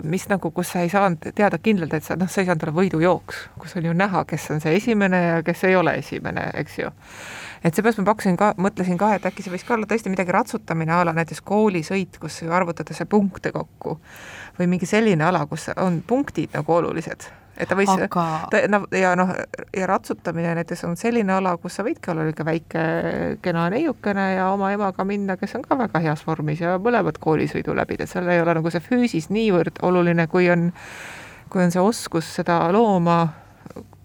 mis 0.05 0.29
nagu, 0.29 0.51
kus 0.51 0.73
sa 0.73 0.85
ei 0.85 0.93
saanud 0.93 1.31
teada 1.35 1.59
kindlalt, 1.59 1.95
et 1.95 2.05
sa 2.05 2.17
noh, 2.17 2.29
sa 2.29 2.43
ei 2.43 2.49
saanud 2.49 2.67
olla 2.67 2.79
võidujooks, 2.81 3.43
kus 3.59 3.77
on 3.77 3.91
ju 3.91 3.97
näha, 3.97 4.25
kes 4.29 4.51
on 4.55 4.65
see 4.65 4.77
esimene 4.77 5.23
ja 5.23 5.43
kes 5.47 5.65
ei 5.69 5.77
ole 5.77 5.99
esimene, 6.03 6.51
eks 6.63 6.79
ju 6.79 6.93
et 7.59 7.75
seepärast 7.75 7.99
ma 7.99 8.07
pakkusin 8.13 8.37
ka, 8.39 8.53
mõtlesin 8.63 8.99
ka, 9.01 9.17
et 9.17 9.27
äkki 9.27 9.43
see 9.43 9.51
võiks 9.51 9.67
ka 9.67 9.75
olla 9.75 9.89
tõesti 9.91 10.13
midagi 10.13 10.35
ratsutamine 10.35 10.95
a 10.95 11.03
la 11.09 11.15
näiteks 11.17 11.43
koolisõit, 11.43 12.21
kus 12.23 12.45
arvutatakse 12.47 13.09
punkte 13.11 13.51
kokku 13.55 13.99
või 14.61 14.71
mingi 14.71 14.87
selline 14.87 15.27
ala, 15.27 15.43
kus 15.51 15.67
on 15.75 15.99
punktid 16.07 16.55
nagu 16.55 16.79
olulised 16.79 17.27
et 17.59 17.69
ta 17.69 17.77
võis 17.79 17.91
Aga..., 17.91 18.25
ta 18.53 18.61
no 18.71 18.83
ja 18.95 19.15
noh, 19.19 19.33
ja 19.77 19.89
ratsutamine 19.91 20.55
näiteks 20.59 20.85
on 20.89 20.97
selline 21.01 21.35
ala, 21.35 21.57
kus 21.61 21.79
sa 21.79 21.85
võidki 21.87 22.13
olla 22.13 22.27
niisugune 22.27 22.51
väike 22.53 22.85
kena 23.45 23.67
neiukene 23.75 24.29
ja 24.37 24.51
oma 24.53 24.71
emaga 24.75 25.07
minna, 25.09 25.37
kes 25.41 25.57
on 25.59 25.67
ka 25.67 25.79
väga 25.79 26.03
heas 26.05 26.25
vormis 26.27 26.63
ja 26.63 26.77
mõlemad 26.83 27.19
koolisõidu 27.23 27.75
läbida, 27.77 28.07
seal 28.07 28.31
ei 28.31 28.43
ole 28.43 28.59
nagu 28.61 28.73
see 28.75 28.85
füüsis 28.85 29.29
niivõrd 29.35 29.83
oluline, 29.89 30.29
kui 30.31 30.49
on, 30.53 30.71
kui 31.51 31.65
on 31.65 31.75
see 31.75 31.83
oskus 31.83 32.31
seda 32.39 32.61
looma 32.75 33.21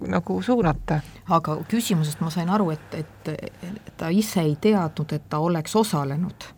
nagu 0.10 0.42
suunata. 0.42 1.00
aga 1.30 1.58
küsimusest 1.70 2.20
ma 2.22 2.34
sain 2.34 2.50
aru, 2.50 2.74
et, 2.74 2.98
et, 2.98 3.32
et 3.64 3.94
ta 3.98 4.10
ise 4.12 4.42
ei 4.42 4.58
teadnud, 4.62 5.14
et 5.14 5.30
ta 5.30 5.40
oleks 5.40 5.76
osalenud 5.76 6.50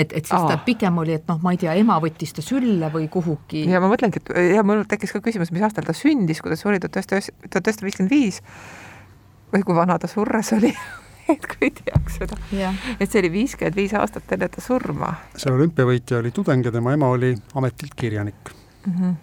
et, 0.00 0.12
et 0.16 0.28
siis 0.28 0.46
ta 0.48 0.56
pigem 0.64 1.00
oli, 1.02 1.16
et 1.18 1.26
noh, 1.30 1.40
ma 1.44 1.54
ei 1.54 1.60
tea, 1.60 1.74
ema 1.80 1.98
võttis 2.02 2.32
ta 2.36 2.44
sülle 2.44 2.90
või 2.92 3.08
kuhugi. 3.12 3.64
ja 3.70 3.82
ma 3.82 3.90
mõtlengi, 3.92 4.22
et 4.22 4.32
ja 4.56 4.64
mul 4.66 4.84
tekkis 4.88 5.14
ka 5.16 5.22
küsimus, 5.24 5.52
mis 5.54 5.64
aastal 5.66 5.86
ta 5.86 5.96
sündis, 5.96 6.42
kui 6.42 6.52
ta 6.52 6.58
suri 6.58 6.80
tuhat 6.82 7.00
üheksasada, 7.00 7.36
tuhat 7.48 7.70
üheksasada 7.70 7.88
viiskümmend 7.88 8.14
viis 8.14 8.40
või 9.54 9.64
kui 9.66 9.76
vana 9.76 9.98
ta 10.00 10.10
surres 10.10 10.52
oli 10.56 10.72
et 11.34 11.48
kui 11.54 11.72
teaks 11.74 12.20
seda. 12.20 12.38
et 12.98 13.08
see 13.08 13.22
oli 13.22 13.32
viiskümmend 13.34 13.78
viis 13.78 13.96
aastat 13.98 14.36
enne 14.36 14.50
ta 14.52 14.64
surma. 14.64 15.12
see 15.36 15.52
olümpiavõitja 15.52 16.22
oli 16.22 16.32
tudeng 16.36 16.64
ja 16.66 16.72
tema 16.74 16.94
ema 16.96 17.10
oli 17.16 17.34
ametilt 17.54 17.94
kirjanik 17.96 18.54
mm. 18.86 18.94
-hmm. 18.94 19.14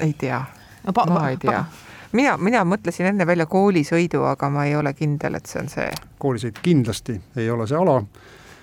ei 0.00 0.12
tea 0.18 0.44
no,, 0.84 0.92
ma 1.14 1.28
ei 1.30 1.40
tea 1.40 1.64
mina, 2.12 2.36
mina 2.36 2.64
mõtlesin 2.68 3.08
enne 3.12 3.26
välja 3.26 3.46
koolisõidu, 3.46 4.24
aga 4.28 4.50
ma 4.50 4.66
ei 4.68 4.76
ole 4.76 4.92
kindel, 4.94 5.38
et 5.38 5.46
see 5.46 5.62
on 5.62 5.68
see. 5.72 5.90
koolisõit 6.18 6.60
kindlasti 6.62 7.20
ei 7.36 7.50
ole 7.50 7.66
see 7.66 7.78
ala 7.78 8.02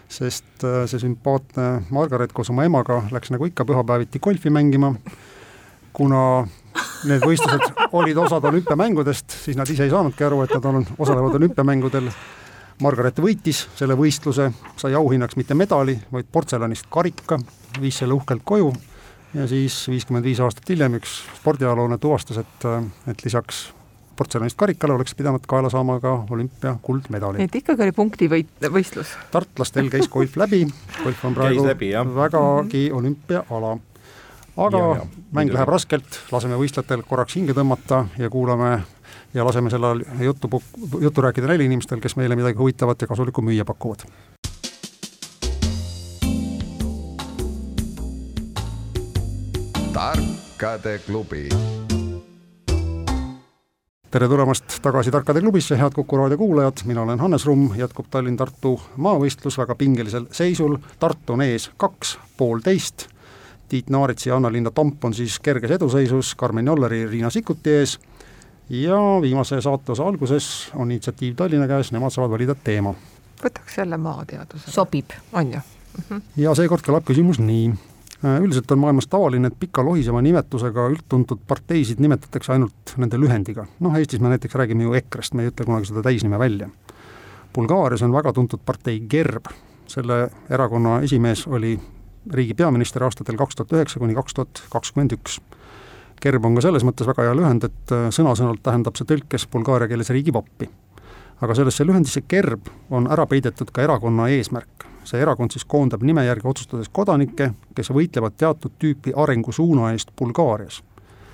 sest 0.10 0.64
äh, 0.66 0.84
see 0.90 1.02
sümpaatne 1.04 1.86
Margaret 1.94 2.34
koos 2.34 2.50
oma 2.50 2.66
emaga 2.66 3.04
läks 3.14 3.32
nagu 3.34 3.46
ikka 3.46 3.66
pühapäeviti 3.70 4.20
golfi 4.20 4.50
mängima, 4.54 4.94
kuna 5.94 6.24
need 7.08 7.24
võistlused 7.24 7.80
olid 8.00 8.18
osad 8.18 8.46
olümpiamängudest, 8.50 9.38
siis 9.46 9.58
nad 9.58 9.70
ise 9.70 9.86
ei 9.86 9.94
saanudki 9.94 10.26
aru, 10.26 10.44
et 10.46 10.54
nad 10.58 10.70
on, 10.72 10.86
osalevad 10.98 11.40
olümpiamängudel. 11.40 12.12
Margaret 12.80 13.18
võitis 13.20 13.66
selle 13.76 13.98
võistluse, 14.00 14.46
sai 14.80 14.94
auhinnaks 14.96 15.36
mitte 15.36 15.56
medali, 15.58 15.98
vaid 16.14 16.30
portselanist 16.32 16.88
karika, 16.90 17.36
viis 17.82 17.98
selle 18.00 18.16
uhkelt 18.16 18.46
koju 18.48 18.70
ja 19.34 19.48
siis 19.52 19.82
viiskümmend 19.92 20.26
viis 20.26 20.40
aastat 20.40 20.70
hiljem 20.72 20.96
üks 20.98 21.20
spordiajaloolane 21.42 22.00
tuvastas, 22.02 22.40
et, 22.42 22.70
et 23.12 23.26
lisaks 23.26 23.68
portselanist 24.20 24.58
karikale 24.60 24.94
oleks 24.98 25.16
pidanud 25.16 25.46
kaela 25.48 25.70
saama 25.72 26.00
ka 26.04 26.14
olümpia 26.30 26.76
kuldmedali. 26.84 27.44
et 27.44 27.56
ikkagi 27.56 27.86
oli 27.88 27.96
punktivõit, 27.96 28.52
võistlus? 28.74 29.14
tartlastel 29.32 29.88
käis 29.94 30.10
golf 30.12 30.36
läbi, 30.40 30.66
golf 31.04 31.26
on 31.26 31.38
praegu 31.38 31.66
läbi, 31.68 31.94
vägagi 32.16 32.84
olümpiaala. 32.96 33.78
aga 34.68 34.82
ja, 34.84 34.96
ja, 35.00 35.06
mäng 35.40 35.54
läheb 35.56 35.72
raskelt, 35.72 36.24
laseme 36.36 36.60
võistlejatel 36.60 37.06
korraks 37.08 37.40
hinge 37.40 37.56
tõmmata 37.56 38.06
ja 38.20 38.32
kuulame 38.34 38.74
ja 39.34 39.46
laseme 39.48 39.72
sel 39.72 39.88
ajal 39.88 40.04
juttu, 40.26 40.52
juttu 41.00 41.24
rääkida 41.24 41.48
neil 41.48 41.64
inimestel, 41.70 42.04
kes 42.04 42.18
meile 42.20 42.36
midagi 42.40 42.60
huvitavat 42.60 43.02
ja 43.02 43.08
kasulikku 43.08 43.46
müüa 43.46 43.68
pakuvad. 43.68 44.04
tarkade 50.00 51.00
klubi 51.04 51.50
tere 54.12 54.28
tulemast 54.28 54.80
tagasi 54.82 55.12
Tarkade 55.12 55.42
klubisse, 55.42 55.78
head 55.78 55.94
Kuku 55.94 56.18
raadio 56.18 56.38
kuulajad, 56.38 56.82
mina 56.86 57.02
olen 57.02 57.20
Hannes 57.20 57.46
Rumm, 57.46 57.76
jätkub 57.78 58.08
Tallinn-Tartu 58.10 58.72
maavõistlus 58.98 59.58
väga 59.62 59.76
pingelisel 59.78 60.26
seisul, 60.34 60.80
Tartu 61.00 61.36
on 61.36 61.44
ees 61.46 61.70
kaks, 61.78 62.16
poolteist, 62.38 63.06
Tiit 63.70 63.92
Naarits 63.94 64.26
ja 64.26 64.40
Anna-Linda 64.40 64.72
Tomp 64.74 65.06
on 65.06 65.14
siis 65.14 65.38
kerges 65.40 65.76
eduseisus 65.78 66.34
Karmen 66.36 66.66
Jolleri, 66.66 67.04
Riina 67.12 67.30
Sikkuti 67.30 67.76
ees 67.82 68.00
ja 68.70 68.98
viimase 69.22 69.62
saateosa 69.62 70.08
alguses 70.10 70.72
on 70.74 70.90
initsiatiiv 70.92 71.36
Tallinna 71.38 71.70
käes, 71.70 71.92
nemad 71.94 72.16
saavad 72.16 72.34
valida 72.34 72.56
teema. 72.56 72.96
võtaks 73.44 73.78
jälle 73.78 73.98
maateaduse. 73.98 74.72
sobib. 74.72 75.14
on 75.34 75.54
ju 75.54 75.60
mm? 75.60 76.04
-hmm. 76.10 76.22
ja 76.38 76.56
seekord 76.56 76.82
kõlab 76.82 77.06
küsimus 77.06 77.40
nii 77.40 77.74
üldiselt 78.24 78.72
on 78.72 78.80
maailmas 78.80 79.08
tavaline, 79.08 79.48
et 79.48 79.60
pika 79.60 79.84
lohiseva 79.86 80.22
nimetusega 80.22 80.88
üldtuntud 80.92 81.40
parteisid 81.48 82.02
nimetatakse 82.04 82.54
ainult 82.54 82.96
nende 82.98 83.20
lühendiga. 83.20 83.66
noh, 83.80 83.96
Eestis 83.96 84.20
me 84.20 84.30
näiteks 84.30 84.56
räägime 84.56 84.84
ju 84.84 84.94
EKRE-st, 84.94 85.34
me 85.34 85.46
ei 85.46 85.54
ütle 85.54 85.66
kunagi 85.66 85.88
seda 85.88 86.04
täisnime 86.04 86.40
välja. 86.40 86.70
Bulgaarias 87.56 88.02
on 88.02 88.14
väga 88.14 88.34
tuntud 88.34 88.60
partei 88.66 89.00
GERB, 89.00 89.48
selle 89.88 90.30
erakonna 90.50 91.00
esimees 91.02 91.48
oli 91.48 91.80
riigi 92.32 92.54
peaminister 92.54 93.04
aastatel 93.04 93.38
kaks 93.40 93.56
tuhat 93.56 93.74
üheksa 93.74 94.00
kuni 94.00 94.14
kaks 94.14 94.34
tuhat 94.34 94.62
kakskümmend 94.70 95.16
üks. 95.16 95.40
GERB 96.22 96.46
on 96.46 96.60
ka 96.60 96.66
selles 96.68 96.84
mõttes 96.84 97.08
väga 97.08 97.30
hea 97.30 97.40
lühend, 97.40 97.64
et 97.64 97.96
äh, 97.96 98.10
sõna-sõnalt 98.12 98.62
tähendab 98.64 99.00
see 99.00 99.08
tõlkes 99.08 99.48
bulgaaria 99.48 99.88
keeles 99.88 100.12
riigipappi. 100.12 100.70
aga 101.40 101.56
sellesse 101.56 101.86
lühendisse 101.88 102.22
GERB 102.28 102.68
on 102.92 103.08
ära 103.08 103.26
peidetud 103.26 103.72
ka 103.72 103.82
erakonna 103.82 104.28
eesmärk 104.28 104.84
see 105.10 105.22
erakond 105.22 105.56
siis 105.56 105.66
koondab 105.66 106.04
nime 106.06 106.26
järgi 106.26 106.48
otsustades 106.48 106.90
kodanikke, 106.94 107.52
kes 107.76 107.92
võitlevad 107.96 108.38
teatud 108.38 108.76
tüüpi 108.80 109.16
arengusuuna 109.16 109.94
eest 109.94 110.14
Bulgaarias. 110.20 110.84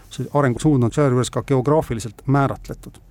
see 0.10 0.28
arengusuund 0.34 0.84
on 0.84 0.92
sealjuures 0.96 1.32
ka 1.32 1.44
geograafiliselt 1.44 2.22
määratletud 2.26 3.02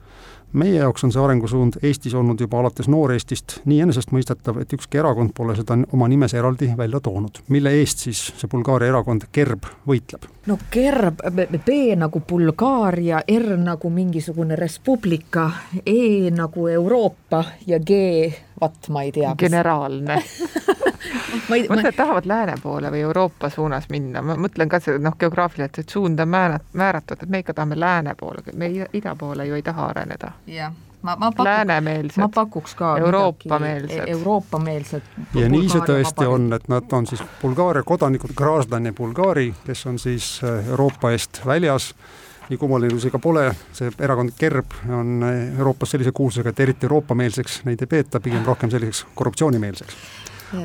meie 0.54 0.78
jaoks 0.78 1.04
on 1.04 1.12
see 1.12 1.22
arengusuund 1.22 1.78
Eestis 1.82 2.14
olnud 2.14 2.40
juba 2.40 2.60
alates 2.60 2.88
Noor-Eestist 2.90 3.58
nii 3.68 3.80
enesestmõistetav, 3.84 4.60
et 4.62 4.72
ükski 4.76 5.00
erakond 5.00 5.34
pole 5.34 5.56
seda 5.58 5.76
oma 5.92 6.08
nimes 6.10 6.34
eraldi 6.34 6.70
välja 6.78 7.00
toonud. 7.02 7.42
mille 7.48 7.72
eest 7.80 8.06
siis 8.06 8.22
see 8.38 8.50
Bulgaaria 8.50 8.92
erakond 8.94 9.26
GERB 9.34 9.66
võitleb? 9.88 10.28
no 10.46 10.58
GERB, 10.72 11.24
B 11.66 11.78
nagu 11.98 12.22
Bulgaaria, 12.28 13.22
R 13.26 13.58
nagu 13.58 13.90
mingisugune 13.90 14.56
Res 14.56 14.78
Publica, 14.84 15.50
E 15.86 16.30
nagu 16.30 16.68
Euroopa 16.68 17.44
ja 17.66 17.80
G, 17.80 18.32
vat 18.64 18.88
ma 18.88 19.04
ei 19.04 19.12
tea. 19.12 19.34
generaalne 19.38 20.22
ma 21.48 21.56
ei, 21.56 21.66
mõtlen, 21.68 21.90
et 21.90 21.96
tahavad 21.96 22.26
lääne 22.26 22.56
poole 22.62 22.90
või 22.94 23.04
Euroopa 23.04 23.50
suunas 23.52 23.88
minna, 23.92 24.22
ma 24.22 24.38
mõtlen 24.40 24.70
ka 24.70 24.80
see 24.82 24.98
noh, 25.02 25.16
geograafiliselt, 25.20 25.82
et 25.84 25.94
suund 25.98 26.20
on 26.20 26.30
määrat-, 26.30 26.66
määratud, 26.72 27.22
et 27.22 27.30
me 27.30 27.44
ikka 27.44 27.54
tahame 27.54 27.78
lääne 27.80 28.16
poole, 28.18 28.44
me 28.54 28.72
ida 28.92 29.14
poole 29.18 29.46
ju 29.46 29.58
ei 29.58 29.62
taha 29.62 29.92
areneda. 29.92 30.32
jah 30.46 30.72
ma, 31.04 31.16
ma 31.16 31.30
pakuks, 31.30 31.44
läänemeelsed, 31.44 32.20
ma 32.22 32.28
pakuks 32.28 32.74
ka 32.74 32.96
Euroopa-meelsed. 32.98 34.08
Euroopa-meelsed. 34.16 35.02
ja 35.34 35.48
nii 35.52 35.68
see 35.68 35.84
tõesti 35.84 36.28
on, 36.28 36.48
et 36.56 36.68
nad 36.72 36.92
on 36.96 37.06
siis 37.06 37.22
Bulgaaria 37.42 37.84
kodanikud, 37.86 38.32
Graaslani 38.36 38.92
Bulgaari, 38.92 39.50
kes 39.66 39.86
on 39.90 39.98
siis 39.98 40.38
äh, 40.44 40.68
Euroopa 40.68 41.12
eest 41.12 41.42
väljas 41.46 41.92
nii 42.50 42.58
kummaline 42.60 43.00
see 43.00 43.12
ka 43.12 43.18
pole, 43.22 43.46
see 43.72 43.92
erakond 43.98 44.34
GERB 44.38 44.74
on 44.92 45.22
äh, 45.24 45.58
Euroopas 45.58 45.94
sellise 45.94 46.12
kuulsusega, 46.12 46.52
et 46.52 46.60
eriti 46.60 46.88
Euroopa-meelseks 46.88 47.62
neid 47.68 47.82
ei 47.84 47.90
peeta, 47.90 48.20
pigem 48.20 48.44
rohkem 48.44 48.72
selliseks 48.72 49.06
korruptsioonimeelseks. 49.14 49.96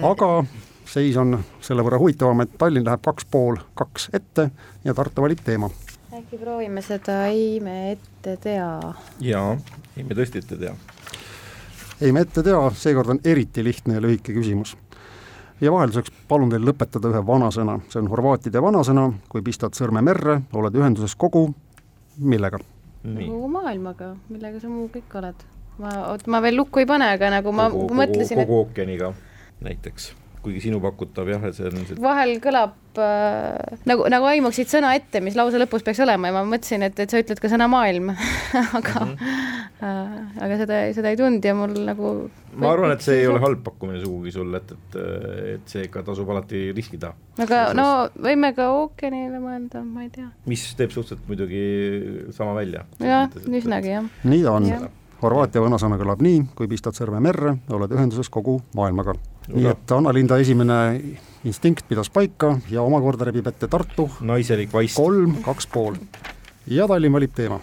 aga 0.03 0.43
seis 0.89 1.17
on 1.17 1.37
selle 1.61 1.83
võrra 1.85 1.99
huvitavam, 2.01 2.43
et 2.43 2.57
Tallinn 2.57 2.87
läheb 2.87 3.03
kaks 3.05 3.27
pool 3.31 3.59
kaks 3.77 4.09
ette 4.13 4.49
ja 4.83 4.93
Tartu 4.93 5.21
valib 5.21 5.43
teema. 5.45 5.69
äkki 6.13 6.37
proovime 6.41 6.81
seda 6.81 7.25
ei 7.27 7.59
me 7.63 7.91
ette 7.91 8.37
tea? 8.41 8.69
jaa, 9.21 9.57
ei 9.97 10.03
me 10.03 10.17
tõesti 10.17 10.43
ette 10.43 10.57
tea. 10.57 10.75
ei 12.01 12.11
me 12.11 12.25
ette 12.25 12.43
tea, 12.43 12.61
seekord 12.75 13.15
on 13.15 13.23
eriti 13.23 13.63
lihtne 13.63 13.99
ja 13.99 14.01
lühike 14.01 14.33
küsimus. 14.33 14.75
ja 15.61 15.71
vahelduseks 15.71 16.11
palun 16.27 16.49
teil 16.49 16.65
lõpetada 16.65 17.13
ühe 17.13 17.23
vanasõna, 17.25 17.79
see 17.89 18.01
on 18.01 18.11
horvaatide 18.11 18.61
vanasõna, 18.61 19.11
kui 19.29 19.41
pistad 19.41 19.77
sõrme 19.77 20.01
merre, 20.01 20.41
oled 20.53 20.75
ühenduses 20.75 21.15
kogu, 21.15 21.53
millega? 22.19 22.59
kogu 23.03 23.47
maailmaga, 23.53 24.13
millega 24.29 24.59
sa 24.59 24.71
muu 24.71 24.89
kõik 24.93 25.15
oled? 25.21 25.45
ma, 25.79 25.93
oot, 26.11 26.25
ma 26.27 26.41
veel 26.43 26.59
lukku 26.59 26.81
ei 26.83 26.89
pane, 26.89 27.07
aga 27.15 27.31
nagu 27.39 27.53
ma 27.55 27.69
kogu, 27.71 27.95
mõtlesin, 27.95 28.41
et 28.41 28.47
kogu 28.47 28.63
ookeaniga 28.65 29.13
näiteks 29.63 30.11
kuigi 30.43 30.61
sinu 30.63 30.79
pakutav 30.83 31.29
jah, 31.29 31.43
et 31.49 31.57
see 31.57 31.67
on 31.67 31.85
see... 31.87 31.97
vahel 32.01 32.37
kõlab 32.43 32.99
äh, 33.01 33.77
nagu, 33.89 34.05
nagu 34.11 34.29
aimuksid 34.31 34.71
sõna 34.71 34.93
ette, 34.97 35.21
mis 35.23 35.37
lause 35.39 35.59
lõpus 35.59 35.83
peaks 35.85 35.99
olema 36.05 36.31
ja 36.31 36.35
ma 36.37 36.43
mõtlesin, 36.47 36.85
et, 36.87 36.99
et 36.99 37.11
sa 37.11 37.21
ütled 37.21 37.41
ka 37.41 37.51
sõna 37.51 37.67
maailm 37.71 38.13
aga 38.79 39.05
mm, 39.05 39.15
-hmm. 39.15 39.49
äh, 39.83 40.43
aga 40.45 40.59
seda, 40.63 40.81
seda 40.95 41.11
ei 41.11 41.19
tulnud 41.19 41.45
ja 41.45 41.55
mul 41.57 41.75
nagu 41.87 42.13
ma 42.59 42.71
arvan, 42.73 42.93
et 42.95 43.03
see 43.05 43.19
ei 43.21 43.27
ole 43.29 43.41
halb 43.43 43.63
pakkumine 43.65 43.99
sugugi 44.03 44.33
sulle, 44.35 44.61
et, 44.61 44.71
et, 44.75 44.99
et 45.55 45.73
see 45.73 45.83
ikka 45.87 46.03
tasub 46.07 46.29
alati 46.31 46.69
riskida. 46.75 47.11
aga 47.43 47.61
no 47.77 47.89
võime 48.15 48.53
ka 48.57 48.69
ookeanile 48.77 49.41
mõelda, 49.43 49.83
ma 49.83 50.05
ei 50.05 50.13
tea. 50.13 50.29
mis 50.49 50.63
teeb 50.79 50.95
suhteliselt 50.95 51.27
muidugi 51.27 51.65
sama 52.35 52.55
välja. 52.57 52.85
jah, 53.03 53.27
üsnagi 53.47 53.93
jah. 53.97 54.09
nii 54.23 54.45
ta 54.45 54.55
on. 54.55 54.89
Horvaatia 55.19 55.59
vanasõna 55.59 55.97
kõlab 55.99 56.21
nii, 56.23 56.45
kui 56.55 56.69
pistad 56.71 56.95
sõrme 56.95 57.19
merre, 57.19 57.57
oled 57.75 57.91
ühenduses 57.91 58.29
kogu 58.31 58.61
maailmaga 58.77 59.17
nii 59.53 59.69
et 59.71 59.91
Anna-Linda 59.91 60.37
esimene 60.37 60.79
instinkt 61.47 61.87
pidas 61.89 62.09
paika 62.13 62.55
ja 62.69 62.81
omakorda 62.81 63.27
rebib 63.29 63.47
ette 63.47 63.67
Tartu. 63.67 64.09
naiselik 64.21 64.73
vaist. 64.73 64.95
kolm, 64.95 65.39
kaks 65.45 65.67
pool. 65.67 65.95
ja 66.67 66.87
Tallinn 66.87 67.13
valib 67.13 67.33
teema. 67.35 67.59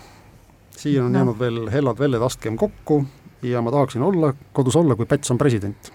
siia 0.76 1.04
on 1.04 1.12
no. 1.12 1.18
jäänud 1.18 1.38
veel 1.38 1.70
hellad 1.72 1.98
velled 1.98 2.22
astkem 2.22 2.56
kokku 2.56 3.04
ja 3.42 3.62
ma 3.62 3.70
tahaksin 3.70 4.02
olla, 4.02 4.32
kodus 4.52 4.76
olla, 4.76 4.96
kui 4.96 5.06
Päts 5.06 5.30
on 5.30 5.38
president. 5.38 5.92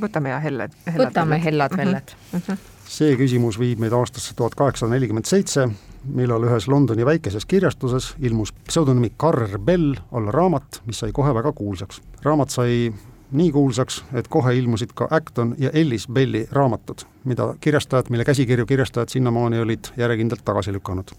võtame 0.00 0.30
ja 0.30 0.38
helled, 0.40 0.72
hellad. 0.86 1.10
võtame 1.10 1.40
hellad 1.44 1.76
velled 1.76 2.14
mm. 2.32 2.40
-hmm. 2.46 2.68
see 2.88 3.16
küsimus 3.16 3.58
viib 3.60 3.78
meid 3.78 3.92
aastasse 3.92 4.34
tuhat 4.34 4.54
kaheksasada 4.54 4.94
nelikümmend 4.94 5.26
seitse, 5.28 5.68
millal 6.04 6.46
ühes 6.48 6.68
Londoni 6.68 7.04
väikeses 7.04 7.46
kirjastuses 7.46 8.14
ilmus 8.20 8.52
pseudonüümi 8.68 9.12
Carr 9.20 9.58
Bell 9.58 9.94
alla 10.12 10.30
raamat, 10.30 10.80
mis 10.86 10.98
sai 10.98 11.12
kohe 11.12 11.34
väga 11.34 11.52
kuulsaks. 11.52 12.00
raamat 12.22 12.50
sai 12.50 12.94
nii 13.32 13.52
kuulsaks, 13.52 14.04
et 14.12 14.28
kohe 14.28 14.56
ilmusid 14.56 14.92
ka 14.94 15.08
Acton 15.10 15.54
ja 15.58 15.70
Ellis 15.72 16.08
Belli 16.08 16.46
raamatud, 16.52 17.06
mida 17.24 17.54
kirjastajad, 17.60 18.10
mille 18.10 18.24
käsikirju 18.24 18.66
kirjastajad 18.66 19.08
sinnamaani 19.08 19.60
olid 19.60 19.84
järjekindlalt 19.96 20.44
tagasi 20.44 20.72
lükanud. 20.72 21.10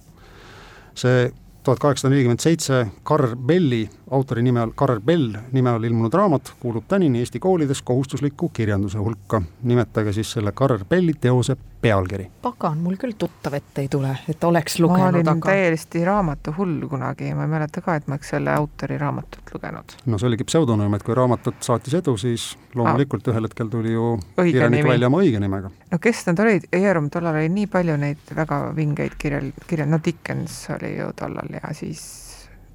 see 0.95 1.31
tuhat 1.65 1.79
kaheksasada 1.79 2.11
nelikümmend 2.13 2.39
seitse 2.39 2.87
Carr 3.05 3.35
Belli, 3.35 3.89
autori 4.11 4.43
nime 4.45 4.61
all, 4.61 4.71
Carr 4.77 5.01
Bell 5.01 5.33
nime 5.51 5.69
all 5.69 5.83
ilmunud 5.83 6.13
raamat 6.13 6.53
kuulub 6.59 6.83
tänini 6.87 7.19
Eesti 7.19 7.39
koolides 7.39 7.81
kohustusliku 7.81 8.49
kirjanduse 8.49 8.97
hulka. 8.97 9.41
nimetage 9.63 10.13
siis 10.13 10.31
selle 10.31 10.51
Carr 10.51 10.85
Belli 10.89 11.13
teose 11.21 11.57
pealkiri. 11.85 12.27
pagan, 12.41 12.79
mul 12.81 12.97
küll 13.01 13.15
tuttav 13.19 13.53
ette 13.57 13.83
ei 13.85 13.89
tule, 13.91 14.11
et 14.29 14.43
oleks 14.47 14.79
lugenud, 14.81 15.01
aga 15.01 15.11
ma 15.11 15.19
olin 15.19 15.31
aga... 15.35 15.51
täiesti 15.51 16.03
raamatuhull 16.07 16.87
kunagi 16.89 17.31
ma 17.37 17.45
ei 17.45 17.51
mäleta 17.51 17.83
ka, 17.85 17.97
et 17.99 18.09
ma 18.09 18.17
oleks 18.17 18.31
selle 18.33 18.53
autori 18.53 18.97
raamatut 19.01 19.53
lugenud. 19.53 19.97
no 20.05 20.19
see 20.21 20.29
oligi 20.31 20.47
pseudonüüm, 20.49 20.97
et 20.97 21.05
kui 21.05 21.17
raamatut 21.17 21.61
saatis 21.65 21.97
edu, 22.01 22.15
siis 22.21 22.51
loomulikult 22.75 23.27
ah. 23.27 23.35
ühel 23.35 23.49
hetkel 23.49 23.71
tuli 23.73 23.93
ju 23.93 24.15
kirjanik 24.39 24.87
välja 24.87 25.11
oma 25.11 25.21
õige 25.23 25.41
nimega. 25.43 25.71
no 25.91 26.01
kes 26.01 26.25
nad 26.29 26.41
olid, 26.45 26.69
Eerum, 26.75 27.09
tollal 27.13 27.41
oli 27.41 27.51
nii 27.53 27.69
palju 27.71 27.97
neid 28.01 28.35
väga 28.37 28.61
vingeid 28.77 29.17
kirjal, 29.21 29.51
kirja, 29.67 29.89
no 29.89 30.01
Dickens 30.05 30.63
oli 30.77 30.95
ju 30.97 31.11
tollal 31.19 31.59
ja 31.59 31.73
siis 31.77 32.05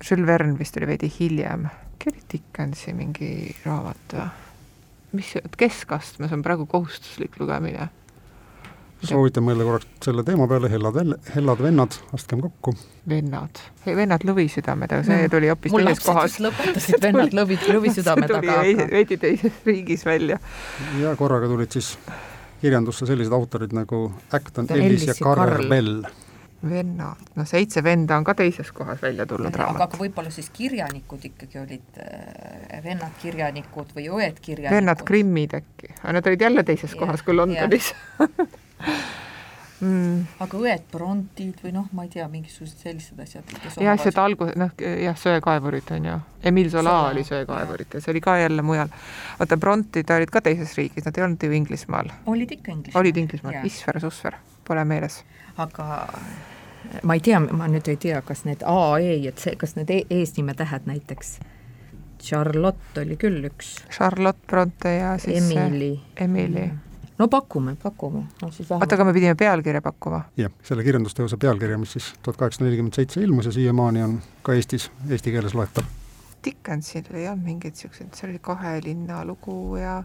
Jules 0.00 0.26
Verne 0.26 0.56
vist 0.58 0.78
oli 0.78 0.88
veidi 0.88 1.10
hiljem, 1.18 1.66
äkki 1.68 2.14
oli 2.14 2.22
Dickensi 2.32 2.94
mingi 2.96 3.32
raamat 3.64 4.16
või? 4.16 4.30
mis, 5.18 5.32
keskastmes 5.58 6.32
on 6.32 6.42
praegu 6.46 6.66
kohustuslik 6.70 7.34
lugemine 7.40 7.88
soovitan 9.02 9.44
mõelda 9.46 9.66
korraks 9.66 9.88
selle 10.04 10.24
teema 10.26 10.46
peale, 10.50 10.70
hellad, 10.72 10.98
hellad 11.34 11.62
vennad, 11.64 11.98
astkem 12.16 12.42
kokku. 12.44 12.74
vennad, 13.08 13.60
vennad 13.86 14.24
lõvisüdamed, 14.28 14.96
aga 14.96 15.06
see 15.10 15.28
tuli 15.32 15.50
hoopis 15.52 15.76
teises 15.76 16.04
kohas. 16.06 16.38
lõpetasid 16.46 17.04
vennad 17.04 17.36
lõvi, 17.36 17.60
lõvisüdamed, 17.68 18.34
aga 18.40 18.58
veidi 18.92 19.20
teises 19.20 19.62
riigis 19.66 20.06
välja. 20.06 20.40
ja 21.00 21.14
korraga 21.18 21.50
tulid 21.50 21.78
siis 21.78 21.94
kirjandusse 22.60 23.08
sellised 23.08 23.32
autorid 23.32 23.72
nagu 23.76 24.08
Acton 24.36 24.68
Ellis 24.76 25.08
ja 25.08 25.16
Carver 25.16 25.64
Bell 25.68 26.02
vennad, 26.68 27.16
no 27.34 27.44
Seitse 27.48 27.80
venda 27.84 28.18
on 28.20 28.24
ka 28.24 28.34
teises 28.36 28.68
kohas 28.76 29.00
välja 29.02 29.24
tulnud 29.26 29.54
raamat. 29.56 29.80
aga 29.80 30.00
võib-olla 30.00 30.32
siis 30.32 30.50
kirjanikud 30.52 31.24
ikkagi 31.30 31.60
olid 31.62 32.00
äh, 32.04 32.82
vennad 32.84 33.16
kirjanikud 33.22 33.94
või 33.96 34.10
õed 34.12 34.40
kirjanikud? 34.44 34.76
vennad 34.76 35.04
Grimmid 35.08 35.56
äkki, 35.56 35.94
aga 36.02 36.18
nad 36.18 36.28
olid 36.28 36.44
jälle 36.44 36.64
teises 36.68 36.92
yeah, 36.92 37.00
kohas 37.00 37.24
kui 37.24 37.36
Londonis 37.36 37.94
mm.. 39.80 40.26
aga 40.44 40.60
õed 40.60 40.84
Brontid 40.92 41.60
või 41.64 41.72
noh, 41.74 41.88
ma 41.96 42.04
ei 42.06 42.12
tea, 42.12 42.26
mingisugused 42.30 42.82
sellised 42.82 43.20
asjad. 43.22 43.54
jah, 43.80 43.98
seda 44.00 44.24
algus, 44.24 44.52
noh 44.60 44.72
jah, 44.80 45.16
söekaevurid 45.18 45.92
on 45.96 46.08
ju, 46.10 46.16
Emile 46.50 46.72
Zola 46.72 46.94
Sola, 46.94 47.12
oli 47.12 47.24
söekaevurites, 47.26 48.08
oli 48.12 48.22
ka 48.24 48.36
jälle 48.40 48.64
mujal. 48.66 48.92
vaata, 49.38 49.60
Brontid 49.60 50.10
olid 50.16 50.32
ka 50.32 50.44
teises 50.44 50.76
riigis, 50.78 51.06
nad 51.06 51.18
ei 51.18 51.26
olnud 51.26 51.42
ju 51.42 51.52
Inglismaal. 51.56 52.12
olid 52.26 52.56
ikka 52.58 52.72
Inglismaal. 52.72 53.00
olid 53.02 53.22
Inglismaal, 53.24 53.60
Isver, 53.66 54.00
Susver, 54.00 54.40
pole 54.68 54.84
meeles. 54.84 55.22
aga 55.56 55.88
ma 57.02 57.16
ei 57.16 57.24
tea, 57.24 57.40
ma 57.40 57.70
nüüd 57.70 57.88
ei 57.88 58.00
tea, 58.00 58.20
kas 58.26 58.44
need 58.48 58.66
A, 58.66 58.98
E 59.00 59.16
ja 59.16 59.32
C, 59.32 59.56
kas 59.56 59.76
need 59.78 59.90
e 59.90 60.04
eesnimetähed 60.20 60.88
näiteks 60.90 61.38
Charlotte 62.20 63.00
oli 63.00 63.16
küll 63.16 63.46
üks. 63.48 63.78
Charlotte 63.88 64.44
Bronte 64.46 64.92
ja 64.92 65.14
siis 65.18 65.40
Emily. 65.40 65.94
Emily 66.20 66.66
mm 66.66 66.89
no 67.20 67.28
pakume, 67.28 67.76
pakume 67.82 68.24
no,. 68.42 68.48
oota, 68.48 68.94
aga 68.96 69.04
me 69.04 69.12
pidime 69.12 69.36
pealkirja 69.38 69.82
pakkuma? 69.84 70.22
jah, 70.40 70.52
selle 70.64 70.84
kirjandusteose 70.86 71.36
pealkirja, 71.40 71.78
mis 71.78 71.92
siis 71.96 72.12
tuhat 72.22 72.38
kaheksasada 72.40 72.68
nelikümmend 72.68 72.96
seitse 72.96 73.20
ilmus 73.20 73.50
ja 73.50 73.52
siiamaani 73.52 74.04
on 74.06 74.18
ka 74.46 74.56
Eestis 74.56 74.88
eesti 75.10 75.34
keeles 75.34 75.54
loetav. 75.54 75.88
Dickensil 76.44 77.10
ei 77.12 77.26
olnud 77.28 77.44
mingeid 77.44 77.76
niisuguseid, 77.76 78.14
seal 78.16 78.32
oli 78.32 78.40
kahe 78.42 78.78
linna 78.84 79.20
lugu 79.28 79.76
ja 79.76 79.98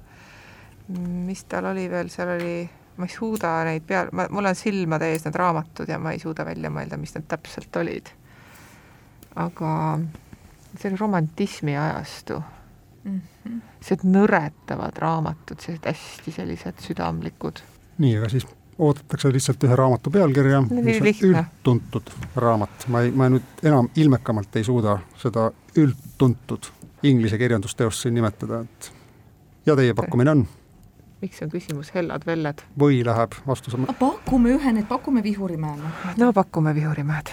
mis 0.97 1.45
tal 1.49 1.69
oli 1.71 1.85
veel, 1.89 2.11
seal 2.11 2.33
oli, 2.35 2.57
ma 2.97 3.07
ei 3.07 3.13
suuda 3.15 3.53
neid 3.69 3.85
peal, 3.87 4.11
ma, 4.11 4.27
mul 4.31 4.51
on 4.51 4.59
silmade 4.59 5.13
ees 5.13 5.23
need 5.25 5.39
raamatud 5.39 5.89
ja 5.89 5.99
ma 6.01 6.11
ei 6.11 6.19
suuda 6.19 6.45
välja 6.45 6.71
mõelda, 6.73 6.99
mis 6.99 7.15
need 7.15 7.29
täpselt 7.31 7.79
olid. 7.79 8.11
aga 9.35 9.71
see 10.75 10.91
oli 10.91 10.99
romantismi 10.99 11.77
ajastu 11.79 12.41
mm. 13.03 13.34
Sellised 13.45 14.05
nõretavad 14.09 14.97
raamatud, 15.01 15.59
sellised 15.61 15.89
hästi 15.89 16.31
sellised 16.31 16.81
südamlikud. 16.83 17.61
nii, 17.97 18.17
aga 18.17 18.29
siis 18.29 18.47
oodatakse 18.79 19.31
lihtsalt 19.31 19.63
ühe 19.63 19.75
raamatu 19.75 20.11
pealkirja, 20.11 20.61
mis 20.67 20.99
on 21.01 21.29
üldtuntud 21.29 22.11
raamat, 22.35 22.87
ma 22.91 23.05
ei, 23.05 23.11
ma 23.11 23.29
nüüd 23.31 23.63
enam 23.63 23.89
ilmekamalt 23.95 24.55
ei 24.55 24.67
suuda 24.67 24.97
seda 25.21 25.51
üldtuntud 25.77 26.71
inglise 27.03 27.37
kirjandusteost 27.37 28.03
siin 28.03 28.17
nimetada, 28.17 28.63
et 28.65 28.91
ja 29.65 29.75
teie 29.75 29.93
pakkumine 29.93 30.35
on? 30.35 30.45
miks 31.21 31.41
on 31.41 31.49
küsimus 31.49 31.93
hellad 31.95 32.25
velled? 32.27 32.65
või 32.79 32.99
läheb 33.05 33.37
vastuse 33.47 33.79
pakume 33.99 34.57
ühe, 34.57 34.75
nüüd 34.75 34.89
pakume 34.89 35.23
Vihurimäe. 35.23 35.93
no 36.17 36.33
pakume 36.33 36.75
Vihurimäed. 36.75 37.31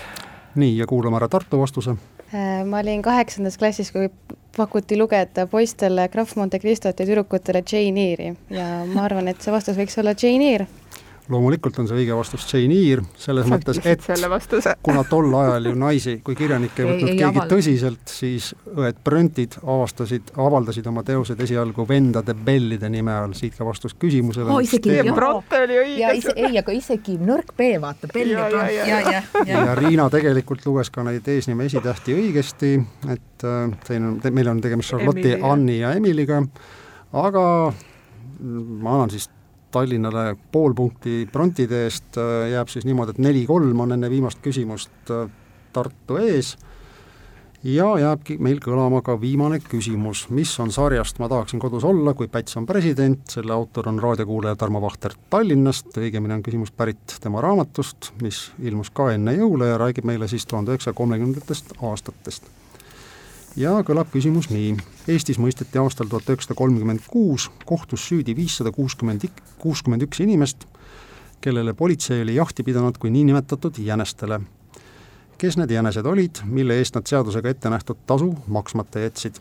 nii, 0.55 0.77
ja 0.79 0.87
kuulame 0.87 1.19
ära 1.19 1.29
Tartu 1.29 1.59
vastuse 1.59 1.97
Äh, 2.33 2.65
ma 2.65 2.79
olin 2.81 3.03
kaheksandas 3.05 3.59
klassis, 3.61 3.93
kui 3.93 4.09
pakuti 4.57 4.99
lugeda 4.99 5.47
poistele 5.47 6.09
Graf 6.13 6.37
Monte 6.37 6.59
Cristot 6.59 6.99
ja 7.01 7.07
tüdrukutele 7.07 7.63
Jane 7.73 8.07
Eyre'i 8.11 8.37
ja 8.51 8.69
ma 8.87 9.07
arvan, 9.09 9.29
et 9.29 9.41
see 9.41 9.53
vastus 9.55 9.79
võiks 9.79 9.99
olla 10.01 10.15
Jane 10.19 10.51
Eyre 10.53 10.67
loomulikult 11.33 11.79
on 11.83 11.89
see 11.89 11.99
õige 12.03 12.17
vastus 12.17 12.45
Jane 12.49 12.77
Eyre, 12.77 13.05
selles 13.21 13.47
Sa 13.49 13.57
mõttes, 13.57 13.81
et 13.89 14.79
kuna 14.87 15.05
tol 15.09 15.33
ajal 15.39 15.71
ju 15.71 15.75
naisi 15.79 16.15
kui 16.25 16.37
kirjanikke 16.39 16.85
ei 16.85 16.89
võtnud 16.89 17.09
ei, 17.09 17.15
ei 17.15 17.21
keegi 17.21 17.29
avalda. 17.29 17.55
tõsiselt, 17.55 18.05
siis 18.11 18.51
õed 18.73 19.01
Bröntid 19.05 19.57
avastasid, 19.63 20.33
avaldasid 20.37 20.89
oma 20.93 21.05
teosed 21.07 21.41
esialgu 21.47 21.87
vendade 21.89 22.35
Bellide 22.35 22.91
nime 22.93 23.15
all, 23.17 23.37
siit 23.39 23.57
ka 23.59 23.67
vastus 23.67 23.97
küsimusele 23.99 24.53
oh,. 24.53 24.63
isegi, 24.65 24.95
oli 25.63 25.81
õige. 25.83 26.13
ei, 26.37 26.59
aga 26.61 26.77
isegi 26.77 27.19
nõrk 27.21 27.55
B, 27.59 27.73
vaata, 27.83 28.11
Bell 28.13 28.35
ja, 28.35 28.49
ja, 28.49 28.65
ja, 28.71 28.87
ja, 28.87 29.01
ja, 29.01 29.23
ja. 29.43 29.67
ja 29.69 29.77
Riina 29.79 30.09
tegelikult 30.13 30.67
luges 30.69 30.93
ka 30.93 31.05
neid 31.07 31.29
eesnime 31.29 31.69
esitähti 31.71 32.17
õigesti, 32.17 32.75
et 33.13 33.47
äh, 33.49 33.63
siin 33.89 34.11
on, 34.11 34.19
meil 34.31 34.53
on 34.53 34.63
tegemist 34.65 34.93
Charlotte'i, 34.95 35.39
Anni 35.43 35.81
ja 35.81 35.95
Emiliga, 35.97 36.43
aga 37.23 37.45
ma 38.43 38.97
annan 38.97 39.13
siis 39.13 39.29
Tallinnale 39.73 40.37
pool 40.53 40.75
punkti 40.77 41.23
Brontide 41.33 41.87
eest, 41.87 42.19
äh, 42.21 42.51
jääb 42.53 42.71
siis 42.73 42.87
niimoodi, 42.89 43.17
et 43.17 43.23
neli-kolm 43.25 43.81
on 43.85 43.97
enne 43.97 44.11
viimast 44.13 44.43
küsimust 44.45 45.11
äh, 45.11 45.27
Tartu 45.73 46.21
ees. 46.21 46.57
Ja 47.63 47.93
jääbki 47.95 48.41
meil 48.43 48.59
kõlama 48.59 49.05
ka 49.07 49.15
viimane 49.23 49.61
küsimus, 49.63 50.25
mis 50.35 50.51
on 50.61 50.73
sarjast? 50.75 51.21
Ma 51.23 51.29
tahaksin 51.31 51.63
kodus 51.63 51.87
olla, 51.87 52.11
kui 52.19 52.27
Päts 52.29 52.59
on 52.59 52.67
president, 52.67 53.23
selle 53.31 53.55
autor 53.55 53.87
on 53.89 54.01
raadiokuulaja 54.03 54.59
Tarmo 54.59 54.83
Vahter 54.83 55.15
Tallinnast, 55.31 55.95
õigemini 55.95 56.35
on 56.37 56.43
küsimus 56.43 56.75
pärit 56.75 57.15
tema 57.23 57.41
raamatust, 57.45 58.11
mis 58.23 58.49
ilmus 58.59 58.91
ka 58.91 59.13
enne 59.15 59.37
jõule 59.39 59.71
ja 59.71 59.79
räägib 59.81 60.11
meile 60.11 60.29
siis 60.29 60.49
tuhande 60.51 60.75
üheksasaja 60.75 60.99
kolmekümnendatest 60.99 61.79
aastatest 61.79 62.51
ja 63.57 63.75
kõlab 63.87 64.11
küsimus 64.13 64.49
nii. 64.53 64.75
Eestis 65.11 65.39
mõisteti 65.43 65.81
aastal 65.81 66.09
tuhat 66.11 66.29
üheksasada 66.31 66.57
kolmkümmend 66.59 67.05
kuus 67.11 67.49
kohtus 67.69 68.05
süüdi 68.09 68.37
viissada 68.37 68.73
kuuskümmend, 68.73 69.27
kuuskümmend 69.63 70.07
üks 70.07 70.23
inimest, 70.25 70.67
kellele 71.41 71.75
politsei 71.75 72.23
oli 72.23 72.37
jahti 72.39 72.63
pidanud 72.63 72.99
kui 72.99 73.11
niinimetatud 73.11 73.79
jänestele. 73.79 74.41
kes 75.39 75.57
need 75.59 75.71
jänesed 75.71 76.07
olid, 76.07 76.39
mille 76.47 76.77
eest 76.79 76.95
nad 76.95 77.07
seadusega 77.07 77.51
ette 77.51 77.71
nähtud 77.71 77.99
tasu 78.07 78.35
maksmata 78.47 79.01
jätsid? 79.01 79.41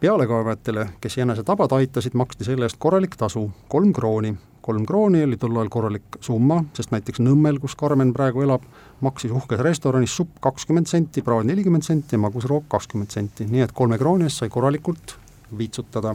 pealekaebajatele, 0.00 0.88
kes 1.00 1.16
jänese 1.16 1.42
tabada 1.42 1.76
aitasid, 1.76 2.14
maksti 2.14 2.44
selle 2.44 2.64
eest 2.64 2.76
korralik 2.78 3.16
tasu, 3.16 3.50
kolm 3.68 3.92
krooni 3.92 4.34
kolm 4.62 4.86
krooni 4.86 5.24
oli 5.26 5.36
tol 5.40 5.56
ajal 5.58 5.70
korralik 5.72 6.18
summa, 6.22 6.60
sest 6.76 6.92
näiteks 6.94 7.20
Nõmmel, 7.22 7.58
kus 7.62 7.74
Karmen 7.78 8.12
praegu 8.14 8.44
elab, 8.44 8.64
maksis 9.02 9.34
uhkes 9.34 9.60
restoranis 9.62 10.14
supp 10.16 10.38
kakskümmend 10.44 10.90
senti, 10.90 11.24
praad 11.26 11.48
nelikümmend 11.50 11.86
senti 11.86 12.16
ja 12.16 12.22
magusroog 12.22 12.68
kakskümmend 12.70 13.10
senti, 13.10 13.48
nii 13.50 13.66
et 13.66 13.74
kolme 13.74 13.98
krooni 13.98 14.30
eest 14.30 14.42
sai 14.42 14.52
korralikult 14.52 15.16
viitsutada. 15.58 16.14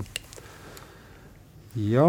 ja 1.75 2.07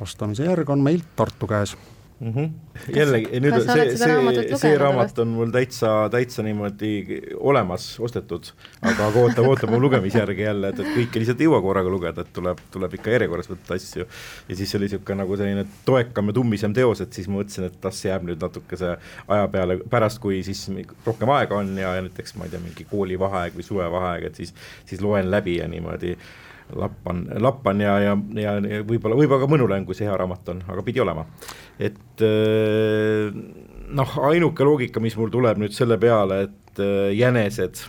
vastamise 0.00 0.44
järg 0.44 0.68
on 0.70 0.82
meil 0.84 1.00
Tartu 1.16 1.46
käes 1.46 1.76
mm. 2.20 2.32
-hmm. 2.32 2.50
jällegi, 2.96 3.40
nüüd 3.40 3.56
see, 3.64 3.84
see, 3.96 4.58
see 4.60 4.72
raamat 4.78 5.18
on 5.22 5.32
mul 5.34 5.52
täitsa, 5.54 5.92
täitsa 6.12 6.42
niimoodi 6.44 6.90
olemas, 7.36 7.86
ostetud, 8.00 8.50
aga 8.82 9.08
ootab, 9.22 9.48
ootab 9.48 9.72
mu 9.72 9.80
lugemisjärgi 9.80 10.44
jälle, 10.44 10.72
et, 10.72 10.82
et 10.84 10.90
kõike 10.96 11.22
lihtsalt 11.22 11.40
ei 11.40 11.48
jõua 11.48 11.62
korraga 11.64 11.92
lugeda, 11.92 12.24
et 12.26 12.32
tuleb, 12.36 12.60
tuleb 12.74 12.98
ikka 12.98 13.14
järjekorras 13.16 13.50
võtta 13.50 13.78
asju. 13.78 14.06
ja 14.48 14.56
siis 14.56 14.74
oli 14.78 14.88
niisugune 14.88 15.22
nagu 15.22 15.40
selline 15.40 15.64
toekam 15.88 16.32
ja 16.32 16.36
tummisem 16.40 16.76
teos, 16.76 17.00
et 17.00 17.16
siis 17.16 17.28
ma 17.28 17.40
mõtlesin, 17.40 17.70
et 17.70 17.88
las 17.88 18.04
jääb 18.04 18.28
nüüd 18.28 18.44
natukese 18.44 18.96
aja 19.28 19.48
peale, 19.48 19.80
pärast 19.90 20.20
kui 20.20 20.42
siis 20.46 20.66
rohkem 21.06 21.32
aega 21.36 21.56
on 21.56 21.72
ja, 21.78 21.96
ja 21.96 22.04
näiteks 22.04 22.36
ma 22.36 22.46
ei 22.46 22.54
tea, 22.54 22.62
mingi 22.62 22.86
koolivaheaeg 22.90 23.56
või 23.56 23.66
suvevaheaeg, 23.66 24.30
et 24.30 24.44
siis, 24.44 24.54
siis 24.84 25.02
loen 25.04 25.30
läbi 25.32 25.58
ja 25.60 25.68
niimoodi 25.68 26.16
lappan, 26.76 27.24
lappan 27.42 27.80
ja, 27.82 27.96
ja, 28.02 28.16
ja, 28.38 28.56
ja 28.60 28.82
võib-olla, 28.86 29.18
võib-olla 29.18 29.44
ka 29.44 29.50
mõnulen, 29.50 29.86
kui 29.88 29.98
see 29.98 30.08
hea 30.08 30.16
raamat 30.18 30.52
on, 30.54 30.64
aga 30.68 30.84
pidi 30.86 31.02
olema. 31.02 31.26
et 31.78 32.24
äh, 32.26 33.30
noh, 33.90 34.18
ainuke 34.30 34.66
loogika, 34.66 35.02
mis 35.02 35.16
mul 35.18 35.32
tuleb 35.32 35.60
nüüd 35.62 35.74
selle 35.76 35.98
peale, 36.00 36.44
et 36.48 36.82
äh, 36.82 37.10
jänesed 37.16 37.82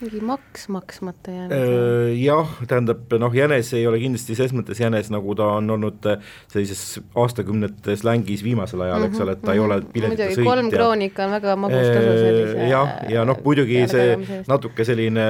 mingi 0.00 0.20
maks 0.20 0.66
maksmata 0.72 1.32
jäänud? 1.32 1.54
Äh, 1.56 2.10
jah, 2.20 2.50
tähendab 2.68 3.14
noh, 3.20 3.34
jänes 3.34 3.72
ei 3.76 3.86
ole 3.88 4.00
kindlasti 4.02 4.36
ses 4.38 4.52
mõttes 4.56 4.80
jänes, 4.80 5.08
nagu 5.12 5.36
ta 5.38 5.48
on 5.60 5.70
olnud 5.76 6.08
äh, 6.12 6.34
sellises 6.52 7.00
aastakümnete 7.16 7.96
slängis 7.96 8.44
viimasel 8.44 8.84
ajal 8.84 8.98
mm, 8.98 9.06
-hmm, 9.06 9.14
eks 9.14 9.24
ole, 9.24 9.36
et 9.36 9.42
ta 9.42 9.46
mm 9.46 9.50
-hmm. 9.50 9.54
ei 9.54 9.64
ole 9.64 9.80
mhm. 9.80 9.92
piletita 9.92 10.28
sõit. 10.34 10.50
kolm 10.50 10.70
krooni 10.70 11.10
ikka 11.10 11.24
on 11.24 11.36
väga 11.38 11.56
magus 11.56 11.86
tasu 11.86 12.12
äh, 12.12 12.20
sellise 12.24 12.68
jah, 12.70 12.94
ja 13.08 13.24
noh, 13.24 13.40
muidugi 13.44 13.88
see 13.88 14.42
natuke 14.48 14.84
selline 14.84 15.26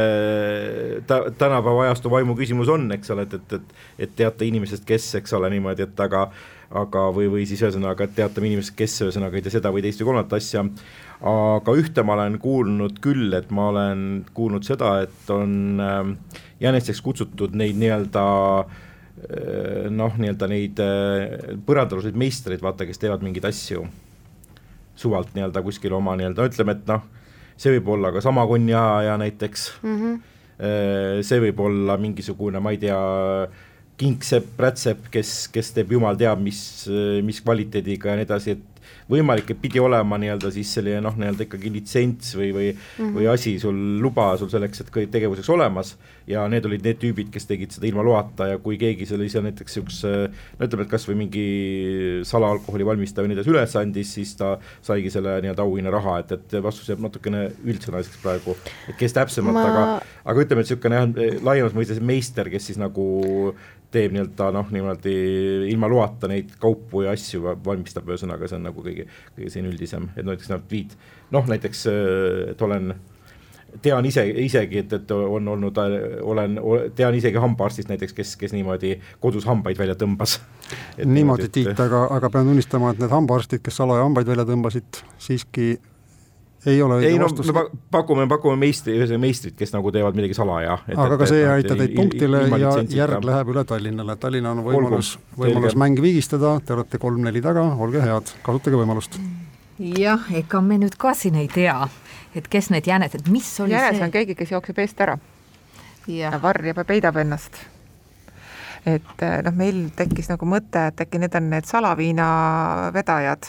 ta, 1.07 1.23
tänapäeva 1.39 1.87
ajastu 1.87 2.11
vaimu 2.11 2.35
küsimus 2.35 2.69
on, 2.69 2.91
eks 2.93 3.11
ole, 3.11 3.23
et, 3.23 3.35
et, 3.35 3.53
et 3.53 4.07
et 4.07 4.12
teate 4.17 4.47
inimesest, 4.47 4.85
kes, 4.85 5.14
eks 5.21 5.33
ole, 5.33 5.51
niimoodi, 5.51 5.87
et 5.87 6.01
aga 6.01 6.29
aga, 6.67 7.07
või, 7.14 7.29
või 7.31 7.45
siis 7.47 7.62
ühesõnaga, 7.62 8.07
et 8.07 8.14
teatame 8.17 8.51
inimesest, 8.51 8.75
kes 8.79 8.97
ühesõnaga 9.07 9.39
ei 9.39 9.45
tea 9.45 9.55
seda 9.55 9.71
või 9.75 9.85
teist 9.85 10.01
või 10.03 10.11
kolmandat 10.11 10.39
asja 10.41 10.64
aga 11.25 11.77
ühte 11.81 12.05
ma 12.05 12.17
olen 12.19 12.37
kuulnud 12.41 12.99
küll, 13.05 13.31
et 13.37 13.49
ma 13.55 13.71
olen 13.71 14.03
kuulnud 14.37 14.67
seda, 14.67 14.99
et 15.07 15.31
on 15.33 15.81
ähm, 15.81 16.12
jänesteks 16.61 17.01
kutsutud 17.05 17.57
neid 17.57 17.79
nii-öelda 17.81 18.25
äh, 18.61 19.87
noh, 19.93 20.19
nii-öelda 20.21 20.49
neid 20.53 20.83
äh, 20.85 21.55
põrandaaluseid 21.67 22.19
meistreid, 22.21 22.61
vaata, 22.64 22.89
kes 22.89 23.01
teevad 23.01 23.25
mingeid 23.25 23.49
asju 23.49 23.87
suvalt 24.97 25.33
nii-öelda 25.37 25.64
kuskil 25.64 25.97
oma 25.97 26.17
nii-öelda, 26.21 26.51
ütleme, 26.51 26.77
et 26.77 26.91
noh, 26.91 27.09
see 27.57 27.73
võib 27.79 27.89
olla 27.97 28.12
ka 28.12 28.21
sama 28.25 28.45
konniaja 28.49 29.17
näiteks 29.21 29.71
mm, 29.83 29.97
-hmm. 30.01 31.23
see 31.25 31.41
võib 31.41 31.61
olla 31.64 31.97
mingisugune, 32.01 32.61
ma 32.61 32.73
ei 32.73 32.81
tea, 32.81 33.01
kingsepp, 33.97 34.61
rätsep, 34.61 35.09
kes, 35.12 35.49
kes 35.53 35.73
teeb 35.77 35.93
jumal 35.97 36.17
teab 36.21 36.41
mis, 36.45 36.61
mis 37.25 37.41
kvaliteediga 37.45 38.12
ja 38.12 38.17
nii 38.21 38.29
edasi, 38.29 38.57
et 38.57 38.76
võimalik, 39.11 39.51
et 39.53 39.61
pidi 39.63 39.81
olema 39.83 40.19
nii-öelda 40.21 40.51
siis 40.55 40.73
selline 40.77 41.01
noh, 41.05 41.15
nii-öelda 41.19 41.47
ikkagi 41.47 41.71
litsents 41.73 42.35
või, 42.39 42.51
või 42.57 42.69
mm, 42.73 42.99
-hmm. 42.99 43.15
või 43.19 43.29
asi 43.31 43.57
sul, 43.63 43.79
luba 44.03 44.33
sul 44.41 44.51
selleks, 44.53 44.83
et 44.83 44.93
kõik 44.95 45.13
tegevuseks 45.15 45.51
olemas 45.55 45.95
ja 46.27 46.43
need 46.51 46.67
olid 46.67 46.83
need 46.83 46.99
tüübid, 47.03 47.31
kes 47.35 47.47
tegid 47.47 47.75
seda 47.75 47.87
ilma 47.87 48.03
loata 48.07 48.51
ja 48.51 48.59
kui 48.63 48.79
keegi 48.81 49.07
selle 49.07 49.29
ise 49.29 49.43
näiteks 49.45 49.79
niisuguse 49.79 50.13
no 50.59 50.67
ütleme, 50.67 50.87
et 50.87 50.91
kas 50.91 51.07
või 51.09 51.21
mingi 51.23 51.47
salaalkoholi 52.27 52.87
valmistaja 52.89 53.25
või 53.25 53.33
nii 53.33 53.39
edasi 53.39 53.55
üles 53.55 53.77
andis, 53.79 54.13
siis 54.19 54.35
ta 54.39 54.57
saigi 54.83 55.13
selle 55.15 55.39
nii-öelda 55.45 55.63
auhinnaraha, 55.63 56.19
et, 56.25 56.35
et 56.39 56.59
vastus 56.65 56.91
jääb 56.91 57.05
natukene 57.07 57.47
üldsõnaliseks 57.63 58.23
praegu, 58.25 58.57
et 58.91 58.99
kes 58.99 59.15
täpsemalt 59.17 59.61
Ma..., 59.61 59.67
aga 59.71 59.87
aga 60.27 60.43
ütleme, 60.43 60.65
et 60.65 60.71
niisugune 60.71 60.99
jah, 60.99 61.41
laiemas 61.47 61.77
mõistes 61.77 62.03
meister, 62.03 62.51
kes 62.51 62.73
siis 62.73 62.81
nagu 62.83 63.07
teeb 63.95 64.14
nii-öelda 64.14 64.51
noh, 64.55 64.70
niimoodi 64.74 65.16
ilma 65.70 65.89
loata 65.91 66.30
neid 66.30 66.57
kaupu 66.61 67.05
ja 67.07 67.14
asju 67.16 67.43
valmistab, 67.64 68.09
ühesõnaga 68.11 68.49
see 68.51 68.59
on 68.59 68.66
nagu 68.68 68.84
kõige, 68.84 69.07
kõige 69.37 69.53
selline 69.53 69.72
üldisem, 69.74 70.09
et 70.16 70.26
näiteks 70.26 70.51
nad 70.53 70.64
viid, 70.70 70.97
noh 71.34 71.47
näiteks, 71.51 71.84
et 72.53 72.66
olen 72.66 72.95
tean 73.82 74.07
ise, 74.09 74.24
isegi, 74.43 74.80
et, 74.84 74.93
et 74.93 75.11
on 75.14 75.49
olnud, 75.55 75.78
olen, 76.22 76.61
tean 76.97 77.16
isegi 77.16 77.41
hambaarstist 77.43 77.91
näiteks, 77.91 78.14
kes, 78.16 78.37
kes 78.41 78.55
niimoodi 78.57 78.95
kodus 79.20 79.47
hambaid 79.49 79.78
välja 79.78 79.97
tõmbas. 79.99 80.39
niimoodi, 81.05 81.51
Tiit, 81.53 81.74
aga, 81.80 82.07
aga 82.16 82.30
pean 82.32 82.49
tunnistama, 82.49 82.95
et 82.95 83.03
need 83.03 83.12
hambaarstid, 83.12 83.62
kes 83.64 83.82
salaja 83.82 84.07
hambaid 84.07 84.30
välja 84.30 84.47
tõmbasid, 84.49 85.03
siiski 85.22 85.76
ei 86.67 86.83
ole 86.83 86.99
õige 87.01 87.11
ei, 87.12 87.19
no, 87.21 87.29
vastus. 87.29 87.51
me 87.55 87.64
pakume, 87.95 88.27
pakume 88.31 88.57
meistri, 88.61 88.97
ühesõnaga 88.99 89.23
meistrit, 89.23 89.55
kes 89.59 89.73
nagu 89.75 89.93
teevad 89.95 90.17
midagi 90.19 90.37
salaja. 90.37 90.79
aga 90.97 91.19
ka 91.21 91.29
see 91.31 91.43
ei 91.43 91.51
aita 91.59 91.77
teid 91.79 91.95
punktile 91.97 92.43
ja 92.51 92.73
järg 93.01 93.27
läheb 93.27 93.53
üle 93.55 93.64
Tallinnale, 93.69 94.17
Tallinnal 94.21 94.59
on 94.59 94.67
võimalus, 94.67 95.14
võimalus 95.39 95.77
mäng 95.79 96.01
vigistada, 96.03 96.57
te 96.64 96.75
olete 96.77 97.01
kolm-neli 97.03 97.43
taga, 97.45 97.64
olge 97.87 98.03
head, 98.03 98.35
kasutage 98.47 98.81
võimalust. 98.81 99.21
jah, 99.79 100.27
ega 100.35 100.61
me 100.64 100.81
nüüd 100.83 100.99
ka 101.01 101.14
siin 101.19 101.39
ei 101.43 101.49
tea, 101.53 101.79
et 102.35 102.51
kes 102.51 102.73
need 102.75 102.89
jänesed, 102.89 103.31
mis 103.33 103.49
oli 103.64 103.77
jänes 103.77 104.01
see? 104.01 104.09
on 104.09 104.14
keegi, 104.14 104.39
kes 104.39 104.57
jookseb 104.57 104.83
eest 104.85 105.01
ära. 105.07 105.19
varjab 106.43 106.83
ja 106.83 106.85
peidab 106.87 107.17
ennast 107.23 107.62
et 108.87 109.23
noh, 109.43 109.55
meil 109.55 109.89
tekkis 109.99 110.31
nagu 110.31 110.47
mõte, 110.47 110.89
et 110.91 111.01
äkki 111.03 111.19
need 111.19 111.35
on 111.35 111.49
need 111.51 111.67
salaviina 111.67 112.27
vedajad 112.95 113.49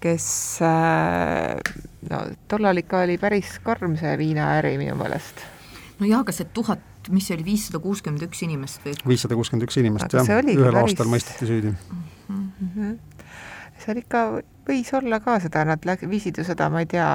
kes 0.00 0.26
äh, 0.62 1.58
no 2.10 2.20
tollal 2.48 2.82
ikka 2.82 3.02
oli 3.06 3.18
päris 3.18 3.58
karm 3.64 3.96
see 4.00 4.14
viinaäri 4.18 4.76
minu 4.78 4.94
meelest. 4.98 5.42
no 5.98 6.06
jah, 6.06 6.22
aga 6.22 6.34
see 6.34 6.48
tuhat, 6.54 6.82
mis 7.10 7.26
see 7.28 7.38
oli, 7.38 7.46
viissada 7.46 7.80
kuuskümmend 7.82 8.22
üks 8.28 8.44
inimest 8.46 8.84
või? 8.86 8.94
viissada 9.14 9.38
kuuskümmend 9.38 9.66
üks 9.68 9.80
inimest 9.82 10.06
aga 10.08 10.24
jah, 10.24 10.44
ühel 10.44 10.70
päris... 10.70 10.84
aastal 10.84 11.10
mõisteti 11.10 11.50
süüdi 11.50 11.72
mm. 11.72 12.46
-hmm. 12.60 12.94
seal 13.84 14.02
ikka 14.04 14.24
võis 14.68 14.94
olla 14.94 15.20
ka 15.24 15.38
seda, 15.42 15.64
nad 15.68 15.84
läk-, 15.88 16.06
viisid 16.10 16.38
ju 16.38 16.46
seda, 16.46 16.70
ma 16.70 16.84
ei 16.84 16.90
tea, 16.90 17.08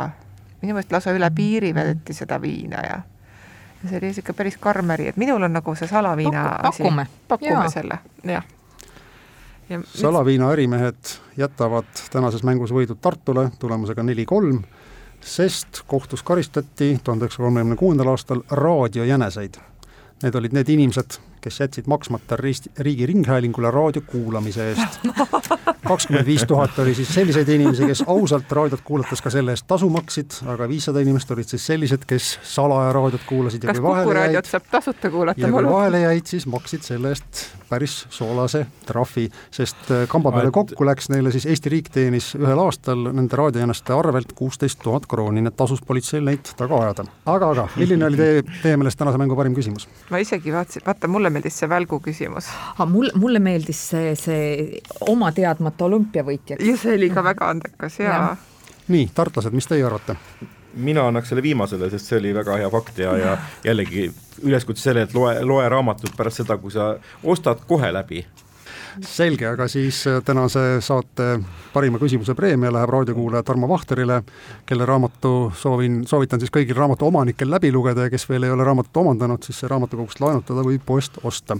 minu 0.61 0.75
meelest 0.75 0.91
lausa 0.91 1.15
üle 1.15 1.29
piiri 1.35 1.73
vedeti 1.75 2.15
seda 2.17 2.41
viina 2.41 2.83
ja 2.83 3.01
ja 3.83 3.89
see 3.89 3.97
oli 3.99 4.11
niisugune 4.11 4.37
päris 4.39 4.57
karm 4.63 4.91
äri, 4.95 5.09
et 5.11 5.17
minul 5.19 5.43
on 5.43 5.51
nagu 5.51 5.75
see 5.75 5.87
salaviina 5.91 6.43
Paku, 6.63 6.83
pakume, 6.83 7.07
pakume 7.27 7.69
selle, 7.71 7.99
jah 8.23 8.45
salaviina 9.95 10.51
ärimehed 10.51 11.17
jätavad 11.37 11.89
tänases 12.11 12.43
mängus 12.43 12.73
võidud 12.75 12.99
Tartule 13.01 13.49
tulemusega 13.59 14.03
neli-kolm, 14.03 14.63
sest 15.21 15.83
kohtus 15.87 16.23
karistati 16.23 16.93
tuhande 17.03 17.25
üheksasaja 17.25 17.47
kolmekümne 17.47 17.79
kuuendal 17.79 18.13
aastal 18.13 18.43
raadiojäneseid. 18.51 19.59
Need 20.23 20.35
olid 20.39 20.53
need 20.55 20.69
inimesed, 20.69 21.17
kes 21.43 21.59
jätsid 21.59 21.87
maksmata 21.91 22.37
riigi 22.39 23.05
ringhäälingule 23.05 23.71
raadio 23.71 24.01
kuulamise 24.07 24.69
eest. 24.71 24.99
kakskümmend 25.87 26.25
viis 26.25 26.45
tuhat 26.47 26.79
oli 26.79 26.95
siis 26.95 27.13
selliseid 27.13 27.49
inimesi, 27.49 27.85
kes 27.87 28.03
ausalt 28.07 28.51
raadiot 28.51 28.81
kuulates 28.87 29.21
ka 29.21 29.31
selle 29.33 29.55
eest 29.55 29.67
tasu 29.67 29.89
maksid, 29.91 30.37
aga 30.53 30.67
viissada 30.69 31.03
inimest 31.03 31.31
olid 31.35 31.49
siis 31.49 31.65
sellised, 31.67 32.05
kes 32.07 32.37
salaja 32.53 32.93
raadiot 32.95 33.25
kuulasid 33.27 33.63
ja 33.63 33.73
kas 33.73 33.83
saab 34.51 34.69
tasuta 34.71 35.11
kuulata? 35.11 35.41
ja 35.41 35.51
kui 35.51 35.65
vahele 35.67 36.03
jäid, 36.05 36.29
siis 36.29 36.47
maksid 36.47 36.87
selle 36.87 37.13
eest 37.15 37.43
päris 37.73 38.03
soolase 38.13 38.65
trahvi, 38.87 39.27
sest 39.53 39.91
äh, 39.91 40.05
kamba 40.11 40.31
peale 40.35 40.53
kokku 40.53 40.85
läks 40.87 41.09
neile 41.13 41.33
siis 41.33 41.47
Eesti 41.49 41.73
riik 41.73 41.89
teenis 41.93 42.33
ühel 42.39 42.61
aastal 42.63 43.09
nende 43.09 43.39
raadiojäneste 43.39 43.95
arvelt 43.95 44.33
kuusteist 44.37 44.81
tuhat 44.83 45.07
krooni, 45.09 45.41
nii 45.41 45.53
et 45.53 45.57
tasus 45.59 45.81
politseil 45.85 46.25
neid 46.27 46.53
taga 46.59 46.81
ajada. 46.85 47.07
aga, 47.25 47.51
aga 47.55 47.67
milline 47.75 48.07
oli 48.09 48.19
teie, 48.19 48.43
teie 48.61 48.79
meelest 48.79 48.99
tänase 49.01 49.21
mängu 49.21 49.37
parim 49.39 49.57
küsimus? 49.57 49.87
ma 50.13 50.21
isegi 50.23 50.53
vaatasin, 50.53 50.85
vaata 50.87 51.11
mulle 51.11 51.33
meeldis 51.33 51.59
see 51.61 51.69
välgu 51.69 51.99
küsimus. 52.03 52.49
mul, 52.93 53.11
mulle 53.19 53.43
meeldis 53.43 53.83
see, 53.93 54.15
see 54.19 54.81
oma 55.09 55.31
teadmata 55.35 55.87
olümpiavõitjaks. 55.89 56.65
ja 56.65 56.79
see 56.79 56.97
oli 56.99 57.11
ka 57.13 57.25
väga 57.25 57.53
andekas 57.55 57.99
ja, 57.99 58.11
ja.. 58.11 58.35
nii, 58.93 59.09
tartlased, 59.15 59.55
mis 59.55 59.69
teie 59.69 59.85
arvate? 59.87 60.17
Mina 60.73 61.07
annaks 61.07 61.29
selle 61.29 61.43
viimasele, 61.45 61.89
sest 61.91 62.09
see 62.09 62.21
oli 62.21 62.33
väga 62.35 62.57
hea 62.61 62.69
fakt 62.73 63.01
ja, 63.03 63.17
ja 63.17 63.35
jällegi 63.63 64.07
üleskutse 64.43 64.89
sellele, 64.89 65.09
et 65.09 65.17
loe, 65.17 65.35
loe 65.45 65.67
raamatut 65.69 66.15
pärast 66.17 66.41
seda, 66.41 66.57
kui 66.57 66.73
sa 66.73 66.95
ostad 67.23 67.65
kohe 67.69 67.91
läbi 67.93 68.23
selge, 69.01 69.47
aga 69.47 69.67
siis 69.67 70.03
äh, 70.07 70.21
tänase 70.25 70.59
saate 70.81 71.39
parima 71.73 71.99
küsimuse 72.01 72.35
preemia 72.37 72.71
läheb 72.73 72.89
raadiokuulaja 72.89 73.43
Tarmo 73.43 73.69
Vahterile, 73.69 74.21
kelle 74.65 74.85
raamatu 74.85 75.51
soovin, 75.57 76.03
soovitan 76.07 76.41
siis 76.41 76.53
kõigil 76.53 76.77
raamatu 76.77 77.07
omanikel 77.07 77.49
läbi 77.51 77.71
lugeda 77.73 78.07
ja 78.07 78.13
kes 78.13 78.27
veel 78.29 78.45
ei 78.45 78.53
ole 78.53 78.63
raamatut 78.63 79.01
omandanud, 79.03 79.43
siis 79.43 79.59
see 79.59 79.71
raamatukogust 79.71 80.21
laenutada 80.21 80.65
või 80.65 80.79
poest 80.85 81.17
osta. 81.23 81.57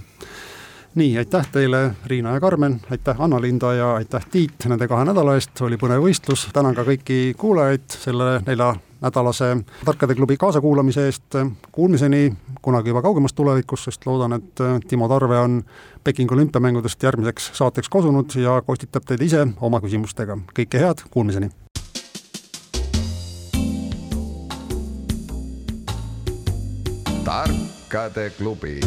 Nii, 0.94 1.18
aitäh 1.18 1.46
teile, 1.52 1.94
Riina 2.06 2.34
ja 2.34 2.40
Karmen, 2.40 2.80
aitäh 2.90 3.20
Anna-Linda 3.20 3.74
ja 3.74 3.94
aitäh 3.94 4.26
Tiit 4.30 4.64
nende 4.68 4.88
kahe 4.88 5.04
nädala 5.04 5.34
eest, 5.34 5.60
oli 5.66 5.76
põnev 5.80 6.04
võistlus, 6.04 6.46
tänan 6.54 6.74
ka 6.74 6.84
kõiki 6.86 7.34
kuulajaid 7.38 7.86
selle 7.90 8.28
nelja 8.46 8.74
nädalase 9.02 9.56
Tarkade 9.84 10.14
klubi 10.14 10.36
kaasakuulamise 10.36 11.06
eest. 11.08 11.38
Kuulmiseni 11.72 12.32
kunagi 12.62 12.94
juba 12.94 13.02
kaugemas 13.02 13.34
tulevikus, 13.34 13.84
sest 13.84 14.06
loodan, 14.06 14.38
et 14.38 14.64
Timo 14.88 15.08
Tarve 15.08 15.38
on 15.38 15.62
Pekingi 16.04 16.34
olümpiamängudest 16.34 17.02
järgmiseks 17.02 17.50
saateks 17.58 17.88
kosunud 17.88 18.36
ja 18.38 18.62
kostitab 18.62 19.04
teid 19.06 19.22
ise 19.22 19.46
oma 19.60 19.80
küsimustega. 19.80 20.38
kõike 20.54 20.80
head, 20.80 21.06
kuulmiseni! 21.10 21.50
tarkade 27.24 28.30
klubi 28.38 28.80